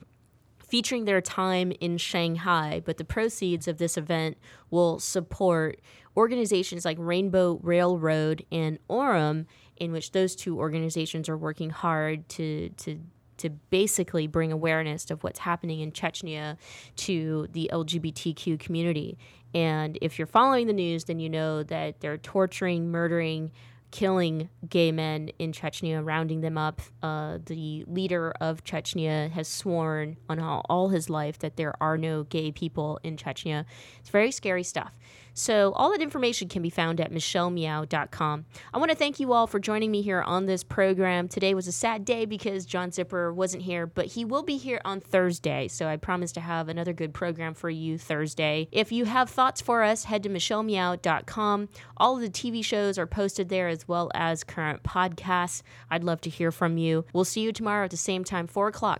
featuring 0.57 1.05
their 1.05 1.21
time 1.21 1.71
in 1.79 1.99
Shanghai, 1.99 2.81
but 2.83 2.97
the 2.97 3.05
proceeds 3.05 3.67
of 3.67 3.77
this 3.77 3.95
event 3.95 4.37
will 4.71 4.97
support 4.97 5.79
organizations 6.17 6.85
like 6.85 6.97
Rainbow 6.99 7.59
Railroad 7.61 8.43
and 8.51 8.79
ORAM, 8.89 9.45
in 9.77 9.91
which 9.91 10.13
those 10.13 10.35
two 10.35 10.57
organizations 10.57 11.29
are 11.29 11.37
working 11.37 11.69
hard 11.69 12.27
to 12.29 12.69
to 12.69 12.99
to 13.39 13.49
basically 13.49 14.27
bring 14.27 14.51
awareness 14.51 15.09
of 15.11 15.23
what's 15.23 15.39
happening 15.39 15.79
in 15.79 15.91
Chechnya 15.91 16.57
to 16.97 17.47
the 17.51 17.69
LGBTQ 17.73 18.59
community. 18.59 19.17
And 19.53 19.97
if 20.01 20.19
you're 20.19 20.27
following 20.27 20.67
the 20.67 20.73
news, 20.73 21.05
then 21.05 21.19
you 21.19 21.29
know 21.29 21.63
that 21.63 22.01
they're 22.01 22.17
torturing, 22.17 22.91
murdering, 22.91 23.51
killing 23.91 24.49
gay 24.69 24.91
men 24.91 25.29
in 25.39 25.51
Chechnya, 25.51 26.05
rounding 26.05 26.41
them 26.41 26.57
up. 26.57 26.81
Uh, 27.01 27.39
the 27.45 27.83
leader 27.87 28.31
of 28.39 28.63
Chechnya 28.63 29.31
has 29.31 29.47
sworn 29.47 30.17
on 30.29 30.39
all, 30.39 30.63
all 30.69 30.89
his 30.89 31.09
life 31.09 31.39
that 31.39 31.57
there 31.57 31.73
are 31.81 31.97
no 31.97 32.23
gay 32.23 32.51
people 32.51 32.99
in 33.03 33.17
Chechnya. 33.17 33.65
It's 33.99 34.09
very 34.09 34.31
scary 34.31 34.63
stuff. 34.63 34.95
So 35.39 35.71
all 35.71 35.91
that 35.91 36.01
information 36.01 36.49
can 36.49 36.61
be 36.61 36.69
found 36.69 36.99
at 36.99 37.13
michellemeow.com. 37.13 38.45
I 38.73 38.77
want 38.77 38.91
to 38.91 38.97
thank 38.97 39.21
you 39.21 39.31
all 39.31 39.47
for 39.47 39.57
joining 39.57 39.89
me 39.89 40.01
here 40.01 40.21
on 40.21 40.47
this 40.47 40.65
program. 40.65 41.29
Today 41.29 41.53
was 41.53 41.65
a 41.65 41.71
sad 41.71 42.03
day 42.03 42.25
because 42.25 42.65
John 42.65 42.91
Zipperer 42.91 43.33
wasn't 43.33 43.63
here, 43.63 43.87
but 43.87 44.07
he 44.07 44.25
will 44.25 44.43
be 44.43 44.57
here 44.57 44.81
on 44.83 44.99
Thursday. 44.99 45.69
So 45.69 45.87
I 45.87 45.95
promise 45.95 46.33
to 46.33 46.41
have 46.41 46.67
another 46.67 46.91
good 46.91 47.13
program 47.13 47.53
for 47.53 47.69
you 47.69 47.97
Thursday. 47.97 48.67
If 48.73 48.91
you 48.91 49.05
have 49.05 49.29
thoughts 49.29 49.61
for 49.61 49.81
us, 49.81 50.03
head 50.03 50.23
to 50.23 50.29
michellemeow.com. 50.29 51.69
All 51.95 52.15
of 52.17 52.21
the 52.21 52.29
TV 52.29 52.63
shows 52.63 52.97
are 52.97 53.07
posted 53.07 53.47
there 53.47 53.69
as 53.69 53.87
well 53.87 54.11
as 54.13 54.43
current 54.43 54.83
podcasts. 54.83 55.61
I'd 55.89 56.03
love 56.03 56.19
to 56.21 56.29
hear 56.29 56.51
from 56.51 56.77
you. 56.77 57.05
We'll 57.13 57.23
see 57.23 57.41
you 57.41 57.53
tomorrow 57.53 57.85
at 57.85 57.91
the 57.91 57.97
same 57.97 58.25
time, 58.25 58.47
4 58.47 58.67
o'clock. 58.67 58.97